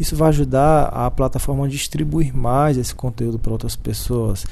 Isso 0.00 0.16
vai 0.16 0.30
ajudar 0.30 0.86
a 0.86 1.08
plataforma 1.08 1.66
a 1.66 1.68
distribuir 1.68 2.36
mais 2.36 2.76
esse 2.76 2.94
conteúdo 2.96 3.38
para 3.38 3.52
outras 3.52 3.76
pessoas. 3.76 4.44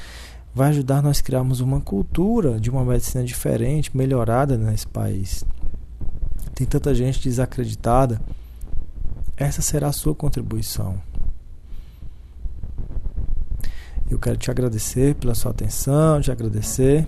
Vai 0.54 0.68
ajudar 0.68 1.02
nós 1.02 1.20
criarmos 1.20 1.60
uma 1.60 1.80
cultura 1.80 2.60
de 2.60 2.70
uma 2.70 2.84
medicina 2.84 3.24
diferente, 3.24 3.94
melhorada 3.94 4.56
nesse 4.56 4.86
país 4.86 5.44
tem 6.60 6.66
tanta 6.66 6.94
gente 6.94 7.22
desacreditada, 7.22 8.20
essa 9.34 9.62
será 9.62 9.88
a 9.88 9.92
sua 9.92 10.14
contribuição. 10.14 11.00
Eu 14.10 14.18
quero 14.18 14.36
te 14.36 14.50
agradecer 14.50 15.14
pela 15.14 15.34
sua 15.34 15.52
atenção, 15.52 16.20
te 16.20 16.30
agradecer 16.30 17.06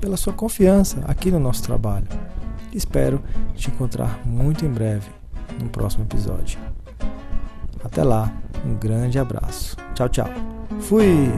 pela 0.00 0.16
sua 0.16 0.32
confiança 0.32 1.00
aqui 1.04 1.32
no 1.32 1.40
nosso 1.40 1.64
trabalho. 1.64 2.06
Espero 2.72 3.20
te 3.56 3.70
encontrar 3.70 4.24
muito 4.24 4.64
em 4.64 4.70
breve 4.70 5.10
no 5.60 5.68
próximo 5.68 6.04
episódio. 6.04 6.60
Até 7.82 8.04
lá, 8.04 8.32
um 8.64 8.76
grande 8.76 9.18
abraço. 9.18 9.76
Tchau, 9.94 10.08
tchau. 10.08 10.28
Fui! 10.80 11.28